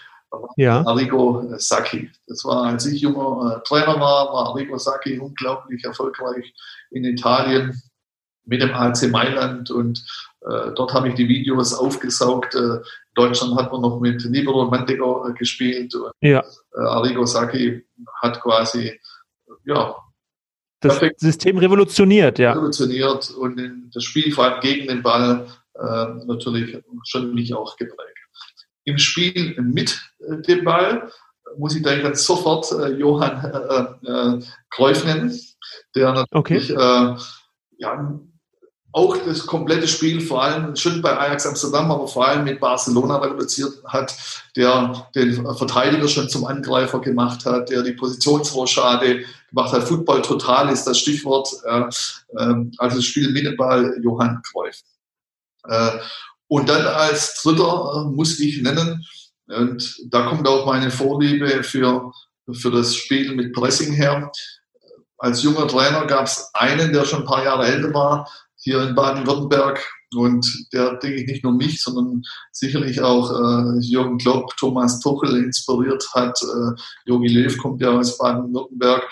ja. 0.57 0.85
Arrigo 0.85 1.45
Sacchi. 1.57 2.11
Das 2.27 2.45
war, 2.45 2.64
als 2.64 2.87
ich 2.87 3.01
junger 3.01 3.57
äh, 3.57 3.68
Trainer 3.68 3.99
war, 4.01 4.33
war 4.33 4.49
Arrigo 4.51 4.77
Sacchi 4.77 5.18
unglaublich 5.18 5.85
erfolgreich 5.85 6.53
in 6.91 7.05
Italien 7.05 7.81
mit 8.47 8.62
dem 8.62 8.72
AC 8.72 9.11
Mailand 9.11 9.70
und 9.70 10.05
äh, 10.40 10.72
dort 10.74 10.94
habe 10.94 11.09
ich 11.09 11.14
die 11.14 11.28
Videos 11.28 11.74
aufgesaugt. 11.74 12.55
Äh, 12.55 12.78
Deutschland 13.14 13.57
hat 13.57 13.72
man 13.72 13.82
noch 13.82 14.01
mit 14.01 14.22
Libero 14.22 14.66
Mandego 14.70 15.28
äh, 15.28 15.32
gespielt. 15.32 15.94
Und, 15.94 16.12
ja. 16.20 16.40
Äh, 16.74 16.80
Arrigo 16.80 17.26
Sacchi 17.26 17.84
hat 18.22 18.40
quasi, 18.40 18.99
ja, 19.64 19.97
das 20.80 21.01
System 21.16 21.59
revolutioniert, 21.59 22.38
ja. 22.38 22.53
Revolutioniert 22.53 23.30
und 23.30 23.59
in 23.59 23.90
das 23.92 24.05
Spiel 24.05 24.32
vor 24.32 24.44
allem 24.44 24.61
gegen 24.61 24.86
den 24.86 25.03
Ball 25.03 25.47
äh, 25.74 26.07
natürlich 26.26 26.78
schon 27.05 27.34
mich 27.34 27.53
auch 27.55 27.76
geprägt. 27.76 28.18
Im 28.84 28.99
Spiel 28.99 29.61
mit 29.61 30.01
äh, 30.20 30.40
dem 30.42 30.64
Ball 30.64 31.11
muss 31.59 31.74
ich 31.74 31.82
dann 31.82 32.03
ganz 32.03 32.24
sofort 32.24 32.70
äh, 32.72 32.88
Johann 32.90 33.99
äh, 34.05 34.11
äh, 34.11 34.42
Kreuf 34.70 35.05
nennen, 35.05 35.36
der 35.94 36.12
natürlich 36.12 36.76
okay. 36.76 37.16
ja, 37.78 38.20
auch 38.97 39.14
das 39.26 39.44
komplette 39.47 39.86
Spiel, 39.86 40.22
vor 40.22 40.42
allem 40.42 40.74
schon 40.74 41.03
bei 41.03 41.14
Ajax 41.14 41.44
Amsterdam, 41.44 41.90
aber 41.90 42.09
vor 42.09 42.26
allem 42.26 42.44
mit 42.44 42.61
Barcelona 42.61 43.18
reduziert 43.18 43.74
hat, 43.84 44.16
der 44.57 45.07
den 45.14 45.44
Verteidiger 45.55 46.09
schon 46.09 46.30
zum 46.30 46.47
Angreifer 46.47 47.03
gemacht 47.03 47.44
hat, 47.44 47.68
der 47.68 47.82
die 47.82 47.92
Positionsrochade 47.92 49.26
gemacht 49.51 49.72
hat. 49.74 49.84
Football 49.86 50.22
total 50.22 50.70
ist 50.70 50.84
das 50.84 50.99
Stichwort. 50.99 51.47
Äh, 51.64 51.82
also 52.78 52.97
das 52.97 53.05
Spiel 53.05 53.32
mit 53.32 53.44
Johann 54.03 54.40
Cruyff. 54.51 54.80
Äh, 55.68 55.99
und 56.49 56.66
dann 56.70 56.86
als 56.86 57.42
Dritter 57.42 57.92
äh, 58.07 58.11
muss 58.11 58.40
ich 58.40 58.62
nennen, 58.62 59.05
und 59.49 59.97
da 60.07 60.22
kommt 60.22 60.49
auch 60.49 60.64
meine 60.64 60.90
Vorliebe 60.90 61.62
für, 61.62 62.12
für 62.51 62.70
das 62.70 62.97
Spiel 62.97 63.34
mit 63.34 63.53
Pressing 63.53 63.92
her. 63.92 64.32
Als 65.18 65.42
junger 65.42 65.68
Trainer 65.68 66.07
gab 66.07 66.26
es 66.26 66.51
einen, 66.55 66.94
der 66.94 67.05
schon 67.05 67.20
ein 67.20 67.26
paar 67.26 67.44
Jahre 67.44 67.66
älter 67.66 67.92
war, 67.92 68.28
hier 68.67 68.83
in 68.83 68.97
Baden-Württemberg. 68.97 69.81
Und 70.14 70.67
der, 70.73 70.97
denke 70.97 71.21
ich, 71.21 71.27
nicht 71.27 71.45
nur 71.45 71.53
mich, 71.53 71.81
sondern 71.83 72.23
sicherlich 72.51 73.01
auch 73.01 73.31
äh, 73.31 73.79
Jürgen 73.81 74.19
Klopp, 74.19 74.57
Thomas 74.57 74.99
Tuchel 75.01 75.45
inspiriert 75.45 76.05
hat. 76.14 76.37
Äh, 76.43 76.81
Jogi 77.05 77.29
Löw 77.29 77.57
kommt 77.59 77.81
ja 77.81 77.91
aus 77.91 78.19
Baden-Württemberg. 78.19 79.03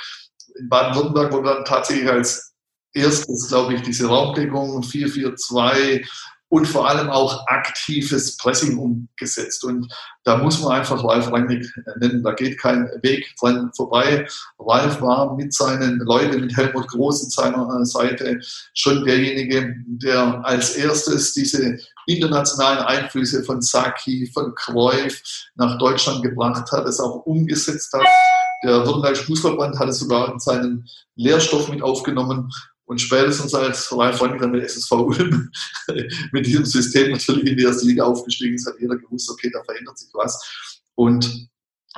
In 0.56 0.68
Baden-Württemberg 0.68 1.32
wurde 1.32 1.54
dann 1.54 1.64
tatsächlich 1.64 2.10
als 2.10 2.52
erstes, 2.94 3.48
glaube 3.48 3.74
ich, 3.74 3.82
diese 3.82 4.08
Raumdeckung 4.08 4.82
442 4.82 6.08
und 6.54 6.66
vor 6.66 6.88
allem 6.88 7.10
auch 7.10 7.44
aktives 7.48 8.36
Pressing 8.36 8.78
umgesetzt. 8.78 9.64
Und 9.64 9.92
da 10.22 10.36
muss 10.36 10.62
man 10.62 10.78
einfach 10.78 11.02
Ralf 11.02 11.32
Rangnick 11.32 11.66
nennen. 11.96 12.22
Da 12.22 12.32
geht 12.32 12.60
kein 12.60 12.88
Weg 13.02 13.26
dran 13.40 13.72
vorbei. 13.74 14.24
Ralf 14.60 15.00
war 15.00 15.34
mit 15.34 15.52
seinen 15.52 15.98
Leuten, 15.98 16.42
mit 16.42 16.56
Helmut 16.56 16.86
Groß 16.86 17.24
an 17.24 17.30
seiner 17.30 17.84
Seite 17.86 18.38
schon 18.72 19.04
derjenige, 19.04 19.74
der 19.84 20.44
als 20.44 20.76
erstes 20.76 21.32
diese 21.32 21.76
internationalen 22.06 22.84
Einflüsse 22.84 23.42
von 23.42 23.60
Saki, 23.60 24.30
von 24.32 24.54
Cruyff 24.54 25.20
nach 25.56 25.76
Deutschland 25.78 26.22
gebracht 26.22 26.70
hat, 26.70 26.86
es 26.86 27.00
auch 27.00 27.26
umgesetzt 27.26 27.92
hat. 27.94 28.06
Der 28.62 28.86
Württembergische 28.86 29.24
Fußballband 29.24 29.76
hat 29.80 29.88
es 29.88 29.98
sogar 29.98 30.32
in 30.32 30.38
seinen 30.38 30.86
Lehrstoff 31.16 31.68
mit 31.68 31.82
aufgenommen. 31.82 32.48
Und 32.86 33.00
spätestens 33.00 33.54
als 33.54 33.90
Ralf 33.96 34.20
Rangnick 34.20 34.40
dann 34.40 34.50
mit 34.50 34.62
SSV 34.62 34.92
Ulm 34.92 35.50
mit 36.32 36.46
diesem 36.46 36.64
System 36.64 37.12
natürlich 37.12 37.46
in 37.46 37.56
die 37.56 37.64
erste 37.64 37.86
Liga 37.86 38.04
aufgestiegen 38.04 38.54
ist, 38.54 38.66
hat 38.66 38.74
jeder 38.78 38.96
gewusst, 38.96 39.30
okay, 39.30 39.50
da 39.52 39.62
verändert 39.64 39.98
sich 39.98 40.10
was. 40.12 40.38
Und 40.94 41.48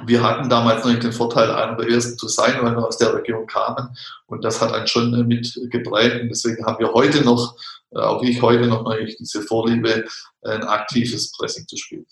wir 0.04 0.22
hatten 0.22 0.48
damals 0.48 0.84
noch 0.84 0.90
nicht 0.90 1.02
den 1.02 1.12
Vorteil, 1.12 1.50
einer 1.50 1.76
der 1.76 1.88
ersten 1.88 2.18
zu 2.18 2.28
sein, 2.28 2.62
weil 2.62 2.76
wir 2.76 2.86
aus 2.86 2.98
der 2.98 3.14
Region 3.14 3.46
kamen. 3.46 3.96
Und 4.26 4.44
das 4.44 4.60
hat 4.60 4.72
einen 4.72 4.86
schon 4.86 5.26
mit 5.26 5.58
geprägt. 5.70 6.20
Und 6.20 6.28
deswegen 6.28 6.64
haben 6.66 6.78
wir 6.78 6.92
heute 6.92 7.24
noch, 7.24 7.56
äh, 7.92 7.98
auch 7.98 8.22
ich 8.22 8.42
heute 8.42 8.66
noch 8.66 8.84
natürlich 8.84 9.16
diese 9.16 9.42
Vorliebe, 9.42 10.04
ein 10.42 10.62
aktives 10.64 11.32
Pressing 11.32 11.66
zu 11.66 11.76
spielen. 11.76 12.06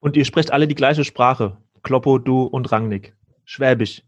Und 0.00 0.16
ihr 0.16 0.24
sprecht 0.24 0.52
alle 0.52 0.66
die 0.66 0.74
gleiche 0.74 1.04
Sprache. 1.04 1.56
Kloppo, 1.82 2.18
du 2.18 2.42
und 2.42 2.70
Rangnick. 2.72 3.14
Schwäbisch. 3.44 4.02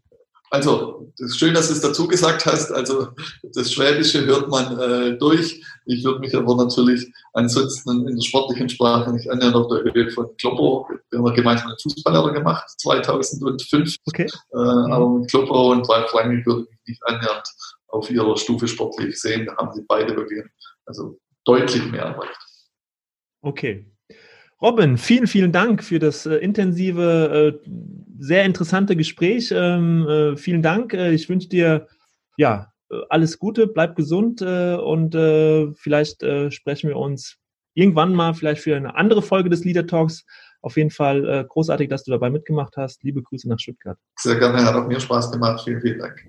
Also, 0.49 1.11
das 1.17 1.31
ist 1.31 1.39
schön, 1.39 1.53
dass 1.53 1.67
du 1.67 1.73
es 1.73 1.81
dazu 1.81 2.07
gesagt 2.07 2.45
hast. 2.45 2.71
Also, 2.71 3.09
das 3.53 3.71
Schwäbische 3.71 4.25
hört 4.25 4.49
man 4.49 4.79
äh, 4.79 5.17
durch. 5.17 5.61
Ich 5.85 6.03
würde 6.03 6.19
mich 6.19 6.35
aber 6.35 6.55
natürlich 6.55 7.05
ansonsten 7.33 8.07
in 8.07 8.15
der 8.15 8.23
sportlichen 8.23 8.69
Sprache 8.69 9.11
nicht 9.11 9.29
annähern 9.29 9.55
auf 9.55 9.67
der 9.67 9.93
Höhe 9.93 10.09
von 10.11 10.29
Kloppo. 10.37 10.87
Wir 11.09 11.19
haben 11.19 11.35
gemeinsam 11.35 11.67
einen 11.67 11.79
Fußballlehrer 11.79 12.33
gemacht, 12.33 12.69
2005. 12.79 13.95
Okay. 14.05 14.27
Äh, 14.53 14.57
aber 14.57 15.09
mit 15.09 15.29
Kloppo 15.29 15.71
und 15.71 15.89
Ralf 15.89 16.13
Lange 16.13 16.45
würde 16.45 16.63
ich 16.63 16.69
mich 16.69 16.79
nicht 16.87 17.05
annähernd 17.05 17.47
auf 17.89 18.09
ihrer 18.09 18.37
Stufe 18.37 18.67
sportlich 18.67 19.19
sehen. 19.19 19.45
Da 19.45 19.57
haben 19.57 19.73
sie 19.73 19.83
beide 19.87 20.15
wirklich 20.15 20.43
also 20.85 21.19
deutlich 21.45 21.85
mehr 21.91 22.03
erreicht. 22.03 22.39
Okay. 23.41 23.85
Robin, 24.61 24.97
vielen, 24.97 25.27
vielen 25.27 25.51
Dank 25.51 25.83
für 25.83 25.99
das 25.99 26.25
äh, 26.25 26.35
intensive, 26.35 27.61
äh, 27.63 27.69
sehr 28.17 28.43
interessante 28.43 28.95
Gespräch. 28.95 29.53
Ähm, 29.55 30.07
äh, 30.07 30.35
vielen 30.35 30.63
Dank. 30.63 30.93
Äh, 30.93 31.11
ich 31.11 31.29
wünsche 31.29 31.47
dir 31.47 31.87
ja 32.37 32.71
äh, 32.89 32.95
alles 33.09 33.37
Gute, 33.37 33.67
bleib 33.67 33.95
gesund 33.95 34.41
äh, 34.41 34.75
und 34.75 35.15
vielleicht 35.77 36.23
sprechen 36.49 36.89
wir 36.89 36.97
uns 36.97 37.37
irgendwann 37.75 38.13
mal 38.13 38.33
vielleicht 38.33 38.61
für 38.61 38.75
eine 38.75 38.95
andere 38.95 39.21
Folge 39.21 39.49
des 39.49 39.63
Leader 39.63 39.85
Talks. 39.85 40.25
Auf 40.61 40.75
jeden 40.75 40.89
Fall 40.89 41.45
großartig, 41.47 41.87
dass 41.87 42.03
du 42.03 42.11
dabei 42.11 42.29
mitgemacht 42.29 42.75
hast. 42.77 43.03
Liebe 43.03 43.21
Grüße 43.21 43.47
nach 43.47 43.59
Stuttgart. 43.59 43.97
Sehr 44.17 44.37
gerne, 44.37 44.65
hat 44.65 44.75
auch 44.75 44.87
mir 44.87 44.99
Spaß 44.99 45.31
gemacht. 45.31 45.61
Vielen, 45.63 45.81
vielen 45.81 45.99
Dank. 45.99 46.25